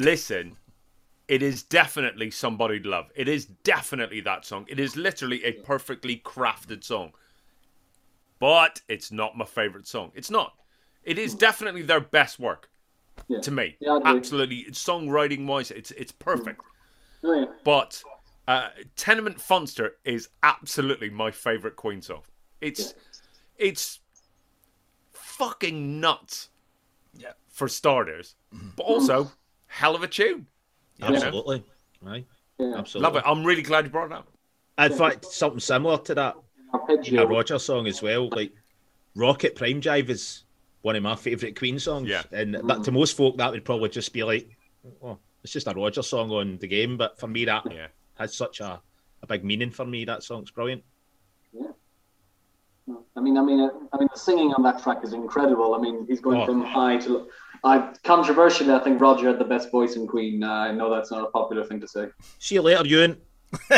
[0.00, 0.56] listen
[1.28, 3.06] it is definitely somebody to love.
[3.14, 4.66] It is definitely that song.
[4.68, 7.12] It is literally a perfectly crafted song.
[8.40, 10.10] But it's not my favorite song.
[10.16, 10.54] It's not.
[11.04, 12.68] It is definitely their best work
[13.28, 13.38] Yeah.
[13.42, 13.76] to me.
[13.80, 14.56] Yeah, Absolutely.
[14.66, 16.62] It's songwriting wise, it's it's perfect.
[17.22, 17.46] oh, yeah.
[17.62, 18.02] But
[18.48, 22.22] uh, Tenement Funster is absolutely my favorite Queen song.
[22.60, 22.92] It's
[23.56, 24.00] it's
[25.12, 26.48] fucking nuts.
[27.14, 27.32] Yeah.
[27.50, 28.34] For starters,
[28.76, 29.30] but also
[29.70, 30.46] hell of a tune.
[31.00, 31.64] Absolutely.
[32.02, 32.26] Right.
[32.58, 32.74] Yeah.
[32.76, 33.10] Absolutely.
[33.10, 33.22] Love it.
[33.26, 34.28] I'm really glad you brought it up.
[34.78, 36.36] In fact, something similar to that
[37.12, 38.28] a Roger song as well.
[38.30, 38.52] Like
[39.14, 40.44] Rock It Prime Jive is
[40.82, 42.08] one of my favourite Queen songs.
[42.08, 42.22] Yeah.
[42.32, 44.56] And that, to most folk, that would probably just be like,
[45.02, 46.96] oh, it's just a Roger song on the game.
[46.96, 47.86] But for me, that Yeah.
[48.18, 48.80] has such a,
[49.22, 50.04] a big meaning for me.
[50.04, 50.82] That song's brilliant.
[51.52, 51.68] Yeah.
[53.16, 55.74] I mean, I mean, uh, I mean, the singing on that track is incredible.
[55.74, 56.46] I mean, he's going Oh.
[56.46, 57.28] from high to.
[57.64, 60.42] I controversially, I think Roger had the best voice in Queen.
[60.42, 62.08] Uh, I know that's not a popular thing to say.
[62.38, 63.18] See you later, Ewan.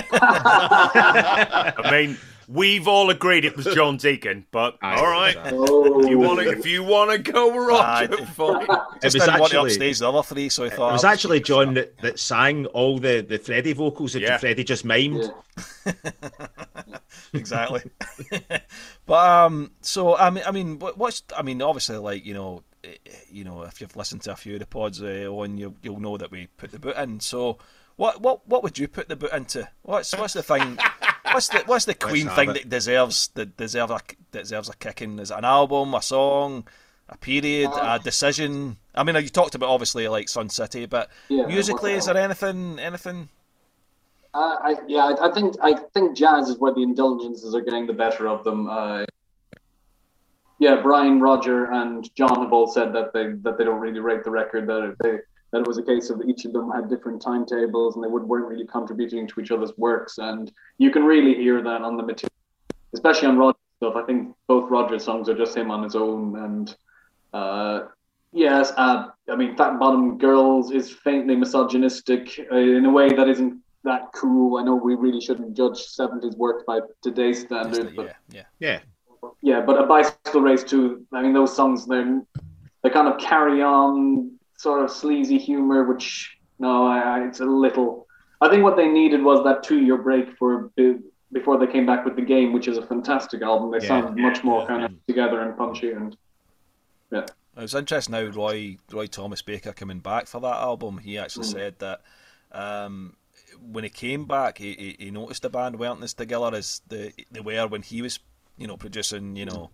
[0.02, 2.18] I mean,
[2.48, 4.96] we've all agreed it was John Deacon, but Aye.
[4.96, 5.36] all right.
[5.46, 8.24] Oh, You want to, if you want to go Roger, Aye.
[8.26, 8.62] fine.
[8.62, 8.68] It
[9.02, 11.04] Just was didn't want to actually- upstage the other three, so I thought It was
[11.04, 14.38] actually John that, that sang all the, the Freddie vocals that Yeah.
[14.38, 15.32] Freddie just mimed.
[15.86, 15.92] Yeah.
[17.32, 17.82] exactly.
[19.06, 22.62] but um, so I mean, I mean, what's I mean, obviously, like you know,
[23.30, 26.00] you know, if you've listened to a few of the pods uh, on, you you'll
[26.00, 27.20] know that we put the boot in.
[27.20, 27.58] So,
[27.96, 29.68] what what what would you put the boot into?
[29.82, 30.78] What's what's the thing?
[31.32, 32.54] What's the what's the Queen thing it.
[32.54, 34.00] that deserves that deserves a
[34.32, 35.18] that deserves a kicking?
[35.18, 36.66] Is it an album, a song,
[37.08, 38.76] a period, a decision?
[38.94, 42.78] I mean, you talked about obviously like Sun City, but Yeah, musically, is there anything
[42.78, 43.30] anything?
[44.34, 47.86] Uh, I, yeah, I, I think I think jazz is where the indulgences are getting
[47.86, 48.68] the better of them.
[48.68, 49.04] Uh,
[50.62, 54.22] yeah, Brian, Roger, and John have all said that they that they don't really rate
[54.22, 54.68] the record.
[54.68, 55.18] That it, they,
[55.50, 58.22] that it was a case of each of them had different timetables and they would,
[58.22, 60.18] weren't really contributing to each other's works.
[60.18, 62.30] And you can really hear that on the material,
[62.94, 63.96] especially on Roger's stuff.
[63.96, 66.36] I think both Roger's songs are just him on his own.
[66.36, 66.76] And
[67.34, 67.88] uh,
[68.32, 73.28] yes, uh, I mean, Fat Bottom Girls is faintly misogynistic uh, in a way that
[73.28, 74.58] isn't that cool.
[74.58, 78.78] I know we really shouldn't judge 70s work by today's standards, but yeah, yeah.
[79.42, 79.60] Yeah.
[79.62, 81.06] but a bicycle race too.
[81.12, 82.22] I mean, those songs they're
[82.82, 87.44] they kind of carry on sort of sleazy humor, which no, I, I, it's a
[87.46, 88.06] little.
[88.40, 90.98] I think what they needed was that two-year break for be-
[91.32, 93.70] before they came back with the game, which is a fantastic album.
[93.72, 96.16] They Yeah, sounded yeah, much more yeah, kind of together and punchy, and
[97.12, 97.26] yeah,
[97.56, 100.98] It was interesting how Roy Roy Thomas Baker coming back for that album.
[100.98, 102.00] He actually said that
[102.50, 103.16] um,
[103.60, 107.12] when he came back, he, he, he noticed the band weren't as together as the,
[107.30, 108.18] they were when he was,
[108.62, 109.70] you know, producing, you know,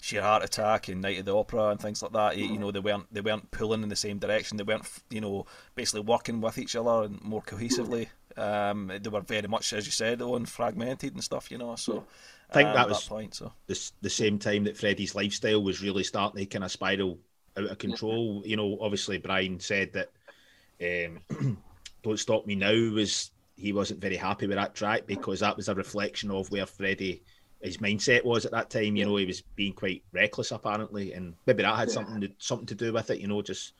[0.00, 2.36] Sheer Heart Attack and Night of the Opera and things like that.
[2.36, 4.56] You know, they weren't they weren't pulling in the same direction.
[4.56, 5.46] They weren't, you know,
[5.76, 8.08] basically working with each other and more cohesively.
[8.36, 11.52] Um, they were very much, as you said, on fragmented and stuff.
[11.52, 12.04] You know, so
[12.50, 13.36] I think um, that at was- point.
[13.36, 17.20] So the, the same time that Freddie's lifestyle was really starting to kind of spiral
[17.56, 18.42] out of control.
[18.44, 20.10] You know, obviously Brian said that
[20.82, 21.58] um,
[22.02, 25.68] "Don't Stop Me Now" was he wasn't very happy with that track because that was
[25.68, 27.22] a reflection of where Freddie
[27.62, 28.96] his mindset was at that time.
[28.96, 31.94] You know, he was being quite reckless apparently, and maybe that had Yeah.
[31.94, 33.20] something to, something to do with it.
[33.20, 33.72] You know, just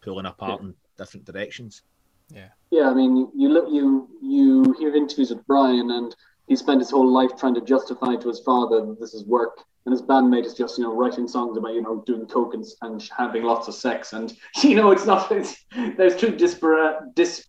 [0.00, 1.82] pulling apart in different directions.
[2.30, 2.48] yeah.
[2.70, 6.14] Yeah, I mean, you, you look, you you hear interviews with Brian, and
[6.48, 9.58] he spent his whole life trying to justify to his father that this is work,
[9.86, 12.64] and his bandmate is just you know writing songs about you know doing coke and,
[12.82, 15.30] and having lots of sex, and you know it's not.
[15.30, 15.64] It's,
[15.96, 17.46] there's two disparate, dis,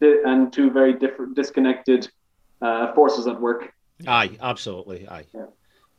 [0.00, 2.08] di- and two very different, disconnected
[2.62, 3.72] uh, forces at work.
[4.06, 5.08] Aye, absolutely.
[5.08, 5.26] Aye.
[5.34, 5.46] Yeah.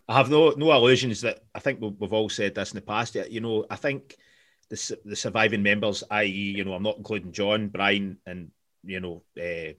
[0.07, 3.15] I have no no illusions that I think we've, all said this in the past.
[3.15, 4.18] You know, I think
[4.69, 8.52] the the surviving members, i.e., you know, I'm not including John, Brian, and
[8.84, 9.73] you know, uh,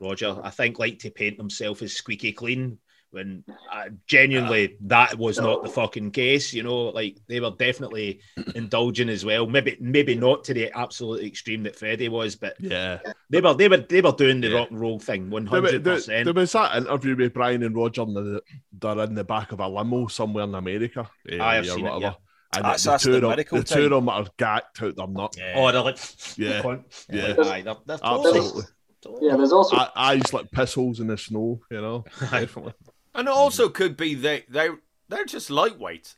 [0.00, 0.38] Roger.
[0.42, 2.78] I think like to paint themselves as squeaky clean
[3.14, 6.52] when uh, genuinely that was not the fucking case.
[6.52, 8.20] You know, like they were definitely
[8.54, 9.46] indulging as well.
[9.46, 12.98] Maybe maybe not to the absolute extreme that Freddie was, but Yeah.
[13.30, 14.58] they were they were they were doing the Yeah.
[14.58, 16.24] rock and roll thing There, hundred percent.
[16.26, 18.42] there was that interview with Brian and Roger, and the,
[18.78, 21.08] they're in the back of a limo somewhere in America.
[21.30, 22.00] eh, I've or seen it, whatever.
[22.02, 22.14] yeah.
[22.56, 25.06] And That's- the, that's two the of the two of them are gacked out their
[25.08, 25.36] nut.
[25.56, 25.98] Oh, they're like,
[26.36, 26.62] Yeah.
[26.62, 26.84] cunt.
[27.10, 27.34] Yeah.
[27.38, 28.62] Aye, they're, they're totally, Absolutely.
[29.02, 32.04] totally- Yeah, there's also Eyes like piss holes in the snow, you know.
[32.20, 32.74] Definitely.
[33.14, 34.68] And it also could be they they
[35.08, 36.14] they're just lightweight.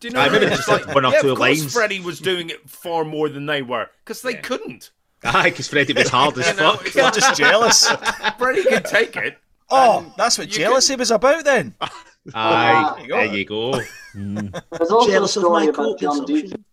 [0.00, 0.20] Do you know?
[0.20, 0.56] I maybe mean?
[0.56, 1.72] just like one or yeah, two of course lines.
[1.72, 4.90] Freddie was doing it far more than they were because they couldn't.
[5.24, 6.86] Aye, because Freddie was hard as You know, fuck.
[6.86, 7.88] it's You're just jealous.
[8.38, 9.38] Freddie could take it.
[9.70, 11.74] Oh, that's what you jealousy was about then.
[12.34, 13.16] Aye, oh, you go.
[13.16, 13.80] there you go.
[14.14, 14.62] Mm.
[14.70, 16.24] there's also Jealous a of story my about coke John.
[16.24, 16.64] Deacon.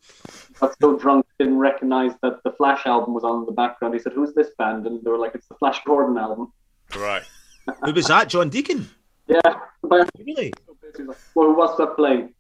[0.59, 3.93] Got so drunk didn't recognize that the Flash album was on in the background.
[3.93, 6.51] He said, "Who's this band?" And they were like, "It's the Flash Gordon album."
[6.95, 7.23] Right.
[7.85, 8.30] Who was that?
[8.30, 8.89] John Deacon?
[9.27, 9.41] Yeah,
[9.81, 10.53] but Really?
[10.81, 12.33] basically like, well, what's that playing?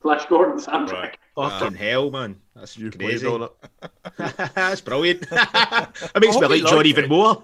[0.00, 0.92] Flash Gordon soundtrack.
[0.92, 1.18] Right.
[1.34, 1.78] Fucking ah.
[1.78, 2.36] hell, man.
[2.54, 3.26] That's You crazy.
[3.26, 3.90] played on it.
[4.54, 5.22] That's brilliant.
[5.22, 5.36] it makes
[6.14, 7.42] I me hope he like John liked even more.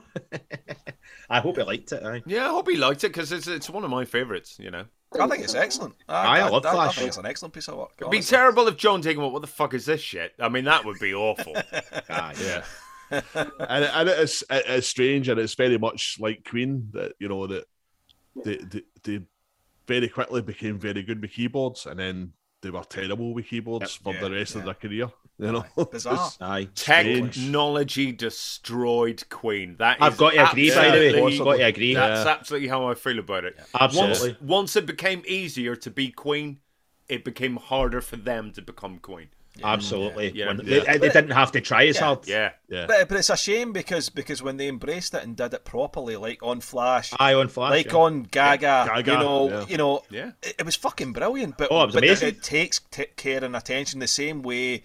[1.28, 2.02] I hope he liked it.
[2.05, 2.23] Aye.
[2.27, 4.59] Yeah, I hope he liked it because it's it's one of my favourites.
[4.61, 4.85] You know,
[5.19, 5.94] I think it's excellent.
[6.09, 6.97] Aye, I love I, Flash.
[6.97, 7.93] think it's an excellent piece of work.
[7.98, 10.65] it'd be terrible if John Deacon went, "What the fuck is this shit?" I mean,
[10.66, 11.55] that would be awful.
[11.57, 12.35] Ah, aye.
[12.40, 12.62] yeah.
[13.11, 17.28] and, and it is it is strange and it's very much like Queen that you
[17.28, 17.65] know that
[18.44, 19.20] they, they they
[19.86, 22.32] very quickly became very good with keyboards and then
[22.62, 25.09] they were terrible with keyboards for yeah, the rest of their career.
[25.39, 26.31] You know, Bizarre.
[26.43, 26.69] Aye.
[26.74, 29.77] Technology destroyed Queen.
[29.78, 31.07] That is I've got to agree, by the way.
[31.09, 31.94] absolutely- I've got to agree.
[31.94, 32.32] That's Yeah.
[32.32, 33.59] absolutely how I feel about it.
[33.78, 34.28] Absolutely.
[34.32, 36.59] Once, once it became easier to be Queen,
[37.09, 39.28] it became harder for them to become Queen.
[39.65, 40.31] Absolutely.
[40.32, 40.49] Yeah.
[40.49, 40.81] When- Yeah.
[40.85, 42.05] They, they didn't have to try as Yeah.
[42.05, 42.27] hard.
[42.28, 42.51] Yeah.
[42.69, 42.87] yeah.
[42.87, 46.16] But, but it's a shame because because when they embraced it and did it properly,
[46.16, 47.70] like on Flash, Aye, on Flash.
[47.70, 50.32] like on Gaga, Gaga, you know, you know, Yeah.
[50.43, 51.57] it, it was fucking brilliant.
[51.59, 52.28] But, Oh, it but amazing.
[52.28, 54.82] It, takes t- care and attention the same way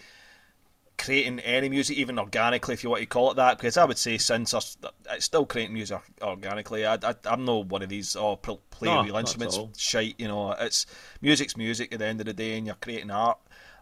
[0.97, 3.57] creating any music, even organically, if you want to call it that.
[3.57, 4.77] Because I would say since us,
[5.11, 6.85] it's still creating music organically.
[6.85, 10.15] I, I, I'm no one of these oh pl- play No, real instruments shite.
[10.18, 10.85] You know, it's
[11.22, 13.38] music's music at the end of the day, and you're creating art.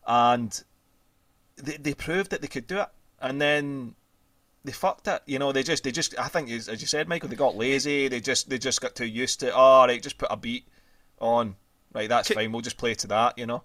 [0.08, 0.60] And
[1.58, 2.90] they, they proved that they could do it,
[3.22, 3.96] and then
[4.64, 5.22] they fucked it.
[5.26, 7.56] You know, they just they just I think as as you said, Michael, they got
[7.56, 8.08] lazy.
[8.08, 9.54] They just they just got too used to.
[9.54, 10.68] All right, just put a beat
[11.20, 11.56] on.
[11.94, 12.52] Right, that's Ki- fine.
[12.52, 13.38] We'll just play to that.
[13.38, 13.64] You know.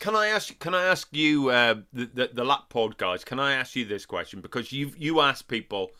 [0.00, 0.58] Can I ask?
[0.58, 3.24] Can I ask you, uh, the, the the lap pod guys?
[3.24, 5.90] Can I ask you this question because you you ask people,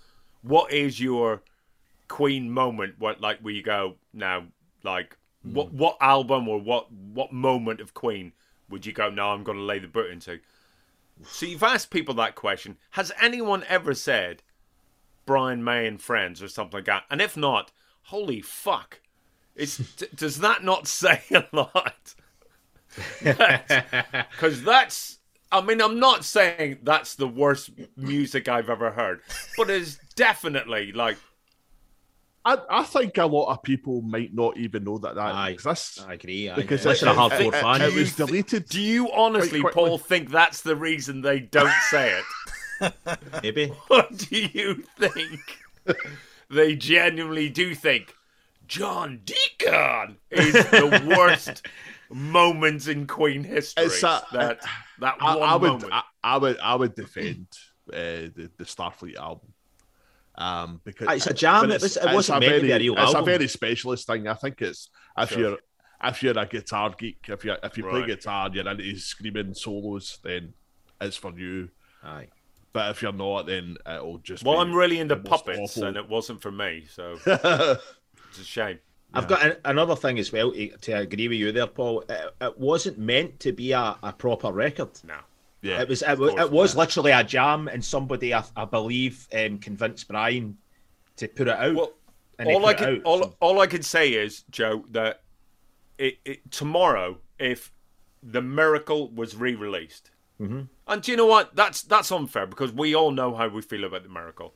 [0.43, 1.43] what is your
[2.09, 2.95] Queen moment?
[2.99, 4.45] What like where you go now?
[4.83, 8.33] Like what what album or what what moment of Queen
[8.69, 9.11] would you go?
[9.11, 10.41] No, I'm going to lay the boot into.
[11.25, 12.77] So you've asked people that question.
[12.91, 14.43] Has anyone ever said
[15.27, 17.05] Brian May and Friends or something like that?
[17.11, 17.73] And if not,
[18.05, 19.01] holy fuck!
[19.55, 19.79] It's
[20.15, 22.15] does that not say a lot?
[23.21, 25.19] Because that's,
[25.53, 29.21] I mean, I'm not saying that's the worst music I've ever heard,
[29.57, 31.17] but it's definitely like,
[32.45, 35.51] I, I think a lot of people might not even know that that Aye.
[35.51, 36.49] exists I agree.
[36.49, 36.55] Aye.
[36.57, 37.83] because Unless it, you're a it- hardcore it- fan.
[37.83, 38.69] it was deleted.
[38.69, 42.19] do you honestly, Paul, think that's the reason they don't say
[42.81, 42.95] it?
[43.43, 43.67] Maybe.
[43.89, 45.59] What do you think
[46.49, 48.15] they genuinely do think
[48.67, 51.67] John Deacon is the worst
[52.11, 53.85] moment in Queen history?
[53.85, 54.61] It's a- that
[55.01, 55.93] that I, one I would, moment.
[55.93, 57.49] I, I would, I would defend
[57.93, 57.97] uh,
[58.35, 59.53] the the Starfleet album.
[60.41, 61.63] Um, because it's a jam.
[61.69, 63.23] but It was- it it's wasn't meant to be a real It's album.
[63.23, 64.27] a very specialist thing.
[64.27, 64.89] I think it's
[65.19, 65.39] if Sure.
[65.39, 65.59] you're
[66.03, 69.53] if you're a guitar geek, if you if you play guitar, and you're into screaming
[69.55, 70.55] solos, then
[71.01, 71.69] it's for you.
[72.03, 72.29] Aye.
[72.73, 74.43] But if you're not, then it'll just.
[74.45, 78.45] well, be I'm really into puppets, awful- and it wasn't for me, so it's a
[78.45, 78.79] shame.
[79.13, 82.05] I've got an, another thing as well to, to agree with you there, Paul.
[82.09, 84.91] It, it wasn't meant to be a, a proper record.
[85.05, 85.17] No.
[85.63, 88.65] Yeah, It was it, was, course, it was literally a jam, and somebody I, I
[88.65, 90.57] believe um, convinced Brian
[91.17, 91.75] to put it out.
[91.75, 91.93] Well,
[92.47, 95.23] all I can out, all, so- all I can say is Joe that
[95.99, 97.73] it, it tomorrow if
[98.23, 100.11] the miracle was re-released,
[100.41, 100.69] Mhm.
[100.87, 101.55] and do you know what?
[101.55, 104.55] That's that's unfair because we all know how we feel about the miracle.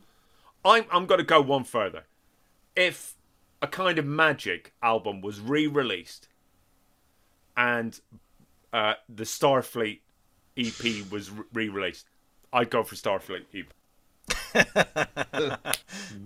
[0.64, 2.04] I'm I'm going to go one further.
[2.74, 3.14] If
[3.60, 6.28] a kind of magic album was re-released,
[7.56, 7.98] and
[8.72, 10.00] uh, the Starfleet
[10.56, 12.06] EP was re-released,
[12.52, 13.64] I'd go for Starfleet E
[14.54, 14.74] EP.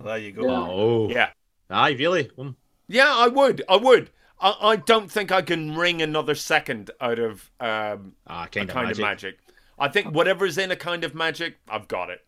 [0.03, 0.43] There you go.
[0.43, 0.67] Yeah.
[0.67, 1.29] Oh, Yeah,
[1.69, 2.25] aye, really?
[2.37, 2.55] Mm.
[2.87, 4.09] yeah, I would, I would.
[4.41, 8.69] I, I don't think I can wring another second out of um, Ah, a kind,
[8.69, 9.01] kind of, of magic.
[9.01, 9.37] magic.
[9.77, 12.21] I think whatever's in a kind of magic, I've got it.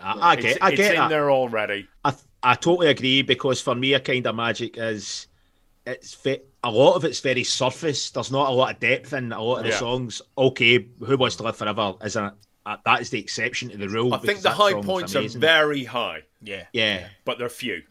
[0.00, 1.08] I, I get, I it's get in that.
[1.08, 1.88] there already.
[2.04, 5.26] I, I totally agree because for me, a kind of magic is
[5.86, 8.10] it's ve- a lot of it's very surface.
[8.10, 9.78] There's not a lot of depth in a lot of the Yeah.
[9.78, 10.22] songs.
[10.36, 12.34] Okay, Who Wants to Live Forever is a,
[12.66, 14.12] a that is the exception to the rule.
[14.14, 16.64] I think the high points are very high, Yeah.
[16.72, 17.82] yeah, but they're few.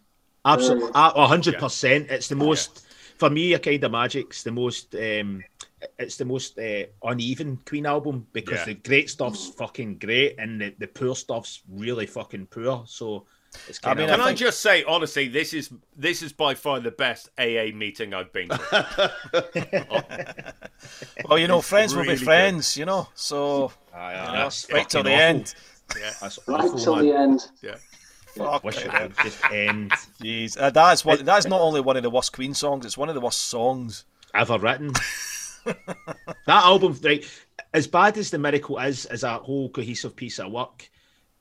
[0.46, 2.12] absolutely, a hundred percent.
[2.12, 2.86] It's the most
[3.18, 3.54] for me.
[3.54, 4.94] A kind of magic's the most.
[4.96, 5.44] um
[6.00, 8.66] it's the most uh, uneven Queen album because Yeah.
[8.66, 12.84] the great stuff's fucking great and the, the poor stuff's really fucking poor.
[12.88, 13.26] So it's
[13.84, 16.92] I mean, Can I, think- just say honestly, this is this is by far the
[16.92, 19.12] best AA meeting I've been to.
[21.28, 22.26] Well, you know, friends will really be good.
[22.26, 23.08] friends, you know.
[23.16, 25.20] So Aye, you know, right till the fucking awful.
[25.22, 25.56] end.
[26.22, 27.06] That's Right awful, till man.
[27.06, 27.52] the end.
[27.62, 27.76] yeah.
[28.36, 28.64] Fuck.
[28.66, 29.92] Wish it would just end
[30.22, 31.24] Jeez, uh, that's one.
[31.24, 34.04] That's not only one of the worst Queen songs; it's one of the worst songs.
[34.34, 34.92] ever written.
[35.66, 37.26] that album, right,
[37.74, 40.90] as bad as the miracle is, as a whole cohesive piece of work,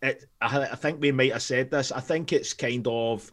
[0.05, 1.91] it, I, I think we might have said this.
[1.93, 3.31] I think it's kind of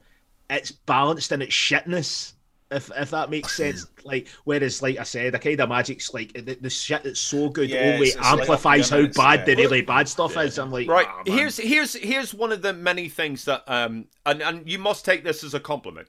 [0.50, 2.34] it's balanced in its shitness.
[2.72, 6.32] If, if that makes sense, like whereas, like I said, a kind of magic's like
[6.32, 9.42] the, the shit that's so good Yeah, only it's- it's like amplifies how and bad
[9.42, 10.58] it's- the really bad stuff is.
[10.58, 11.06] I'm like, Right.
[11.10, 14.80] "Ah, man." here's here's here's one of the many things that um and, and you
[14.80, 16.08] must take this as a compliment.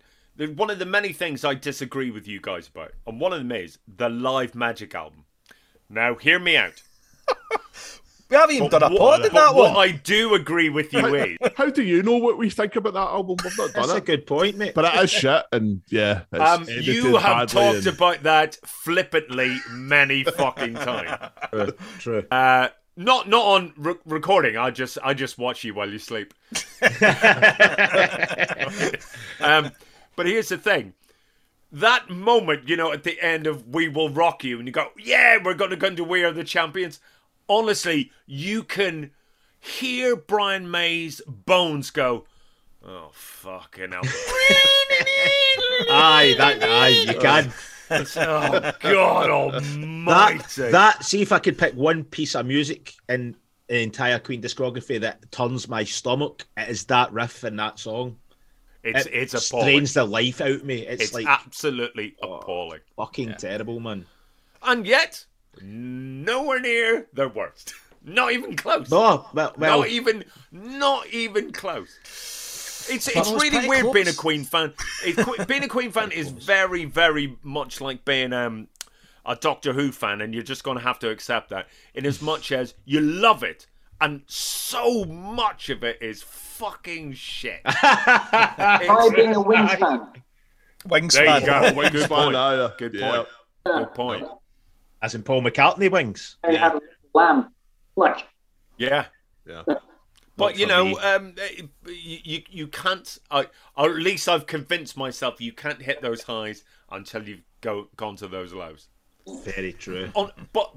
[0.55, 3.51] One of the many things I disagree with you guys about, and one of them
[3.53, 5.25] is the live magic album.
[5.91, 6.81] Now, hear me out.
[8.33, 9.89] We haven't even done a What- pod in but that what one.
[9.89, 13.01] I do agree with you is How do you know what we think about that
[13.01, 13.37] album?
[13.45, 14.73] We've not done that's a good point, mate.
[14.75, 18.57] But it is shit, and yeah, it's um, you have badly talked and- about that
[18.65, 21.31] flippantly many fucking times.
[21.51, 22.25] true, true.
[22.31, 24.57] Uh, not not on re- recording.
[24.57, 26.33] I just I just watch you while you sleep.
[29.41, 29.73] um,
[30.17, 30.95] but here's the thing:
[31.73, 34.89] that moment, you know, at the end of "We Will Rock You," and you go,
[34.99, 36.99] "Yeah, we're going to go into We Are the Champions."
[37.53, 39.11] Honestly, you can
[39.61, 42.25] hear Brian May's bones go.
[42.83, 44.01] Oh fucking hell!
[45.91, 47.53] aye, that aye, you can.
[47.91, 50.63] oh God Almighty!
[50.63, 53.37] that, that see if I could pick one piece of music in
[53.69, 58.17] the entire Queen discography that turns my stomach, it is that riff in that song.
[58.83, 59.67] it's it it's appalling.
[59.67, 60.87] strains the life out of me.
[60.87, 62.81] It's, It's like absolutely oh, appalling.
[62.97, 64.07] fucking terrible, man.
[64.63, 65.27] and yet
[65.61, 67.75] nowhere near their worst.
[68.05, 68.91] Not even close.
[68.91, 71.97] No, well, well not even, not even close.
[72.91, 74.13] It's it's really pretty weird being a.
[74.13, 74.73] Queen fan.
[75.05, 78.67] It's, que- being a Queen fan is very very much like being um,
[79.25, 81.69] a Doctor Who fan, and you're just going to have to accept that.
[81.95, 83.69] In as much as you love it,
[84.01, 87.61] and so much of it is fucking shit.
[87.65, 90.09] Try It's- being a Wings fan.
[90.87, 91.73] Wings there you go.
[91.75, 92.35] Wings Good fan, point.
[92.37, 93.11] aye, Good yeah.
[93.17, 93.29] point.
[93.65, 94.25] Good point.
[95.03, 96.37] As in Paul McCartney wings.
[96.45, 96.81] They have a
[97.15, 97.53] lamb.
[97.97, 98.27] Like,
[98.79, 99.07] Yeah.
[99.47, 99.65] Yeah.
[100.37, 101.35] But you know, um,
[101.87, 103.19] you, you you can't.
[103.31, 107.89] I, or at least I've convinced myself you can't hit those highs until you've go
[107.97, 108.89] gone to those lows.
[109.45, 110.11] Very true.
[110.15, 110.75] On, but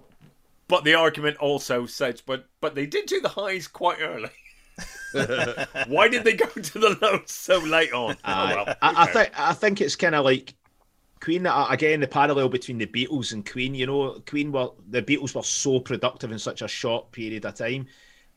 [0.67, 4.29] but the argument also says, but but they did do the highs quite early.
[5.87, 8.15] Why did they go to the lows so late on?
[8.15, 8.53] Oh, Aye.
[8.55, 10.53] well, I, I think I think it's kind of like
[11.21, 11.99] Queen uh, again.
[11.99, 13.73] The parallel between the Beatles and Queen.
[13.75, 17.55] You know, Queen were the Beatles were so productive in such a short period of
[17.55, 17.87] time,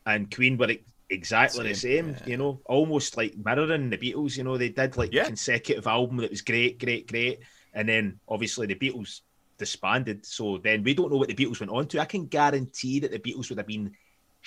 [0.05, 0.73] and Queen were
[1.09, 2.15] exactly the same.
[2.25, 4.37] You know, almost like mirroring the Beatles.
[4.37, 5.25] You know, they did like Yeah.
[5.25, 7.39] consecutive album that was great, great, great,
[7.73, 9.21] and then obviously the Beatles
[9.57, 10.25] disbanded.
[10.25, 11.99] So then we don't know what the Beatles went on to.
[11.99, 13.91] I can guarantee that the Beatles would have been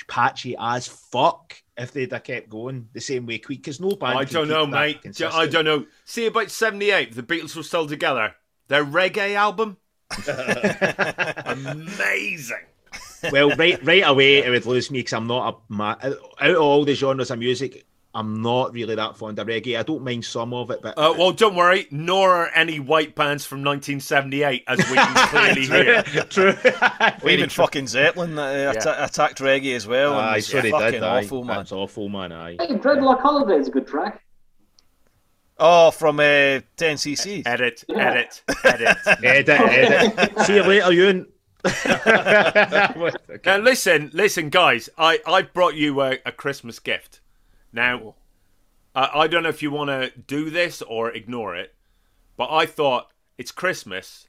[0.09, 4.19] patchy as fuck if they'd have kept going the same way Queen because no band.
[4.19, 5.01] I don't know, mate.
[5.20, 5.86] I don't know.
[6.05, 8.35] See, about '78, the Beatles were still together.
[8.69, 9.77] Their reggae album,
[11.47, 12.56] amazing.
[13.31, 16.56] well, right, right away it would lose me because I'm not a ma- out of
[16.56, 17.86] all the genres of music.
[18.14, 19.78] I'm not really that fond of reggae.
[19.78, 21.86] I don't mind some of it, but Uh, well, don't worry.
[21.90, 26.02] Nor are any white bands from 1978, as we can clearly hear.
[26.28, 26.55] true.
[26.62, 30.12] Well, even fucking Zeppelin uh, atta- attacked reggae as well.
[30.12, 31.02] and Aye, it's so fucking did.
[31.02, 31.24] Aye.
[31.24, 31.56] awful, man.
[31.56, 32.32] That's awful, man.
[32.32, 32.56] Aye.
[32.60, 34.22] hey, Dreadlock Holiday is a good track.
[35.59, 37.47] Oh, from uh, 10cc.
[37.47, 38.97] Edit, edit, edit.
[39.24, 40.40] edit, edit.
[40.40, 41.26] See you later, Ewan.
[41.64, 43.39] okay.
[43.47, 44.90] Now listen, listen, guys.
[44.98, 47.20] I I brought you a, a Christmas gift.
[47.72, 48.14] Now,
[48.94, 51.74] I I don't know if you want to do this or ignore it,
[52.36, 54.28] but I thought it's Christmas,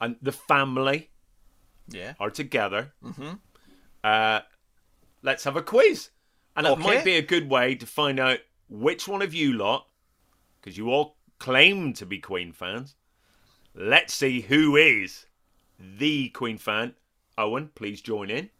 [0.00, 1.10] and the family
[1.88, 2.14] Yeah.
[2.20, 2.92] are together.
[3.04, 3.32] Mm-hmm.
[4.04, 4.40] Uh,
[5.22, 6.10] let's have a quiz,
[6.56, 8.38] and it might be a good way to find out
[8.68, 9.86] which one of you lot,
[10.60, 12.94] because you all claim to be Queen fans.
[13.74, 15.26] Let's see who is
[15.78, 16.94] the Queen fan.
[17.38, 18.50] Owen, please join in.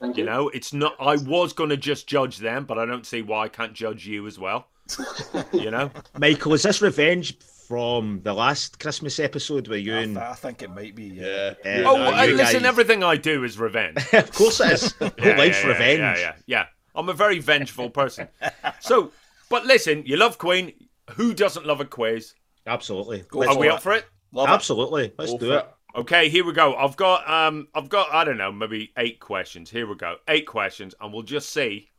[0.00, 0.30] Thank You you.
[0.30, 0.94] know, it's not.
[1.00, 4.06] I was going to just judge them, but I don't see why I can't judge
[4.06, 4.68] you as well.
[5.52, 10.18] you know, Michael, is this revenge from the last Christmas episode where you I, and
[10.18, 11.04] I think it might be.
[11.04, 11.54] Yeah.
[11.64, 11.80] Yeah.
[11.80, 11.84] Yeah.
[11.90, 13.96] oh, no, uh, listen, guys- everything I do is revenge.
[14.12, 14.92] of course it is.
[14.98, 15.98] Whole Yeah, life's yeah, yeah, revenge.
[16.00, 16.66] Yeah, yeah, yeah.
[16.94, 18.28] I'm a very vengeful person.
[18.80, 19.10] So,
[19.50, 20.72] but listen, you love Queen.
[21.12, 22.34] Who doesn't love a quiz?
[22.66, 23.24] Absolutely.
[23.28, 23.72] Go Are we it.
[23.72, 24.04] up for it?
[24.32, 24.52] Love it.
[24.52, 25.12] Absolutely.
[25.18, 25.68] Let's Go do for it.
[25.96, 26.76] Okay, here we go.
[26.76, 29.70] I've got um I've got I don't know, maybe 8 questions.
[29.70, 30.16] Here we go.
[30.28, 31.90] 8 questions and we'll just see.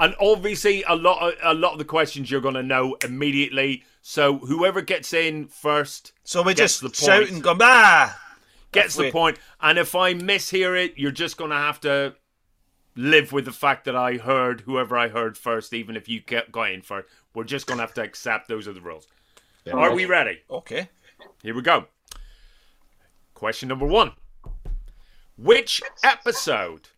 [0.00, 3.82] And obviously a lot of, a lot of the questions you're going to know immediately.
[4.02, 7.30] So whoever gets in first So we Gets just the point.
[7.30, 8.20] and go, ah!
[8.72, 9.38] gets the point.
[9.60, 12.14] And if I mishear it, you're just going to have to
[12.94, 16.52] live with the fact that I heard whoever I heard first, even if you get
[16.52, 17.08] got in first.
[17.34, 19.08] We're just going to have to accept those are the rules.
[19.72, 20.40] Are we ready?
[20.50, 20.90] Okay.
[21.42, 21.86] Here we go.
[23.38, 24.10] Question number one
[25.36, 26.88] Which episode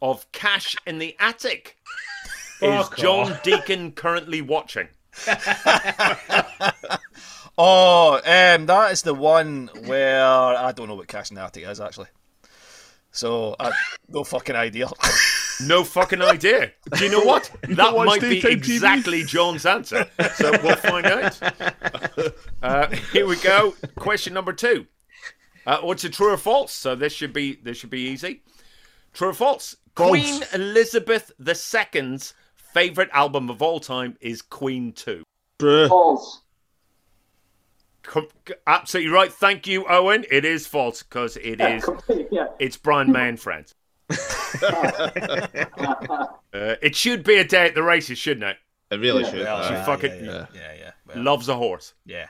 [0.00, 1.76] of Cash in the Attic
[2.62, 4.88] is Fuck John Deacon currently watching?
[7.56, 11.62] Oh, um, that is the one where I don't know what Cash in the Attic
[11.68, 12.08] is actually.
[13.12, 13.70] So I
[14.08, 14.88] no fucking idea.
[15.62, 16.72] No fucking idea.
[16.96, 17.48] Do you know what?
[17.62, 18.54] That might be TV?
[18.56, 20.10] exactly John's answer.
[20.34, 21.40] So we'll find out.
[22.60, 23.74] Uh, here we go.
[23.94, 24.86] Question number two.
[25.66, 26.72] Uh, what's a true or false?
[26.72, 28.42] So this should be this should be easy.
[29.12, 29.76] True or false?
[29.96, 30.10] False.
[30.10, 35.22] Queen Elizabeth II's favorite album of all time is Queen Two.
[35.58, 35.88] True.
[35.88, 36.40] False.
[38.66, 39.32] Absolutely right.
[39.32, 40.26] Thank you, Owen.
[40.30, 41.88] It is false because it Yeah, is.
[42.30, 42.46] yeah.
[42.58, 43.74] It's Brian May and friends.
[46.54, 48.56] Uh, it should be a day at the races, shouldn't it?
[48.92, 49.30] It really Yeah.
[49.30, 49.38] should.
[49.44, 49.70] Well, Aye.
[49.70, 50.90] yeah, fucking- yeah, yeah, yeah, yeah.
[51.06, 51.94] Well, Loves a horse.
[52.06, 52.28] yeah.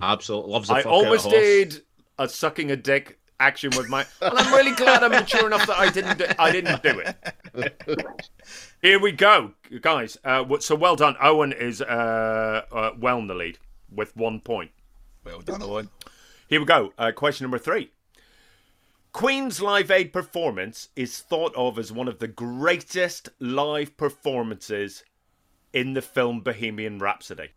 [0.00, 0.50] Absolutely.
[0.52, 1.34] Loves the I fuck out almost horse.
[1.36, 1.82] did
[2.18, 5.78] a sucking a dick action with my, and I'm really glad I'm mature enough that
[5.78, 6.18] I didn't.
[6.18, 7.82] Do, I didn't do it.
[8.82, 10.18] Here we go, guys.
[10.24, 11.16] Uh, so well done.
[11.20, 13.58] Owen is uh, uh, well in the lead
[13.90, 14.70] with one point.
[15.24, 15.90] Well done, Owen.
[16.48, 16.92] Here we go.
[16.98, 17.90] Uh, question number three.
[19.12, 25.02] Queen's Live Aid performance is thought of as one of the greatest live performances
[25.72, 27.48] in the film Bohemian Rhapsody.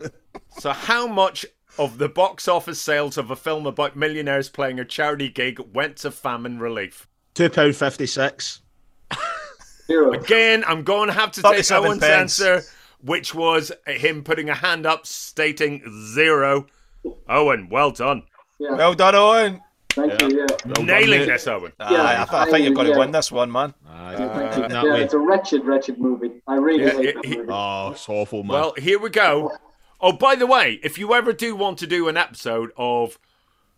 [0.58, 1.46] so, how much
[1.78, 5.96] of the box office sales of a film about millionaires playing a charity gig went
[5.98, 7.06] to famine relief?
[7.34, 8.60] Two pound fifty six.
[9.86, 10.12] Zero.
[10.12, 12.40] Again, I'm going to have to take 37 Owen's pence.
[12.40, 12.62] answer,
[13.02, 15.82] which was him putting a hand up stating
[16.14, 16.66] zero.
[17.28, 18.22] Owen, well done.
[18.60, 18.76] Yeah.
[18.76, 19.60] Well done, Owen.
[19.90, 20.38] Thank you.
[20.38, 20.46] Yeah.
[20.64, 21.26] Well Nailing mate.
[21.26, 21.72] this, Owen.
[21.80, 23.74] Aye, I, th- I think you're going to win this one, man.
[23.88, 24.14] Aye.
[24.16, 24.76] Thank you.
[24.76, 26.30] yeah, it's a wretched, wretched movie.
[26.46, 27.50] I really Yeah, hate it- that movie.
[27.50, 28.52] Oh, it's awful, man.
[28.54, 29.50] Well, here we go.
[30.02, 33.18] Oh, by the way, if you ever do want to do an episode of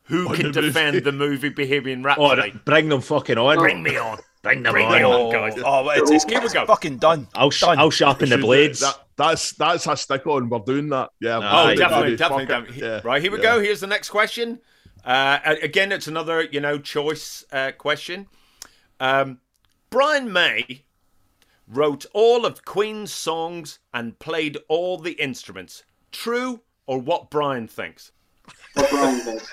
[0.04, 0.68] who On can the movie.
[0.72, 2.34] defend the movie Bohemian Oh,
[2.64, 3.56] bring them fucking on.
[3.58, 4.18] bring me on.
[4.42, 4.92] Bring them Bring on.
[4.92, 5.54] me on, Oh, guys.
[5.64, 6.66] oh it's, it's, Here we it's go.
[6.66, 7.26] fucking done.
[7.34, 7.78] I'll, sh- Done.
[7.78, 8.80] I'll sharpen the blades.
[8.80, 10.48] That, that's that's a stick on.
[10.50, 11.10] We're doing that.
[11.20, 11.36] Yeah.
[11.42, 12.80] Oh, definitely, definitely, definitely.
[12.82, 13.42] Yeah, Right, here we yeah.
[13.56, 13.60] go.
[13.60, 14.60] Here's the next question.
[15.04, 18.26] Uh, again, it's another, you know, choice uh, question.
[19.00, 19.38] Um,
[19.90, 20.84] Brian May
[21.68, 25.84] wrote all of Queen's songs and played all the instruments.
[26.14, 28.12] True or what Brian thinks?
[28.74, 29.52] What Brian thinks.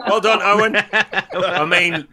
[0.00, 0.76] Well done, Owen.
[0.92, 2.08] I mean,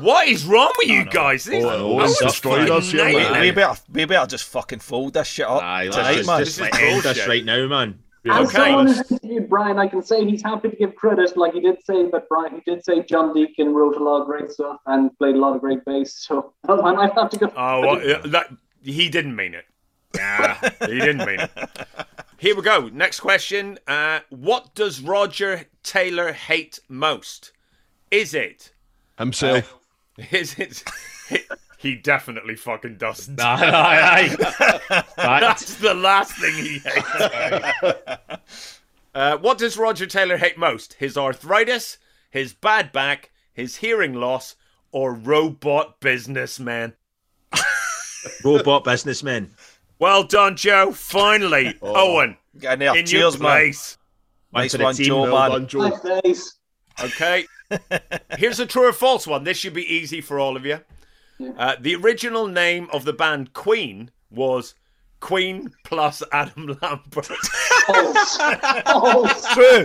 [0.00, 1.44] what is wrong with you guys?
[1.44, 3.36] These- Oh, Owen's destroyed us here, nailing man.
[3.36, 3.40] it.
[3.40, 6.38] We better, we better just fucking fold this shit up Aye, let's tonight, just, man.
[6.40, 7.16] just This is like, end bullshit.
[7.16, 7.98] this right now, man.
[8.28, 8.56] As Okay.
[8.56, 11.36] someone who's interviewed Brian, I can say he's happy to give credit.
[11.36, 14.26] Like he did say that Brian, he did say John Deacon wrote a lot of
[14.26, 16.26] great stuff and played a lot of great bass.
[16.26, 17.52] So I might have to go.
[17.56, 18.48] Oh, well, that
[18.82, 19.64] he didn't mean it.
[20.16, 21.50] Yeah, he didn't mean it.
[22.38, 22.88] Here we go.
[22.92, 23.78] Next question.
[23.86, 27.52] Uh, what does Roger Taylor hate most?
[28.10, 28.72] Is it?
[29.18, 29.78] Himself.
[30.30, 30.84] Is it?
[31.78, 33.38] He definitely fucking doesn't.
[33.38, 34.78] Aye, aye, aye.
[35.02, 35.16] Fact.
[35.16, 38.80] That's the last thing he hates.
[39.14, 40.94] uh, what does Roger Taylor hate most?
[40.94, 41.98] His arthritis,
[42.30, 44.56] his bad back, his hearing loss,
[44.90, 46.94] or robot businessmen?
[48.42, 49.50] Robot businessmen.
[49.98, 50.92] Well done, Joe.
[50.92, 52.94] Finally, Owen, in there.
[52.94, 53.38] Cheers, your man.
[53.40, 53.98] place.
[54.52, 55.50] Nice one, team, Joe, Well man.
[55.50, 55.88] done, Joe.
[55.90, 56.56] My face.
[57.02, 57.46] Okay.
[58.38, 59.44] Here's a true or false one.
[59.44, 60.80] This should be easy for all of you.
[61.58, 64.74] Uh, the original name of the band Queen was
[65.20, 67.26] Queen plus Adam Lambert.
[67.26, 68.36] False.
[68.86, 69.52] False.
[69.54, 69.84] True.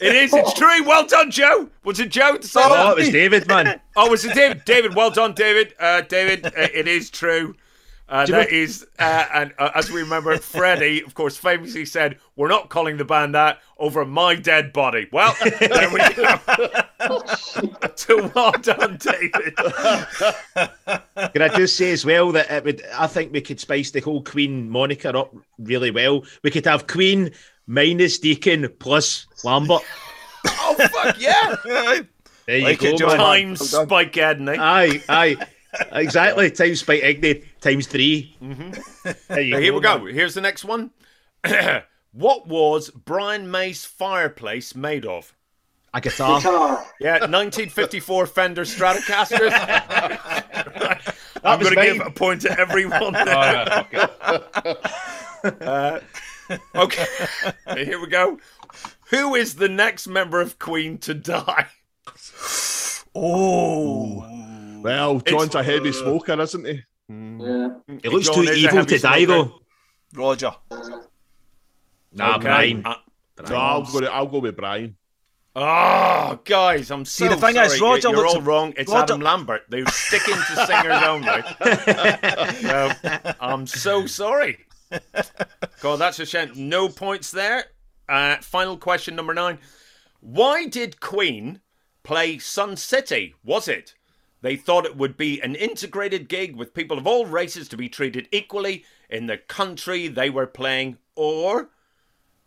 [0.00, 0.32] It is.
[0.32, 0.84] It's true.
[0.86, 1.68] Well done, Joe.
[1.84, 2.36] Was it Joe?
[2.36, 2.90] to say Oh, that?
[2.92, 3.80] it was David, man.
[3.96, 4.64] Oh, was it David?
[4.64, 5.74] David, well done, David.
[5.80, 7.54] Uh, David, uh, it is true.
[8.10, 12.18] Uh, that know- is, uh, and uh, as we remember, Freddie, of course, famously said,
[12.34, 17.22] "We're not calling the band that over my dead body." Well, there we go.
[17.94, 19.56] so well done, David.
[19.56, 22.82] Can I just say as well that it would?
[22.98, 26.24] I think we could spice the whole Queen moniker up really well.
[26.42, 27.30] We could have Queen
[27.66, 29.82] minus Deacon plus Lambert.
[30.46, 31.54] Oh fuck yeah!
[32.46, 33.16] There you Like go, it, man.
[33.18, 33.88] Times Well done.
[33.88, 34.56] Spike Edney.
[34.58, 35.36] Aye, aye,
[35.92, 36.50] exactly.
[36.50, 38.36] Times Spike Edney times 3
[39.28, 40.00] There you Now, here we man.
[40.00, 40.06] go.
[40.06, 40.90] Here's the next one.
[42.12, 45.34] what was Brian May's fireplace made of?
[45.92, 46.38] A guitar.
[46.40, 46.86] Guitar.
[47.00, 49.50] Yeah, 1954 Fender Stratocaster.
[51.44, 53.14] I'm going to give a point to everyone.
[53.16, 54.80] Oh, yeah, fuck
[55.42, 55.62] it.
[55.62, 56.00] Uh,
[56.74, 57.06] okay,
[57.84, 58.38] here we go.
[59.08, 61.66] Who is the next member of Queen to die?
[63.14, 64.26] Oh.
[64.82, 66.84] Well, John's a heavy smoker, isn't he?
[67.40, 67.68] Yeah.
[68.02, 69.60] He looks John too evil to die, though.
[70.14, 70.52] Roger.
[72.12, 72.42] Nah, Okay.
[72.42, 72.82] Brian.
[72.86, 72.94] Uh,
[73.48, 73.98] No, I'll go.
[74.06, 74.96] I'll go with Brian.
[75.56, 77.66] oh, guys, I'm so the thing sorry.
[77.66, 78.74] is, Roger You- You're looks all wrong.
[78.76, 79.62] It's Roger- Adam Lambert.
[79.68, 81.42] They're sticking to singers only.
[82.62, 82.92] No,
[83.40, 84.58] I'm so sorry.
[85.80, 86.52] God, that's a shame.
[86.56, 87.64] No points there.
[88.08, 89.58] Uh, final question number nine.
[90.20, 91.60] Why did Queen
[92.02, 93.34] play Sun City?
[93.44, 93.94] Was it
[94.42, 97.88] they thought it would be an integrated gig with people of all races to be
[97.88, 101.70] treated equally in the country they were playing, or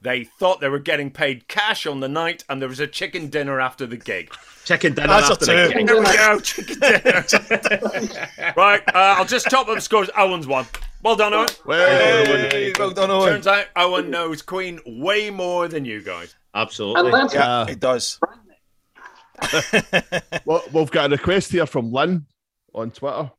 [0.02, 3.30] they thought they were getting paid cash on the night and there was a chicken
[3.30, 4.34] dinner after the gig?
[4.66, 5.88] Chicken dinner That's after the gig.
[5.88, 7.26] There we go, chicken dinner.
[8.58, 10.10] right, uh, I'll just top up scores.
[10.18, 10.66] Owen's one.
[11.04, 11.48] Well done, Owen.
[11.68, 13.34] Hey, well done, Owen.
[13.34, 16.36] Turns out Owen knows Queen way more than you guys.
[16.56, 17.12] Absolutely.
[17.12, 18.20] And that's Yeah, it does.
[20.46, 22.26] Well, we've got a request here from Lynn
[22.74, 23.32] on Twitter.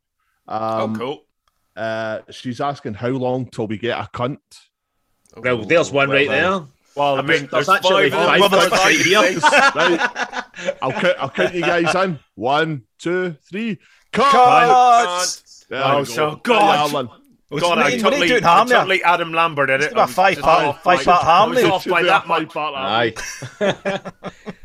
[0.47, 1.25] Um, oh, cool.
[1.75, 4.37] uh, she's asking how long till we get a cunt.
[5.37, 6.61] well, there's one Well right there.
[6.95, 8.69] Well, I mean, there's there's actually five, five of them.
[8.69, 9.39] cuts right here.
[9.75, 11.17] Right, I'll count.
[11.19, 12.19] I'll count you guys in.
[12.35, 13.77] One, two, three.
[14.13, 14.31] Cut.
[14.31, 15.41] Cut!
[15.69, 16.39] There Oh, so.
[16.41, 16.89] God.
[16.91, 17.09] Yeah, Lynn.
[17.59, 18.77] God, I What are you totally, doing, I Ham, there?
[18.79, 19.91] totally Adam Lambert in it.
[19.91, 22.55] about five part- five by- part I was off by that much.
[22.55, 23.13] Aye.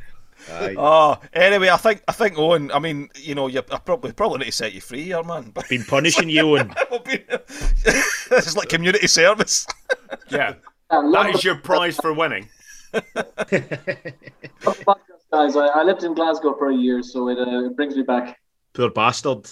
[0.50, 0.74] Aye.
[0.76, 2.70] Oh, anyway, I think I think Owen.
[2.72, 5.50] I mean, you know, you I probably probably need to set you free here, man.
[5.54, 6.74] But Been punishing you, Owen.
[7.04, 9.66] this is like community service.
[10.28, 10.54] Yeah,
[10.90, 12.48] that is your prize for winning.
[12.92, 13.04] guys.
[15.56, 18.38] I, I lived in Glasgow for a year, so it, uh, it brings me back.
[18.72, 19.48] Poor bastard.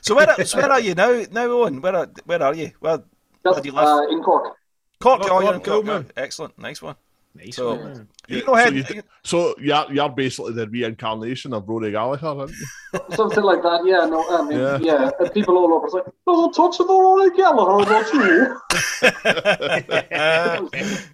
[0.00, 1.22] So where so where are you now?
[1.32, 2.72] Now, Owen, where are where are you?
[2.80, 3.04] Well,
[3.44, 3.86] Just do you live?
[3.86, 4.54] uh, in Cork.
[5.00, 5.20] Cork.
[5.24, 5.64] Oh, Oh, you're Cork, in Cork.
[5.64, 6.10] cool, man.
[6.16, 6.96] Excellent, nice one.
[7.36, 8.08] Nice So- one.
[8.28, 8.86] You Yeah, go ahead.
[8.86, 12.66] So, you, so you're, you're basically the reincarnation of Rory Gallagher, aren't you?
[13.16, 13.84] Something like that.
[13.84, 14.78] Yeah, no, I mean, Yeah.
[14.80, 15.10] yeah.
[15.20, 15.86] and people all over.
[15.86, 18.56] It's like, there's a touch of the Rory Gallagher about you.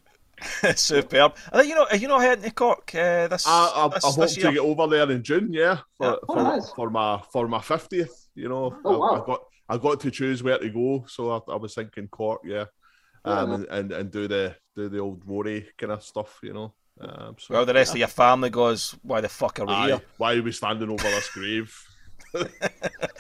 [0.74, 1.36] Superb.
[1.52, 4.08] I think you know you know heading to Cork uh, this, I, I, this, I
[4.08, 4.52] hope this to year.
[4.52, 6.14] get over there in June, yeah, for, Yeah.
[6.28, 6.70] Oh, for, nice.
[6.72, 8.26] for my for my fiftieth.
[8.34, 9.22] You know, Oh, I, wow.
[9.22, 12.40] I got I got to choose where to go, so I, I was thinking Cork,
[12.44, 12.64] yeah,
[13.24, 13.54] um, Yeah.
[13.54, 16.72] and, and and do the do the old Rory kind of stuff, you know.
[17.00, 19.86] Um, so, Well, the rest of your family goes, why the fuck are we aye,
[19.88, 20.00] here?
[20.18, 21.74] why are we standing over this grave?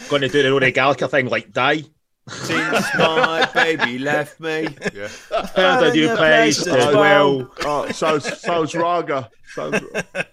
[0.08, 1.82] Going to do the Rory Gallagher thing like die.
[2.28, 4.68] Since my baby left me.
[4.94, 5.08] Yeah.
[5.54, 7.52] Where did you your place place as as well?
[7.64, 9.28] oh, sounds sounds raga.
[9.54, 9.80] Sounds,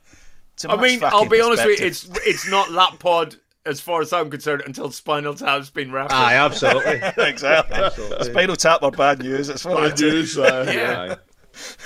[0.69, 3.37] I mean, I'll be honest with you, it's it's not lap pod
[3.69, 6.15] as far as I'm concerned until Spinal Tap's been referenced.
[6.15, 7.01] Aye, absolutely.
[7.23, 7.77] exactly.
[7.77, 8.31] absolutely.
[8.31, 9.47] Spinal tap or bad news.
[9.49, 10.37] It's one of the bad news.
[10.37, 11.15] Uh, Yeah.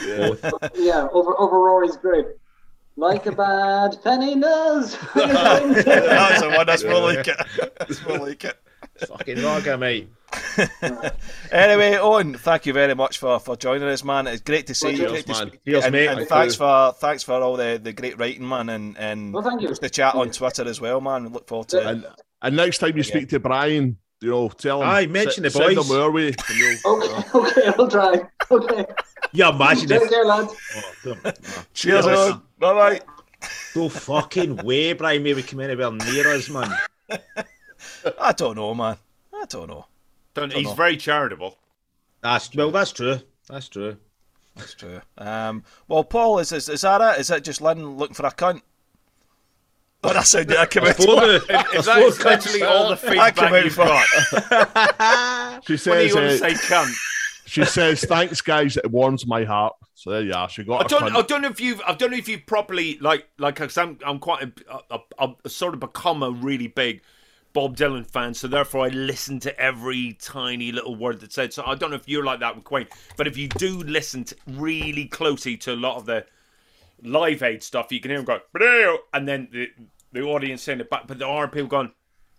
[0.05, 0.30] yeah.
[0.76, 2.26] yeah, over over Rory's grave.
[2.95, 4.95] Like a bad penny does.
[5.15, 6.65] That's the one.
[6.68, 7.38] That's more like it.
[7.80, 8.57] That's more like it.
[9.07, 10.09] Fucking Raga, mate.
[11.51, 14.25] Anyway, Owen, thank you very much for, for joining us, man.
[14.27, 14.97] It's great to see you.
[14.97, 15.47] Cheers, Great man.
[15.49, 15.65] speak.
[15.65, 16.07] Cheers, and, mate.
[16.07, 16.57] and Thank thanks you.
[16.59, 19.67] for thanks for all the, the great writing, man, and and Well, thank you.
[19.67, 20.34] just the chat on you.
[20.34, 21.25] Twitter as well, man.
[21.25, 21.85] We look forward to it.
[21.85, 22.05] And
[22.41, 24.89] and next time you speak to Brian, you know, tell him.
[24.89, 25.88] Aye, mention the send boys.
[25.88, 26.27] them our way.
[26.49, 28.21] and you'll- okay, okay, I'll try.
[28.49, 28.85] Okay.
[29.34, 30.09] Yeah, imagine Take if.
[30.09, 30.53] care, lads.
[31.05, 31.31] Oh,
[31.73, 32.41] Cheers, Owen.
[32.59, 33.01] Bye bye.
[33.75, 36.73] no fucking way, Brian Maybe come anywhere near us, man.
[38.19, 38.97] I don't know, man.
[39.34, 39.85] I don't know.
[40.34, 40.73] Don't- he's know.
[40.73, 41.57] very charitable.
[42.21, 43.19] That's well, that's true.
[43.49, 43.97] That's true.
[44.55, 45.01] That's true.
[45.17, 47.19] Um, well, Paul, is, is is that it?
[47.21, 48.61] Is that just Lynn looking for a cunt?
[50.05, 50.97] Oh, that's how I came out.
[50.97, 55.63] Before to- the, Is that before literally all the I came feedback you've for- got?
[55.65, 56.93] She When are you says, going to say cunt?
[57.45, 58.75] she says, thanks, guys.
[58.77, 59.75] It warms my heart.
[59.95, 60.49] So there you are.
[60.49, 61.11] She got I don't.
[61.13, 61.15] cunt.
[61.17, 61.81] I don't know if you've.
[61.88, 63.55] I don't know if you've properly like like.
[63.55, 63.97] Cause I'm.
[64.05, 64.43] I'm quite.
[64.43, 64.51] A,
[64.91, 67.01] a, a, a- sort of become a really big
[67.53, 68.34] Bob Dylan fan.
[68.34, 71.53] So therefore, I listen to every tiny little word that's said.
[71.53, 74.23] So I don't know if you're like that with Queen, but if you do listen
[74.25, 76.25] to really closely to a lot of the
[77.03, 79.69] Live Aid stuff, you can hear him go, "Bro," and then the
[80.11, 81.07] the audience saying it back.
[81.07, 81.91] But there are people going.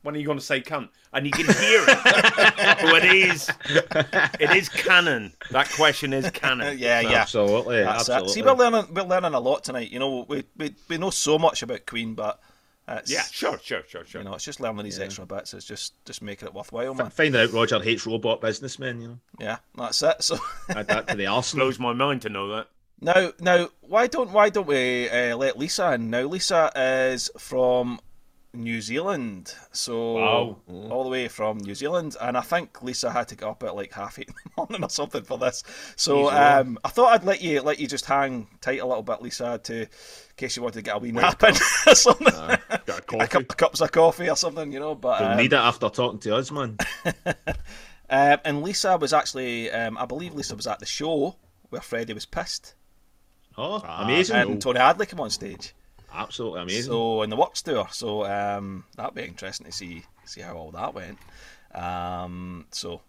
[0.02, 0.90] When are you going to say cunt?
[1.14, 2.78] And you can hear it.
[2.80, 3.50] so it is,
[4.38, 5.32] it is canon.
[5.50, 6.76] That question is canon.
[6.78, 7.22] yeah, yeah.
[7.22, 8.12] Absolutely, That's it.
[8.12, 8.32] absolutely.
[8.34, 9.90] See, we're learning, we're learning a lot tonight.
[9.90, 12.38] You know, we, we, we know so much about Queen, but
[12.88, 14.20] it's, Yeah, sure, sure, sure, sure.
[14.20, 15.54] you know, it's just learning these extra bits.
[15.54, 17.10] It's just just making it worthwhile, man.
[17.10, 19.18] Finding out Roger hates robot businessmen, you know.
[19.40, 20.22] Yeah, that's it.
[20.22, 20.38] So
[20.68, 21.66] Add that to the arsenal.
[21.66, 22.68] blows my mind to know that.
[23.00, 26.10] now, now, why don't why don't we uh, let Lisa in?
[26.10, 28.00] Now, Lisa is from
[28.54, 30.56] New Zealand, so Wow.
[30.90, 33.74] all the way from New Zealand, and I think Lisa had to get up at
[33.74, 35.62] like half eight in the morning or something for this.
[35.96, 39.20] So um, I thought I'd let you let you just hang tight a little bit,
[39.22, 39.88] Lisa, to in
[40.36, 41.54] case you wanted to get a wee nap in
[41.86, 42.26] or something.
[42.26, 43.26] Got a a coffee.
[43.26, 44.94] couple of cups of coffee or something, you know.
[44.94, 46.78] But You'll um, need it after talking to us, man.
[48.10, 51.36] um, and Lisa was actually, um, I believe Lisa was at the show
[51.70, 52.74] where Freddie was pissed,
[53.56, 54.36] Oh, Ah, amazing.
[54.36, 55.74] and Tony Hadley came on stage.
[56.14, 56.92] Absolutely amazing.
[56.92, 60.70] So in the works tour, so um, that'd be interesting to see see how all
[60.70, 61.18] that went.
[61.74, 63.00] Um, so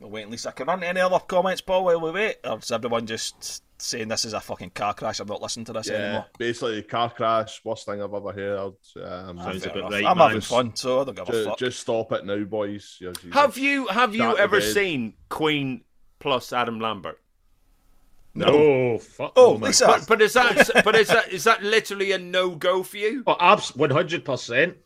[0.00, 0.22] we'll wait.
[0.22, 0.82] and Lisa come on.
[0.84, 1.84] Any other comments, Paul?
[1.84, 5.18] While we wait, or is everyone just saying this is a fucking car crash?
[5.20, 6.26] I'm not listening to this Yeah, anymore.
[6.38, 8.74] basically, car crash, worst thing I've ever heard.
[9.02, 9.92] Um, Sounds Fair about enough.
[9.92, 10.28] right, I'm man.
[10.28, 11.58] having fun, so I don't give a fuck.
[11.58, 12.98] just stop it now, boys.
[13.00, 15.84] You're- you're- Have you have you ever seen Queen
[16.18, 17.18] plus Adam Lambert?
[18.34, 19.32] No, fuck.
[19.36, 22.54] oh, my Lisa, But, but is that but is that is that literally a no
[22.54, 23.22] go for you?
[23.26, 24.78] Oh, abs, one hundred percent.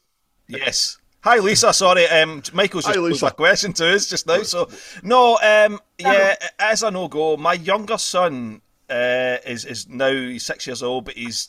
[0.49, 0.99] Yes.
[1.21, 1.73] Hi, Lisa.
[1.73, 3.27] Sorry, um, Michael's Hi, just posed Lisa.
[3.27, 4.43] a question to us just now.
[4.43, 4.69] So,
[5.03, 10.45] no, um, yeah, as a no go, my younger son uh, is is now he's
[10.45, 11.49] six years old, but he's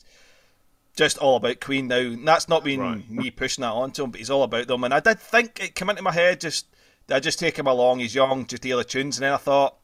[0.95, 1.97] just all about Queen now.
[1.97, 3.09] And that's not been Right.
[3.09, 4.83] me pushing that onto him, but he's all about them.
[4.83, 6.67] And I did think it came into my head just
[7.09, 7.99] I just take him along.
[7.99, 9.77] He's young, just hear the tunes, and then I thought,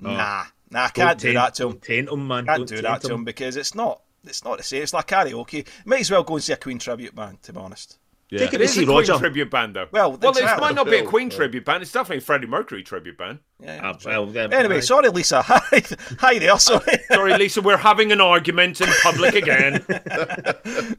[0.00, 1.78] nah, nah, I can't do that to him.
[1.80, 2.46] Taint him, man.
[2.46, 4.00] Can't Don't do that to him because it's not.
[4.24, 4.82] It's not the same.
[4.82, 5.66] It's like karaoke.
[5.84, 7.98] Might as well go and see a Queen tribute band, to be honest.
[8.28, 8.40] Yeah.
[8.40, 9.18] Take it It is easy, a Queen Roger.
[9.18, 9.86] tribute band though.
[9.92, 11.36] Well, well, it might not be a Queen well.
[11.38, 11.82] tribute band.
[11.84, 13.38] It's definitely a Freddie Mercury tribute band.
[13.62, 13.78] Yeah.
[13.80, 14.80] Ah, well, then, Anyway, aye.
[14.80, 15.42] sorry, Lisa.
[15.46, 15.82] Hi,
[16.18, 16.58] hi there.
[16.58, 16.98] Sorry.
[17.08, 19.84] Sorry, Lisa, we're having an argument in public again.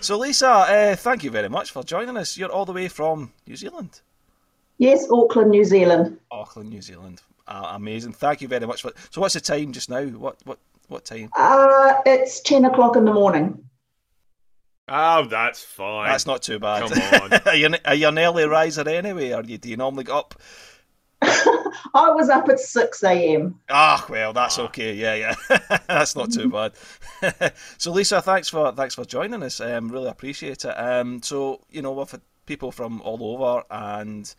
[0.00, 2.36] So, Lisa, uh, thank you very much for joining us.
[2.36, 4.00] You're all the way from New Zealand,
[4.78, 6.18] Yes, Auckland, New Zealand.
[6.30, 7.22] Auckland, New Zealand.
[7.46, 8.12] Uh, amazing.
[8.12, 8.92] Thank you very much for.
[9.10, 10.04] So, what's the time just now?
[10.04, 10.58] What what
[10.88, 11.30] what time?
[11.36, 13.64] Uh, it's 10 o'clock in the morning.
[14.88, 16.10] Oh, that's fine.
[16.10, 16.90] That's not too bad.
[16.90, 17.40] Come on.
[17.46, 19.32] are, you, are you an early riser anyway?
[19.32, 20.34] Are you, do you normally get up?
[21.22, 23.58] I was up at 6 a.m.
[23.70, 24.94] Ah, well, that's okay.
[24.94, 26.72] Yeah, yeah, that's not too bad.
[27.78, 29.60] so, Lisa, thanks for thanks for joining us.
[29.60, 30.72] Um, really appreciate it.
[30.72, 34.34] Um, so you know, we've had people from all over and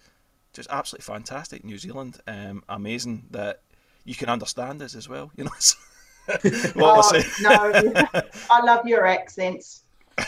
[0.56, 1.64] just absolutely fantastic.
[1.64, 3.62] New Zealand, um, amazing that
[4.06, 5.32] you can understand us as well.
[5.36, 5.52] You know,
[6.26, 7.26] what we're Oh, saying.
[7.42, 7.52] no,
[8.52, 9.84] I love your accents.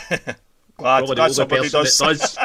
[0.76, 1.98] Glad, Probably glad somebody does.
[1.98, 2.38] does.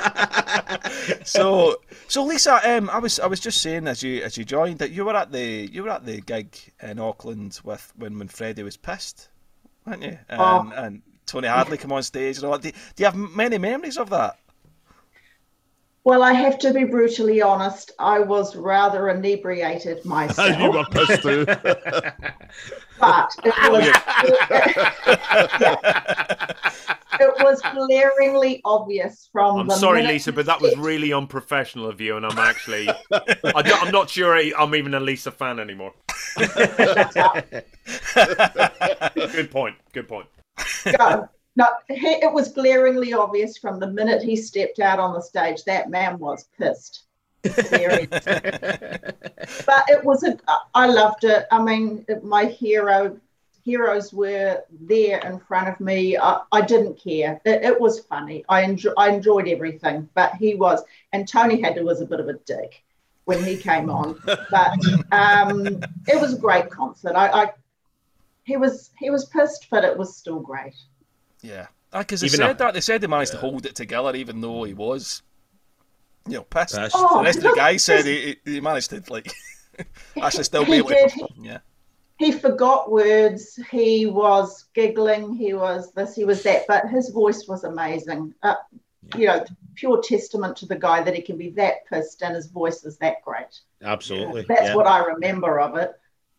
[1.24, 1.76] so,
[2.08, 4.90] so Lisa, um, I was I was just saying as you as you joined that
[4.92, 8.64] you were at the you were at the gig in Auckland with when when Freddie
[8.64, 9.30] was pissed,
[9.86, 10.18] weren't you?
[10.30, 10.72] And, Oh.
[10.76, 12.54] and Tony Hadley come on stage and all.
[12.54, 12.62] that.
[12.64, 14.38] Do, do you have many memories of that?
[16.06, 17.92] Well, I have to be brutally honest.
[17.98, 21.46] I was rather inebriated you myself, were pissed too.
[23.00, 24.02] but it oh, was, yeah.
[27.22, 32.18] it was glaringly obvious from I'm sorry, Lisa, but that was really unprofessional of you,
[32.18, 35.94] and I'm actually, I I'm not sure I'm even a Lisa fan anymore.
[39.14, 39.76] Good point.
[39.94, 40.28] Good point.
[40.98, 41.30] Go.
[41.56, 45.64] No, he, it was glaringly obvious from the minute he stepped out on the stage.
[45.66, 47.04] That man was pissed.
[49.66, 50.38] But it was a.
[50.74, 51.46] I loved it.
[51.52, 53.20] I mean, my hero
[53.64, 56.18] heroes were there in front of me.
[56.18, 57.42] I, I didn't care.
[57.46, 58.44] It, it was funny.
[58.50, 60.10] I enjoy, I enjoyed everything.
[60.14, 60.82] But he was,
[61.12, 62.84] and Tony Hadley was a bit of a dick
[63.26, 64.20] when he came on.
[64.26, 64.80] But
[65.12, 67.14] um, it was a great concert.
[67.16, 67.52] I, I
[68.44, 70.76] he was he was pissed, but it was still great.
[71.44, 74.16] Yeah, because they Even said a- that they said they managed to hold it together
[74.16, 75.22] even though he was,
[76.28, 76.76] you know, pissed.
[76.76, 76.96] Pissed.
[76.98, 79.32] Oh, the rest of the look, guys said he, he managed to like
[80.22, 80.90] actually still be He able.
[80.90, 81.10] did.
[81.12, 81.58] To, yeah.
[82.18, 83.60] he forgot words.
[83.70, 85.36] He was giggling.
[85.36, 86.16] He was this.
[86.16, 86.66] He was that.
[86.68, 88.34] But his voice was amazing.
[88.42, 88.56] Uh,
[89.18, 89.44] you know,
[89.76, 92.98] pure testament to the guy that he can be that pissed and his voice is
[92.98, 93.60] that great.
[93.84, 94.46] Absolutely.
[94.48, 94.76] That's yeah.
[94.76, 95.92] what I remember of it.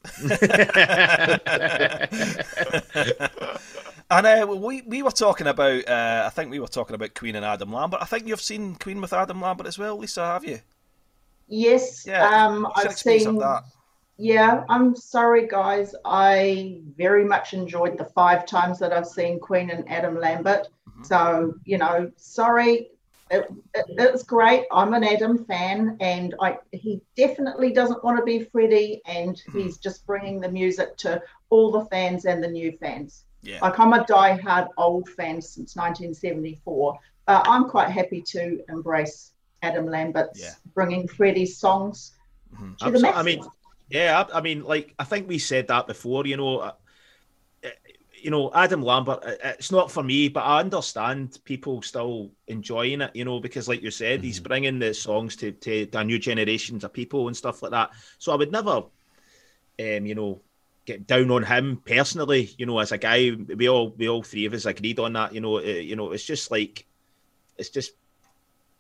[4.15, 7.35] And uh, we we were talking about, uh, I think we were talking about Queen
[7.37, 8.01] and Adam Lambert.
[8.03, 10.61] I think you've seen Queen with Adam Lambert as well, Lisa, have you?
[11.49, 13.39] Yes, Yeah, um, I've seen.
[13.39, 13.65] that?
[14.17, 15.95] Yeah, I'm sorry, guys.
[16.05, 20.69] I very much enjoyed the five times that I've seen Queen and Adam Lambert.
[20.89, 21.03] Mm-hmm.
[21.03, 22.91] So, you know, sorry.
[23.31, 24.67] It, it, it was great.
[24.71, 29.59] I'm an Adam fan, and I he definitely doesn't want to be Freddie, and Mm-hmm.
[29.59, 33.25] he's just bringing the music to all the fans and the new fans.
[33.45, 33.61] Yeah.
[33.63, 39.87] Like I'm a die-hard old fan since 1974, but I'm quite happy to embrace Adam
[39.87, 40.55] Lambert's Yeah.
[40.75, 42.13] bringing Freddie's songs
[42.55, 42.79] Mhm.
[42.79, 43.21] to the Absolutely.
[43.21, 43.45] I mean,
[43.89, 46.27] yeah, I, I mean, like I think we said that before.
[46.27, 46.73] You know, uh,
[47.65, 47.69] uh,
[48.23, 49.25] you know, Adam Lambert.
[49.25, 53.15] uh, It's not for me, but I understand people still enjoying it.
[53.15, 56.85] You know, because like you said, he's bringing the songs to to the new generations
[56.85, 57.91] of people and stuff like that.
[58.19, 58.85] So I would never,
[59.81, 60.43] um, you know,
[60.87, 62.51] get down on him personally.
[62.59, 65.35] You know, as a guy, we all we all three of us agreed on that.
[65.35, 66.87] You know, uh, you know, it's just like,
[67.57, 67.93] it's just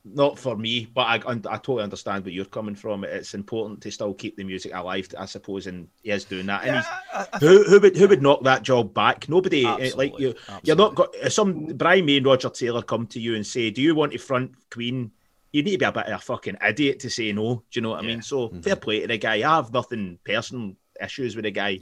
[0.07, 3.05] not for me, but I, I totally understand where you're coming from.
[3.05, 6.65] It's important to still keep the music alive, I suppose, and he is doing that.
[6.65, 9.29] And Yeah, he's, I- I who, who would who would knock that job back?
[9.31, 9.65] Nobody.
[9.65, 9.81] eh, Like
[10.13, 13.47] Absolutely, you, you're not got some Brian May and Roger Taylor come to you and
[13.47, 15.11] say, "Do you want to front Queen?"
[15.53, 17.55] You need to be a bit of a fucking idiot to say no.
[17.71, 18.23] Do you know what I mean?
[18.23, 19.37] So fair play to the guy.
[19.37, 20.73] I have nothing personal
[21.03, 21.81] issues with the guy.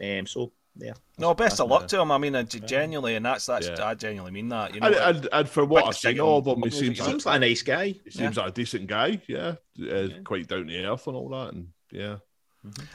[0.00, 0.18] Yeah.
[0.18, 0.26] Um.
[0.26, 0.92] So yeah.
[1.18, 2.12] No, best of that's- luck to him.
[2.12, 3.84] I mean, uh, genuinely, and that's that's Yeah.
[3.84, 4.74] I genuinely mean that.
[4.74, 6.98] You know, And, and, and for what Quick I've seen of him, he seems.
[7.00, 7.94] Seems like, like a nice guy.
[8.04, 9.20] he seems like a decent guy.
[9.26, 9.56] Yeah,
[9.90, 11.52] uh, quite down to earth and all that.
[11.54, 12.16] And yeah,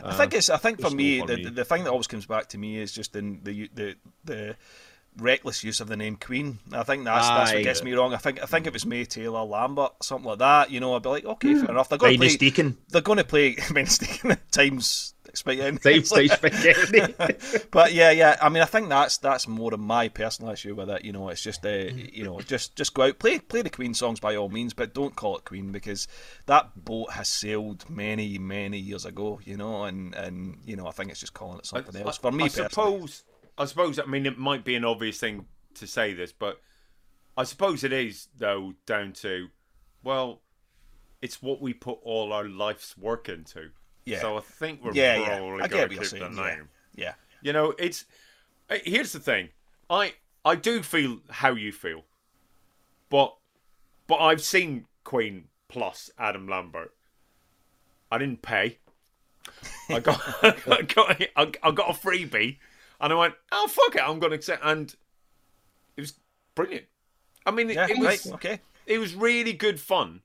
[0.03, 0.49] I think it's.
[0.49, 1.49] I think for me, for the, me.
[1.49, 4.55] the thing that always comes back to me is just in the the the
[5.17, 6.59] reckless use of the name Queen.
[6.71, 8.13] I think that's that's what gets me wrong.
[8.13, 11.03] I think I think if it's May Taylor Lambert something like that, you know, I'd
[11.03, 11.89] be like, okay, fair enough.
[11.89, 12.35] They're going to play.
[12.35, 12.77] Deacon.
[12.89, 15.77] They're going to play Minus Deacon times spaghetti.
[15.77, 17.65] Times spaghetti.
[17.71, 18.37] but yeah, yeah.
[18.41, 21.05] I mean, I think that's that's more of my personal issue with it.
[21.05, 23.93] You know, it's just uh, you know, just just go out play play the Queen
[23.93, 26.07] songs by all means, but don't call it Queen because
[26.47, 29.39] that boat has sailed many many years ago.
[29.43, 32.31] You know, and and you know, I think it's just calling it something else for
[32.31, 32.45] me.
[32.45, 32.69] I personally.
[32.69, 33.23] suppose.
[33.57, 33.99] I suppose.
[33.99, 36.61] I mean, it might be an obvious thing to say this, but
[37.37, 39.49] I suppose it is though down to,
[40.03, 40.41] well,
[41.21, 43.69] it's what we put all our life's work into.
[44.05, 44.21] Yeah.
[44.21, 45.37] So I think we're Yeah, yeah.
[45.37, 46.57] probably I get going to keep the saying, yeah.
[46.95, 47.13] Yeah.
[47.41, 48.05] You know, it's
[48.69, 49.49] uh, here's the thing.
[49.89, 50.13] I
[50.45, 52.03] I do feel how you feel,
[53.09, 53.35] but
[54.07, 56.93] but I've seen Queen plus Adam Lambert.
[58.11, 58.79] I didn't pay.
[59.89, 62.57] I got I got I, I got a freebie,
[63.03, 64.63] and I went, oh fuck it, I'm going to accept.
[64.65, 64.93] And
[65.95, 66.13] it was
[66.55, 66.85] brilliant.
[67.45, 68.59] I mean, it, Yeah, it was right, okay.
[68.87, 70.21] it was really good fun.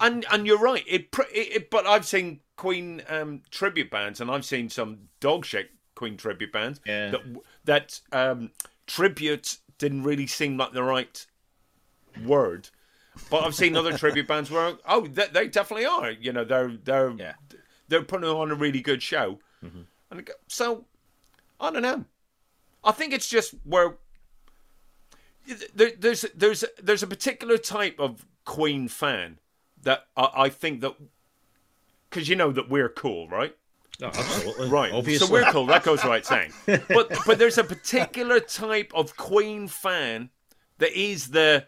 [0.00, 0.82] And and you're right.
[0.88, 5.44] It, it, it but I've seen Queen um, tribute bands, and I've seen some dog
[5.44, 7.10] shit Queen tribute bands Yeah.
[7.10, 7.20] that
[7.64, 8.50] that um,
[8.86, 11.24] tribute didn't really seem like the right
[12.24, 12.70] word.
[13.30, 16.10] But I've seen other tribute bands where oh they, they definitely are.
[16.10, 17.34] You know they're they're Yeah.
[17.88, 19.38] they're putting on a really good show.
[19.60, 20.86] And I go, so
[21.62, 22.04] I don't know.
[22.84, 23.94] I think it's just where
[25.74, 29.38] there, there's there's there's a particular type of Queen fan
[29.82, 30.94] that I, I think that
[32.10, 33.56] because you know that we're cool, right?
[34.00, 34.68] No, absolutely.
[34.68, 34.92] Right.
[34.92, 35.26] Obviously.
[35.26, 35.66] So we're cool.
[35.66, 36.52] That goes right saying.
[36.66, 40.30] But but there's a particular type of Queen fan
[40.78, 41.66] that is the.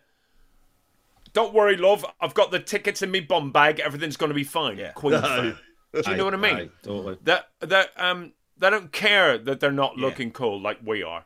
[1.33, 2.05] Don't worry, love.
[2.21, 3.81] I've got the tickets in my bum bag.
[3.81, 4.79] Everything's going to be fine.
[4.79, 4.93] Yeah.
[4.93, 5.57] Queen fan.
[5.93, 6.57] Do you know what I mean?
[6.57, 7.19] Aye, totally.
[7.23, 11.25] That that um they don't care that they're not looking cool like we are.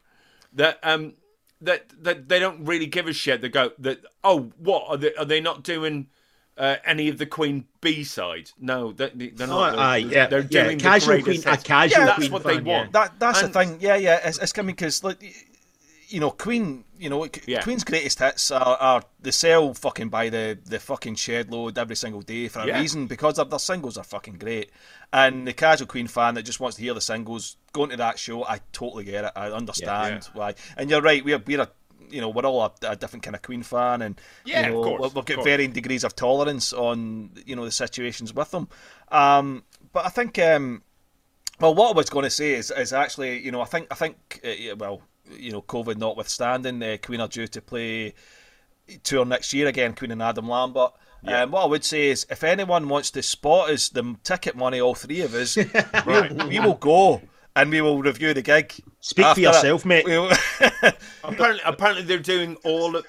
[0.52, 1.14] That um
[1.60, 3.40] that that they don't really give a shit.
[3.40, 6.08] They go that oh what are they are they not doing
[6.56, 8.52] uh, any of the Queen B sides?
[8.58, 9.70] No, they, they're Oh, not.
[9.72, 10.64] They're, aye, yeah, they're yeah.
[10.64, 12.92] doing the Casual greatest Queen, a casual Yeah, that's Queen what fan, they want.
[12.92, 13.78] That that's And- the thing.
[13.80, 14.20] Yeah, yeah.
[14.28, 15.32] It's, it's coming because like, y-
[16.08, 16.84] you know, Queen.
[16.98, 17.62] You know, Yeah.
[17.62, 21.94] Queen's greatest hits are, are they sell fucking by the the fucking shed load every
[21.96, 22.80] single day for a Yeah.
[22.80, 24.70] reason because their, their singles are fucking great.
[25.12, 28.18] And the casual Queen fan that just wants to hear the singles going to that
[28.18, 29.32] show, I totally get it.
[29.36, 30.54] I understand why.
[30.76, 31.24] And you're right.
[31.24, 31.68] We're we're a
[32.10, 34.72] you know we're all a, a different kind of Queen fan, and Yeah, you of
[34.74, 35.44] know, course, we've got course.
[35.44, 38.68] varying degrees of tolerance on you know the situations with them.
[39.10, 39.62] Um,
[39.92, 40.38] but I think.
[40.38, 40.82] Um,
[41.60, 43.96] well, what I was going to say is, is actually, you know, I think, I
[43.96, 45.02] think, uh, well,
[45.36, 48.14] you know, COVID notwithstanding, uh, Queen are due to play
[49.02, 49.94] tour next year again.
[49.94, 50.92] Queen and Adam Lambert.
[51.26, 54.80] Um, what I would say is, if anyone wants to spot us, the ticket money,
[54.80, 55.56] all three of us,
[56.06, 57.20] we, we will go
[57.56, 58.72] and we will review the gig.
[59.00, 59.88] Speak for yourself, it.
[59.88, 60.04] mate.
[60.04, 60.30] We'll-
[61.24, 63.04] apparently, apparently they're doing all of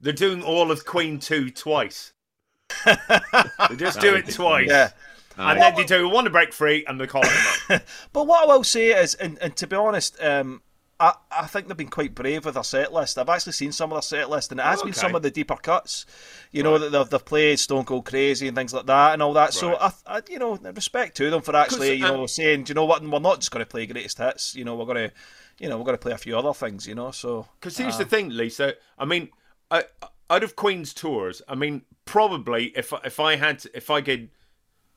[0.00, 2.12] they're doing all of Queen Two twice.
[2.86, 4.68] they just do it twice.
[4.68, 4.90] yeah.
[5.36, 7.30] And then they do one to break free and they call it
[7.68, 7.82] a night.
[8.12, 10.62] But what I will say is, and, and to be honest, um,
[11.00, 13.18] I, I think they've been quite brave with their set list.
[13.18, 15.00] I've actually seen some of their set list, and it has been Okay.
[15.00, 16.06] some of the deeper cuts.
[16.52, 19.32] You know that they've, they've played Stone Cold Crazy and things like that, and all
[19.32, 19.52] that.
[19.52, 19.92] So Right.
[20.06, 22.74] I, I, you know, respect to them for actually, you um, know, saying, do you
[22.74, 23.02] know what?
[23.02, 24.54] We're not just going to play greatest hits.
[24.54, 25.12] You know, we're going to,
[25.58, 26.86] you know, we're going to play a few other things.
[26.86, 28.74] You know, so Because here's the thing, Lisa.
[28.96, 29.30] I mean,
[29.70, 29.84] I,
[30.30, 34.30] out of Queen's tours, I mean, probably if if I had to, if I could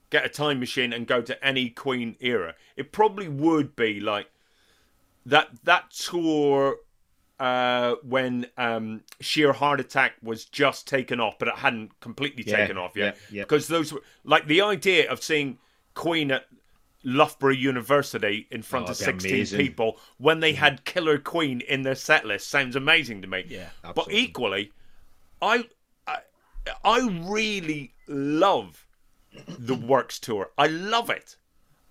[0.10, 4.30] get a time machine and go to any Queen era, it probably would be like
[5.28, 6.78] that that tour
[7.40, 12.58] uh, when um, Sheer Heart Attack was just taken off, but it hadn't completely Yeah,
[12.58, 13.16] taken off yet.
[13.30, 13.44] yeah, yeah.
[13.44, 15.60] Because those were like the idea of seeing
[15.94, 16.46] Queen at
[17.04, 19.60] Loughborough University in front Oh, of 16 amazing.
[19.60, 23.46] people when they had Killer Queen in their set list sounds amazing to me.
[23.48, 24.72] Yeah, But equally,
[25.42, 25.66] I,
[26.08, 26.18] I
[26.84, 28.88] I really love
[29.48, 30.50] the Works tour.
[30.58, 31.38] I love it.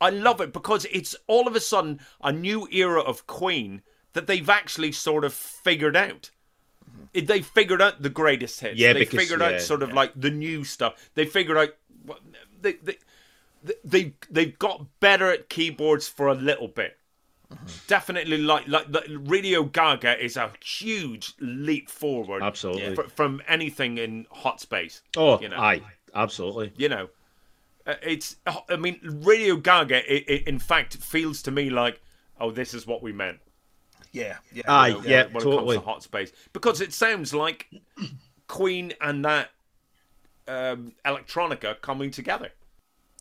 [0.01, 3.82] I love it because it's all of a sudden a new era of Queen
[4.12, 6.31] that they've actually sort of figured out.
[7.12, 8.78] They figured out the greatest hits.
[8.78, 9.94] Yeah, they because- figured yeah, out sort of yeah.
[9.94, 11.10] like the new stuff.
[11.14, 11.70] They figured out
[12.60, 12.97] they they
[13.85, 16.98] they they've got better at keyboards for a little bit.
[17.86, 22.43] Definitely, like like the Radio Gaga is a huge leap forward.
[22.43, 22.94] Absolutely.
[22.94, 25.02] fr- from anything in hot space.
[25.16, 25.81] Oh, you know, aye,
[26.14, 26.73] absolutely.
[26.77, 27.09] you know,
[28.02, 28.36] it's.
[28.68, 30.12] I mean, Radio Gaga.
[30.12, 32.00] It, it, in fact, feels to me like,
[32.40, 33.38] oh, this is what we meant.
[34.12, 35.76] yeah, yeah, Aye, you know, yeah, when it comes totally.
[35.76, 37.68] to hot space, because it sounds like
[38.48, 39.50] Queen and that
[40.48, 42.50] um, electronica coming together.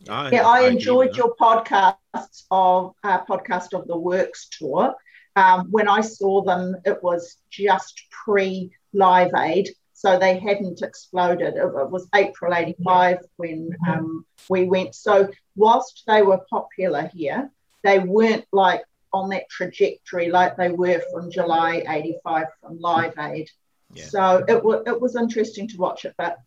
[0.09, 4.93] Aye, Yeah, I enjoyed with your podcasts of uh, podcast of the Works tour.
[5.35, 9.69] Um, when I saw them, it was just pre Live Aid,
[10.05, 11.55] so they hadn't exploded.
[11.55, 14.93] It, was April '85 when um, we went.
[14.93, 17.49] So whilst they were popular here,
[17.83, 23.49] they weren't like on that trajectory like they were from July '85 from Live Aid.
[23.95, 24.05] Yeah.
[24.05, 26.37] So it was it was interesting to watch it, but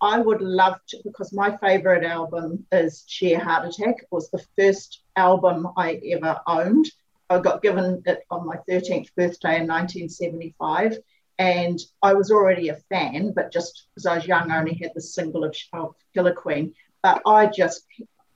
[0.00, 4.02] I would love to because my favorite album is Sheer Heart Attack.
[4.02, 6.86] It was the first album I ever owned.
[7.28, 10.98] I got given it on my 13th birthday in 1975,
[11.40, 14.92] and I was already a fan, but just because I was young, I only had
[14.94, 16.74] the single of, of Killer Queen.
[17.02, 17.86] But I just,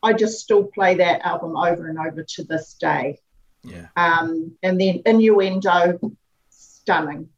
[0.03, 3.19] I just still play that album over and over to this day.
[3.63, 6.01] yeah, Um, and then Innuendo,
[6.49, 7.29] stunning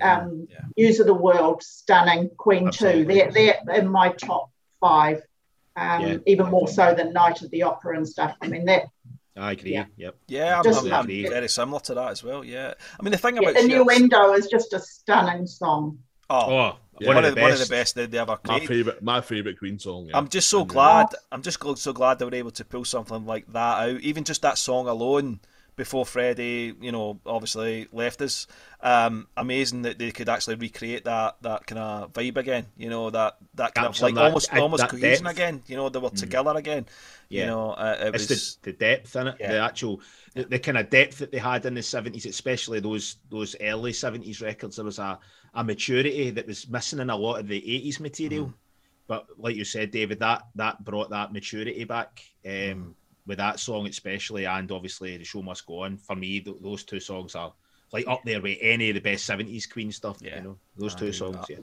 [0.00, 0.60] um, yeah.
[0.76, 2.30] News of the World, stunning.
[2.36, 3.04] Queen Absolutely.
[3.04, 4.50] two, they're they're in my top
[4.80, 5.22] five,
[5.76, 6.16] um, Yeah.
[6.26, 8.34] even more so than Night of the Opera and stuff.
[8.40, 8.84] I mean that
[9.36, 9.72] I agree.
[9.72, 9.86] Yeah.
[9.96, 10.16] Yep.
[10.28, 11.28] Yeah, I'm, Just I'm, I'm agree.
[11.28, 12.44] very similar to that as well.
[12.44, 15.98] Yeah, I mean the thing yeah, about Sheer- Innuendo is just a stunning song.
[16.30, 17.08] oh, Oh, Yeah.
[17.08, 17.62] one, one, of the one best.
[17.62, 20.06] of the best they, they ever My favorite, my favorite Queen song.
[20.06, 20.16] Yeah.
[20.18, 21.06] I'm just so And, uh, glad.
[21.32, 24.00] I'm just so glad they were able to pull something like that out.
[24.00, 25.40] Even just that song alone,
[25.76, 28.46] before Freddie, you know, obviously left us.
[28.80, 32.66] Um, amazing that they could actually recreate that that kind of vibe again.
[32.76, 35.36] You know, that that kind Capture of like that- almost uh, almost cohesion depth.
[35.36, 35.62] again.
[35.66, 36.86] You know, they were together again.
[37.28, 37.46] You Yeah.
[37.46, 38.56] know, uh, it it's was.
[38.62, 39.52] the, the depth in it, Yeah.
[39.52, 40.00] the actual,
[40.34, 43.92] the, the kind of depth that they had in the seventies, especially those those early
[43.92, 44.76] seventies records.
[44.76, 45.18] There was a,
[45.54, 48.46] a maturity that was missing in a lot of the eighties material.
[48.46, 48.56] Mm-hmm.
[49.06, 52.90] But like you said, David, that that brought that maturity back um, Mm-hmm.
[53.26, 55.96] With that song, especially, and obviously the show must go on.
[55.96, 57.52] For me, th- those two songs are
[57.92, 60.18] like up there with any of the best seventies Queen stuff.
[60.20, 60.36] Yeah.
[60.36, 61.36] You know, those I two songs.
[61.36, 61.50] that.
[61.50, 61.58] Yeah.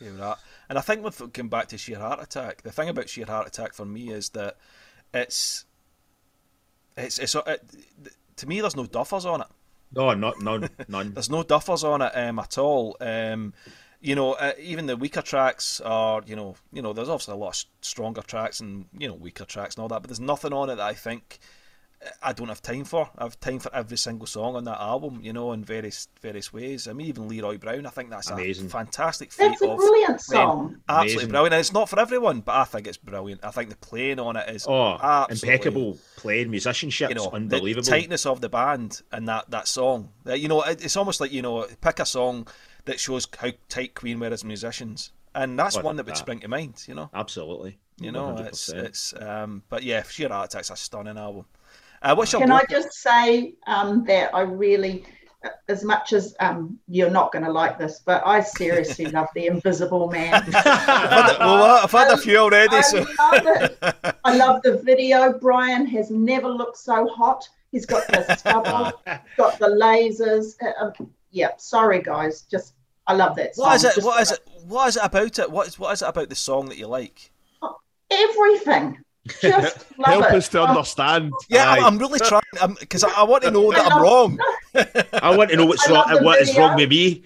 [0.00, 0.38] Yeah, that.
[0.68, 3.46] And I think with going back to Sheer Heart Attack, the thing about Sheer Heart
[3.46, 4.56] Attack for me is that
[5.14, 5.64] it's
[6.96, 7.72] it's it's it,
[8.36, 9.46] to me there's no duffers on it.
[9.94, 11.12] No, not none, none.
[11.14, 12.96] There's no duffers on it um, at all.
[12.98, 13.52] Um,
[14.04, 17.36] you know, uh, even the weaker tracks are, you know, you know, there's obviously a
[17.36, 20.52] lot of stronger tracks and you know weaker tracks and all that, but there's nothing
[20.52, 21.38] on it that I think
[22.04, 23.08] uh, I don't have time for.
[23.16, 26.52] I have time for every single song on that album, you know, in various various
[26.52, 26.88] ways.
[26.88, 28.66] I mean, even Leroy Brown, I think that's Amazing.
[28.66, 30.46] a fantastic feat That's a of brilliant playing.
[30.48, 30.76] song.
[30.88, 31.28] Absolutely Amazing.
[31.30, 31.54] brilliant.
[31.54, 33.44] And it's not for everyone, but I think it's brilliant.
[33.44, 37.84] I think the playing on it is Oh, absolutely impeccable playing, musicianship, you know, unbelievable.
[37.84, 40.08] the tightness of the band and that that song.
[40.26, 42.48] Uh, You know, it, it's almost like you know, pick a song
[42.84, 46.18] that shows how tight Queen were as musicians, and that's Oh, one that would that.
[46.18, 46.82] spring to mind.
[46.86, 47.78] You know, Absolutely.
[48.00, 48.84] you know, it's 100%.
[48.84, 49.14] it's.
[49.20, 51.44] Um, but yeah, Sheer Heart Attack's a stunning album.
[52.02, 55.04] Uh, what's your Can I just say um, that I really,
[55.68, 59.46] as much as um, you're not going to like this, but I seriously love the
[59.46, 60.34] Invisible Man.
[60.46, 62.74] I've had, well, I've had a few already.
[62.74, 63.78] I So love it.
[64.24, 65.32] I love the video.
[65.38, 68.92] Brian has never looked so hot He's got the stubble,
[69.38, 70.56] got the lasers.
[70.62, 72.74] Uh, um, yeah, sorry guys, just
[73.06, 73.66] I love that song.
[73.66, 73.94] What is it?
[73.96, 74.40] Just What is it?
[74.66, 75.50] What is it about it?
[75.50, 77.30] What is what is it about the song that you like?
[77.62, 77.76] Oh,
[78.10, 78.98] everything.
[79.40, 80.34] Just love Help it.
[80.34, 81.32] us to Oh, understand.
[81.48, 82.42] Yeah, I'm, I'm really trying
[82.78, 84.38] because I, I want to know that I'm wrong.
[85.22, 86.18] I want to know what's I love wrong.
[86.18, 87.22] the What is wrong with me?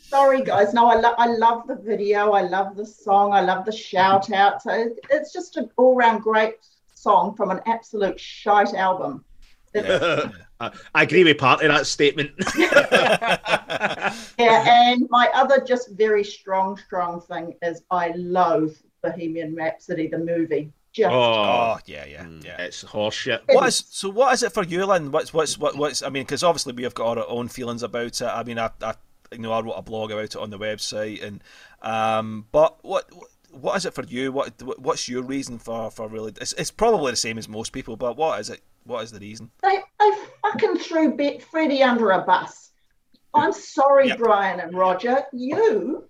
[0.00, 0.72] Sorry, guys.
[0.72, 2.32] No, I, lo- I love the video.
[2.32, 3.32] I love the song.
[3.34, 4.62] I love the shout out.
[4.62, 6.54] So it's just an all round great
[6.94, 9.24] song from an absolute shite album.
[9.74, 12.32] It's- I, I agree with part of that statement.
[12.58, 20.18] yeah, and my other just very strong, strong thing is I loathe Bohemian Rhapsody, the
[20.18, 20.72] movie.
[20.92, 22.60] Just oh, Oh yeah, yeah, yeah.
[22.62, 23.42] it's horseshit.
[23.46, 24.08] What is so?
[24.08, 25.12] What is it for you, Lynn?
[25.12, 26.02] What's what's what, what's?
[26.02, 28.26] I mean, because obviously we have got our own feelings about it.
[28.26, 28.94] I mean, I, I
[29.30, 31.44] you know I wrote a blog about it on the website, and
[31.82, 33.08] um, but what
[33.50, 34.32] what is it for you?
[34.32, 36.32] What what's your reason for for really?
[36.40, 38.62] It's, it's probably the same as most people, but what is it?
[38.88, 39.50] What is the reason?
[39.62, 40.10] they, they
[40.42, 42.70] fucking threw Be- Freddie under a bus.
[43.34, 44.18] I'm sorry, Yep.
[44.18, 45.24] Brian and Roger.
[45.34, 46.08] You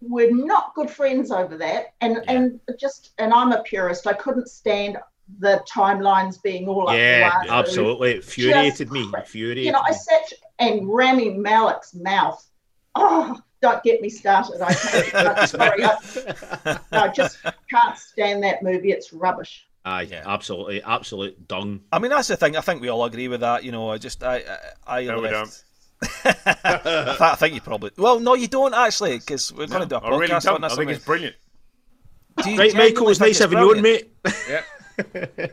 [0.00, 4.06] were not good friends over that, and and just and I'm a purist.
[4.06, 4.96] I couldn't stand
[5.40, 8.12] the timelines being all up Yeah, absolutely.
[8.12, 9.10] It infuriated me.
[9.14, 12.42] Infuriated You know, I sat and Rami Malek's mouth.
[12.94, 14.62] Oh, don't get me started.
[14.62, 15.14] I can't.
[15.14, 17.38] I'm sorry, I, I just
[17.68, 18.92] can't stand that movie.
[18.92, 19.65] It's rubbish.
[19.86, 20.24] Aye, Yeah.
[20.26, 21.80] absolutely, absolute dung.
[21.92, 22.56] I mean, that's the thing.
[22.56, 23.62] I think we all agree with that.
[23.64, 24.42] You know, I just I
[24.86, 25.62] I, I No, we left-
[26.24, 27.90] I, th- I think you probably.
[27.96, 30.64] Well, no, you don't actually, because we're going to do a I really podcast don't.
[30.64, 31.36] on I think it's brilliant.
[32.42, 34.08] Do you Right, Michael, it's think nice having you on, brilliant?
[34.24, 34.34] mate.
[34.48, 34.62] Yeah,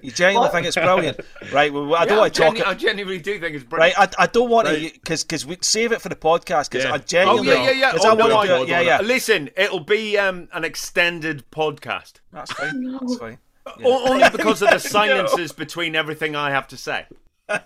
[0.02, 1.20] You genuinely think it's brilliant,
[1.54, 1.72] right?
[1.72, 2.56] Well, I don't Yeah, want to talk.
[2.56, 4.16] genu- I genuinely do think it's brilliant, Right.
[4.20, 4.88] I, I don't want Right.
[4.94, 6.94] to because because we save it for the podcast because Yeah.
[6.94, 7.92] I Oh genuinely yeah, yeah, yeah.
[7.92, 8.70] 'cause Oh, I no, want to I- do it.
[8.70, 9.02] Yeah, yeah.
[9.02, 12.14] Listen, it'll be um, an extended podcast.
[12.34, 12.92] That's fine.
[13.00, 13.38] That's fine.
[13.84, 17.06] O- Only because of the silences between everything I have to say.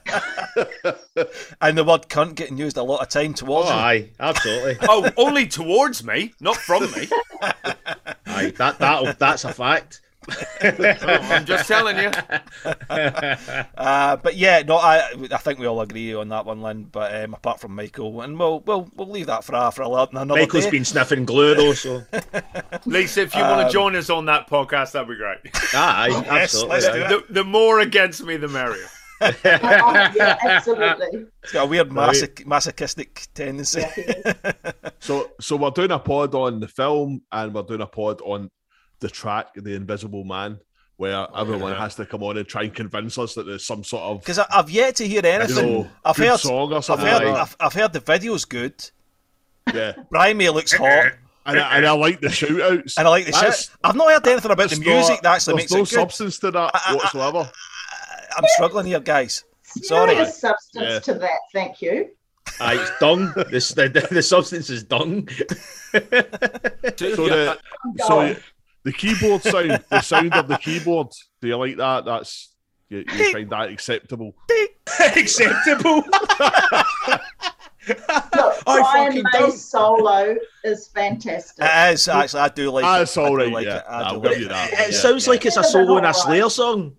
[1.61, 3.75] And the word cunt getting used a lot of time Oh, towards him.
[3.77, 4.77] aye, absolutely.
[4.89, 7.07] Oh, only towards me, not from me.
[8.25, 10.01] aye, that that that's a fact.
[10.61, 12.11] I'm just telling you.
[13.77, 16.85] Uh, but yeah, no, I I think we all agree on that one, Lynn.
[16.85, 19.87] But um, apart from Michael, and we'll we'll we'll leave that for a, for a,
[19.89, 20.71] lo- another Michael's day.
[20.71, 22.03] been sniffing glue though, so
[22.85, 25.37] Lisa, if you want to join us on that podcast, that'd be great.
[25.73, 26.69] aye, Yes, absolutely.
[26.71, 27.27] let's do it.
[27.27, 28.87] The, the more against me, the merrier.
[29.21, 31.25] Oh, yeah, absolutely.
[31.43, 32.09] It's got a weird Right.
[32.15, 33.83] masoch- masochistic tendency.
[34.99, 38.49] So, so we're doing a pod on the film, and we're doing a pod on
[38.99, 40.59] the track, "The Invisible Man,"
[40.97, 41.79] where oh, everyone yeah.
[41.79, 44.39] has to come on and try and convince us that there's some sort of Because
[44.39, 45.73] I've yet to hear you anything.
[45.81, 47.35] know, I've heard, song or I've heard, like.
[47.35, 48.89] I've, I've heard the video's good.
[49.73, 51.13] Yeah, Brian May looks hot,
[51.45, 52.97] and I, and I like the shout outs.
[52.97, 53.69] and I like the shit.
[53.83, 55.87] I've not heard anything about the music that actually makes no it good.
[55.89, 57.51] substance to that I- I- I- whatsoever.
[58.37, 59.43] I'm struggling here, guys.
[59.63, 60.11] Sorry.
[60.11, 60.99] Serious substance Yeah.
[60.99, 61.39] to that.
[61.53, 62.09] Thank you.
[62.59, 63.33] Aye, it's dung.
[63.51, 65.27] This the, the, the substance is dung.
[65.91, 65.99] So
[67.27, 67.57] the
[67.97, 68.37] so Going.
[68.87, 71.07] The keyboard sound, the sound of the keyboard.
[71.41, 72.05] Do you like that?
[72.05, 72.53] That's
[72.87, 74.33] you, you find that acceptable?
[75.17, 75.95] Acceptable.
[77.89, 79.51] Look, I Brian fucking May's don't.
[79.51, 81.65] solo is fantastic.
[81.65, 82.39] It is actually.
[82.39, 83.01] I do like it.
[83.01, 83.51] it's I all do right.
[83.51, 83.83] like yeah, it.
[83.89, 84.49] I I'll do give like you it.
[84.49, 84.71] that.
[84.71, 84.97] It yeah.
[84.97, 86.95] sounds like it's a solo in a Slayer song.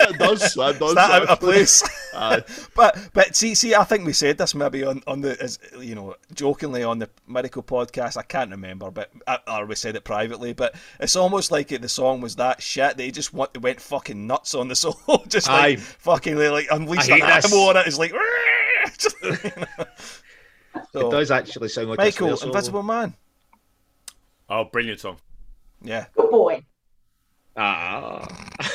[0.00, 0.42] It does.
[0.56, 0.88] It does.
[0.90, 1.82] Is that out of place?
[2.74, 5.94] But but see see I think we said this maybe on on the as you
[5.94, 10.04] know jokingly on the medical podcast I can't remember but uh, or we said it
[10.04, 13.80] privately but it's almost like it, the song was that shit they just went, went
[13.80, 15.80] fucking nuts on the solo just like Aye.
[15.80, 17.44] fucking like unleashed I an hate this.
[17.46, 18.12] animal on it it's like
[18.98, 19.84] Just, you know.
[20.92, 22.48] So, It does actually sound like a Michael Slayer.
[22.50, 23.14] Invisible Man
[24.50, 25.16] Oh, brilliant song.
[25.82, 26.62] yeah Good boy.
[27.56, 28.26] Ah,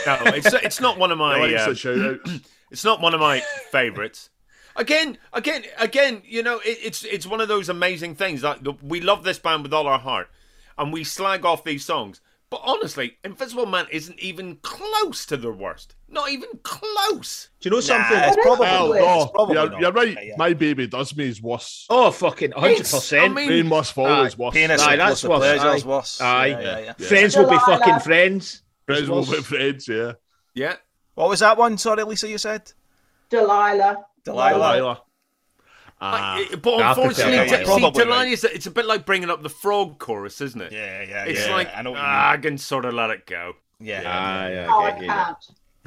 [0.05, 2.39] No, it's it's not one of my like uh, the shout outs.
[2.71, 3.39] it's not one of my
[3.71, 4.29] favorites.
[4.75, 8.43] Again, again, again, you know, it, it's it's one of those amazing things.
[8.43, 10.29] Like the, we love this band with all our heart,
[10.77, 12.21] and we slag off these songs.
[12.49, 15.95] But honestly, Invisible Man isn't even close to their worst.
[16.07, 17.49] Not even close.
[17.59, 18.15] do you know something?
[18.17, 19.81] Nah, it's probably Well, It's no, probably you're, not.
[19.81, 20.13] you're right.
[20.13, 20.33] Yeah, yeah.
[20.37, 21.85] My baby does me is worse.
[21.89, 23.25] oh, fucking hundred It's- percent.
[23.25, 24.53] I mean- Rain must fall Aye, is worse.
[24.53, 25.59] Pain is Aye, that's closer worse.
[25.83, 26.25] pleasures Aye.
[26.25, 26.47] Aye.
[26.47, 27.07] yeah, yeah, yeah.
[27.07, 28.61] Friends will be fucking friends.
[28.87, 29.29] Friends will Worse.
[29.29, 29.87] be friends.
[29.87, 30.13] Yeah.
[30.55, 30.75] Yeah.
[31.13, 32.71] what was that one sorry Lisa you said
[33.29, 34.05] Delilah.
[34.23, 34.53] Delilah.
[34.53, 34.91] Delilah.
[34.93, 35.01] I-
[35.99, 37.57] Ah, but I prefer unfortunately, Delilah.
[37.57, 38.31] see, Probably Delilah right.
[38.31, 40.71] is it's a bit like bringing up the frog chorus, isn't it?
[40.71, 43.09] yeah yeah It's yeah like I know what you ah, I can sort of let
[43.09, 43.53] it go.
[43.79, 45.07] mean yeah, Aye, Oh, I I get you.
[45.07, 45.37] can't.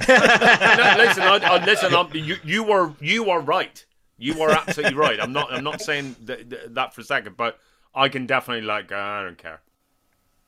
[0.09, 1.95] no, listen, I, I, listen.
[1.95, 3.85] I'm, you, you were, you are right.
[4.19, 5.21] You are absolutely right.
[5.21, 7.59] I'm not, I'm not saying th- th- that for a second, but
[7.95, 8.91] I can definitely like.
[8.93, 9.61] Uh, I don't care.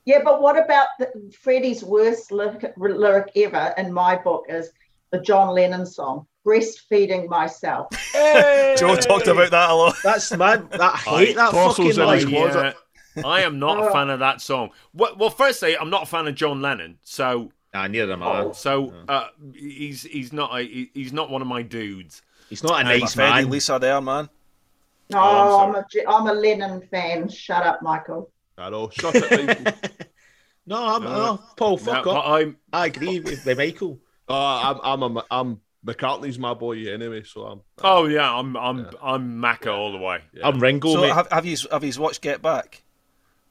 [0.05, 1.11] Yeah, but what about the,
[1.41, 4.71] Freddie's worst lyric, lyric ever in my book is
[5.11, 9.95] the John Lennon song, "Breastfeeding Myself." Joe talked about that a lot.
[10.03, 10.67] That's man.
[10.71, 12.29] That I hate that fucking in line.
[12.29, 12.73] Yeah.
[13.23, 14.71] I am not a fan of that song.
[14.93, 18.51] Well, well, firstly, I'm not a fan of John Lennon, so Nah, neither am I.
[18.53, 22.23] so uh, he's he's not a, he's not one of my dudes.
[22.49, 23.51] He's not a I'm nice offended man.
[23.51, 24.29] Lisa there, man.
[25.11, 27.29] No, Oh, I'm I'm, a, J- I'm a Lennon fan.
[27.29, 28.29] Shut up, Michael.
[28.57, 28.89] I know.
[28.89, 29.73] Shut it, Michael.
[30.65, 31.09] No, I'm No.
[31.11, 31.71] no, Paul.
[31.71, 32.25] No, Fuck but up.
[32.25, 33.99] I'm I agree with, with Michael.
[34.29, 37.61] Uh, I'm, I'm, a, I'm McCartney's my boy anyway, so I'm.
[37.83, 40.19] oh yeah, I'm I'm I'm Macca all the way.
[40.33, 40.47] Yeah.
[40.47, 41.11] I'm Ringo, So mate.
[41.13, 42.81] have, have you have you watched Get Back?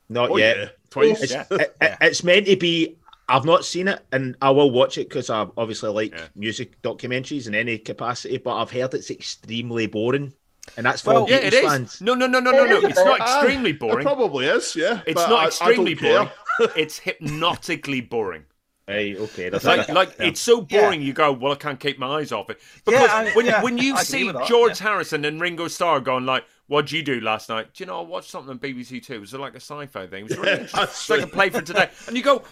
[0.08, 0.56] Not Oh, yet.
[0.56, 1.22] yeah, twice.
[1.22, 1.44] It's, Yeah.
[1.50, 2.96] it- it- it's meant to be.
[3.28, 6.28] I've not seen it, and I will watch it because I obviously like Yeah.
[6.34, 8.38] music documentaries in any capacity.
[8.38, 10.32] But I've heard it's extremely boring,
[10.76, 12.00] and that's for Well, Yeah, it Beatles is.
[12.00, 12.78] No, no, no, no, no, no.
[12.78, 13.28] It is not bit.
[13.28, 14.04] extremely It boring.
[14.04, 15.00] probably is, yeah.
[15.06, 16.72] It's but not I- I extremely don't boring.
[16.76, 18.44] It's hypnotically boring.
[18.86, 19.48] Hey, okay.
[19.48, 19.92] That's Like, it.
[19.94, 20.26] like Yeah.
[20.26, 21.02] it's so boring.
[21.02, 23.62] You go, well, I can't keep my eyes off it because Yeah, I- when yeah,
[23.62, 27.02] when you I see with that, George Harrison and Ringo Starr going like, "What'd you
[27.02, 29.14] do last night?" Do you know I watched something on BBC Two?
[29.14, 30.24] It was like a sci-fi thing.
[30.26, 30.82] It was really interesting.
[30.82, 32.42] It's like a play for today, and you go,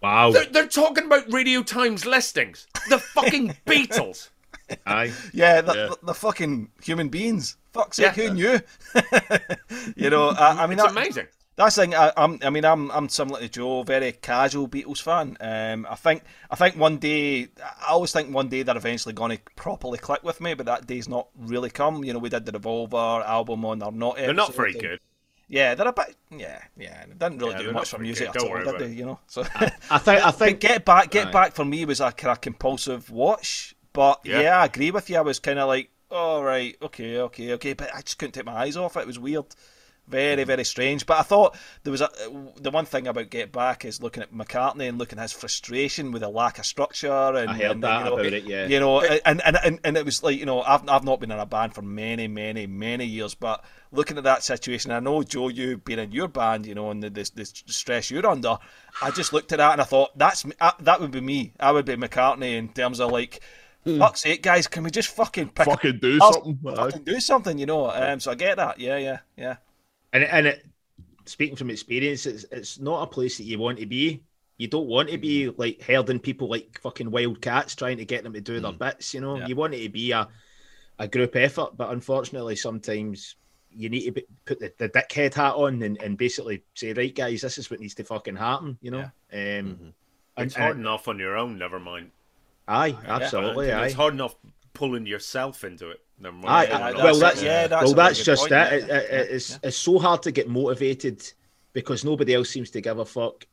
[0.00, 0.30] wow.
[0.30, 2.68] they're, they're talking about Radio Times listings.
[2.88, 4.30] The fucking Beatles.
[4.86, 5.12] Aye.
[5.32, 5.86] Yeah, the, Yeah.
[5.88, 7.56] The, the fucking human beings.
[7.72, 8.12] Fuck's Yeah.
[8.12, 8.60] sake, who knew?
[9.96, 11.26] you know, I, I mean, It's that- amazing.
[11.56, 11.94] That's the thing.
[11.94, 12.38] I, I'm.
[12.44, 12.90] I mean, I'm.
[12.90, 13.82] I'm similar to Joe.
[13.82, 15.38] Very casual Beatles fan.
[15.40, 16.22] Um, I think.
[16.50, 17.48] I think one day.
[17.64, 20.86] I always think one day they're eventually going to properly click with me, but that
[20.86, 22.04] day's not really come.
[22.04, 24.16] You know, we did the Revolver album on or not.
[24.16, 25.00] They're not very good.
[25.48, 26.14] Yeah, they're a bit.
[26.30, 27.06] Yeah, yeah.
[27.06, 28.36] They didn't really Yeah, do much not for music good.
[28.36, 28.94] at Don't all, worry did they?
[28.94, 29.20] You know.
[29.26, 29.42] So.
[29.90, 30.20] I think.
[30.20, 30.60] I But think.
[30.60, 31.30] Get Back, Get Aye.
[31.32, 33.74] Back for me was a kind of compulsive watch.
[33.96, 34.40] But Yeah.
[34.42, 35.16] yeah, I agree with you.
[35.16, 38.44] I was kind of like, all right, okay, okay, okay, but I just couldn't take
[38.44, 39.00] my eyes off it.
[39.00, 39.46] It was weird,
[40.06, 40.46] very, Mm.
[40.46, 41.06] very strange.
[41.06, 42.08] But I thought there was a
[42.60, 46.12] the one thing about Get Back is looking at McCartney and looking at his frustration
[46.12, 47.10] with the lack of structure.
[47.10, 48.44] And I heard and, that you know, about it.
[48.44, 48.66] Yeah.
[48.66, 51.32] you know, and, and and and it was like you know, I've I've not been
[51.32, 55.22] in a band for many, many, many years, but looking at that situation, I know
[55.22, 58.58] Joe, you being in your band, you know, and the, the, the stress you're under,
[59.02, 61.52] I just looked at that and I thought that's me- uh, that would be me.
[61.58, 63.40] I would be McCartney in terms of like,
[63.98, 66.58] fuck's sake, guys, can we just fucking pick Fucking do I'll something.
[66.62, 67.90] Fucking do something, you know?
[67.90, 68.78] Um, so I get that.
[68.80, 69.56] Yeah, yeah, yeah.
[70.12, 70.66] And and it,
[71.24, 74.22] speaking from experience, it's it's not a place that you want to be.
[74.58, 78.22] You don't want to be like herding people like fucking wild cats, trying to get
[78.24, 79.12] them to do their bits.
[79.12, 79.46] You know, Yeah.
[79.46, 80.28] you want it to be a
[80.98, 83.36] a group effort, but unfortunately, sometimes
[83.70, 87.14] you need to be, put the, the dickhead hat on and, and basically say, right,
[87.14, 88.78] guys, this is what needs to fucking happen.
[88.80, 89.92] You know, um, and-
[90.38, 91.58] It's and- hard enough on your own.
[91.58, 92.12] Never mind.
[92.68, 93.86] Aye, absolutely, And aye.
[93.86, 94.34] It's hard enough
[94.72, 96.00] pulling yourself into it.
[96.18, 96.72] Never mind.
[96.72, 98.54] Aye, aye, well, that's yeah, that's well, that's just point, it.
[98.54, 99.58] yeah, It- it- yeah, it's yeah.
[99.64, 101.22] it's so hard to get motivated
[101.72, 103.46] because nobody else seems to give a fuck.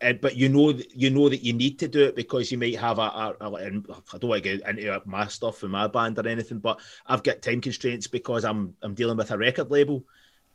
[0.00, 2.76] And but you know you know that you need to do it because you might
[2.78, 5.88] have a, a, a and I don't want to get into my stuff in my
[5.88, 9.70] band or anything, but I've got time constraints because I'm I'm dealing with a record
[9.72, 10.04] label.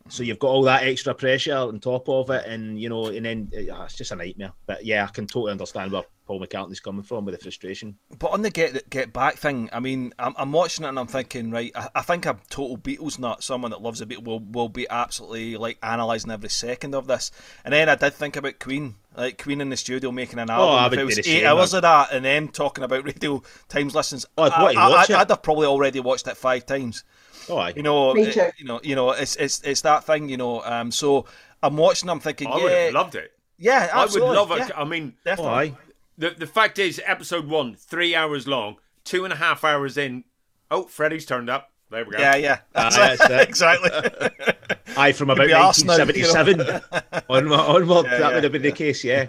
[0.10, 3.26] So you've got all that extra pressure on top of it, and you know, and
[3.26, 4.52] then uh, it's just a nightmare.
[4.66, 7.98] But yeah, I can totally understand where Paul McCartney's coming from with the frustration.
[8.20, 11.08] But on the get get back thing, I mean, I'm, I'm watching it and I'm
[11.08, 14.40] thinking, right, I, I think a total Beatles nut, someone that loves the Beatles, will
[14.40, 17.32] will be absolutely like analysing every second of this.
[17.64, 20.68] And then I did think about Queen, like Queen in the studio making an album.
[20.68, 21.78] Oh, I would it was eight same, hours man.
[21.78, 25.12] of that, and then talking about radio times listens, Oh, I'd I, I, I'd.
[25.12, 27.04] I'd have probably already watched it five times.
[27.50, 27.74] Oh, aye.
[27.76, 30.62] You know, it- you know, you know, it's it's it's that thing, you know.
[30.64, 31.26] Um, so
[31.62, 33.32] I'm watching, I'm thinking, I would have loved it.
[33.58, 34.60] yeah, I would love it.
[34.60, 35.54] yeah, I mean, Oh, definitely.
[35.54, 35.78] aye.
[36.18, 40.24] the the fact is, episode one, three hours long, two and a half hours in.
[40.72, 41.70] Oh, Freddie's turned up.
[41.92, 42.18] There we go.
[42.18, 43.48] Yeah, yeah, Aye, that's it.
[43.50, 43.92] exactly.
[44.98, 46.34] Aye, from about be arse now, you know.
[46.34, 49.26] 1977 onward, onward Yeah, that yeah, would have been the case, yeah.